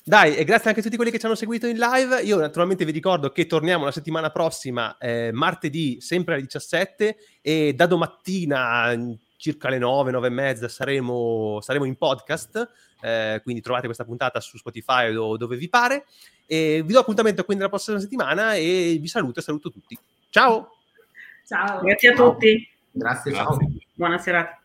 Dai, 0.04 0.34
e 0.34 0.42
grazie 0.42 0.68
anche 0.68 0.80
a 0.80 0.82
tutti 0.82 0.96
quelli 0.96 1.12
che 1.12 1.18
ci 1.18 1.26
hanno 1.26 1.36
seguito 1.36 1.66
in 1.66 1.76
live. 1.78 2.22
Io 2.22 2.36
naturalmente 2.36 2.84
vi 2.84 2.90
ricordo 2.90 3.30
che 3.30 3.46
torniamo 3.46 3.84
la 3.84 3.92
settimana 3.92 4.30
prossima, 4.30 4.98
eh, 4.98 5.30
martedì, 5.32 6.00
sempre 6.00 6.34
alle 6.34 6.42
17, 6.42 7.16
e 7.40 7.72
da 7.74 7.86
domattina, 7.86 8.96
mm, 8.96 9.12
circa 9.36 9.68
le 9.68 9.78
9, 9.78 10.10
9 10.10 10.26
e 10.26 10.30
mezza, 10.30 10.68
saremo, 10.68 11.60
saremo 11.60 11.84
in 11.84 11.96
podcast. 11.96 12.68
eh, 13.04 13.40
quindi 13.42 13.60
trovate 13.60 13.86
questa 13.86 14.04
puntata 14.04 14.38
su 14.40 14.56
Spotify 14.56 15.12
o 15.16 15.36
dove 15.36 15.56
vi 15.56 15.68
pare. 15.68 16.04
E 16.46 16.82
vi 16.84 16.92
do 16.92 17.00
appuntamento 17.00 17.44
quindi 17.44 17.62
la 17.62 17.68
prossima 17.68 17.98
settimana 17.98 18.54
e 18.54 18.96
vi 19.00 19.08
saluto 19.08 19.40
e 19.40 19.42
saluto 19.42 19.70
tutti. 19.70 19.98
Ciao! 20.32 20.70
Ciao. 21.46 21.82
Grazie 21.82 22.08
a 22.08 22.14
tutti, 22.14 22.66
Grazie, 22.90 23.34
ciao. 23.34 23.56
Grazie. 23.56 23.86
buona 23.92 24.16
serata. 24.16 24.61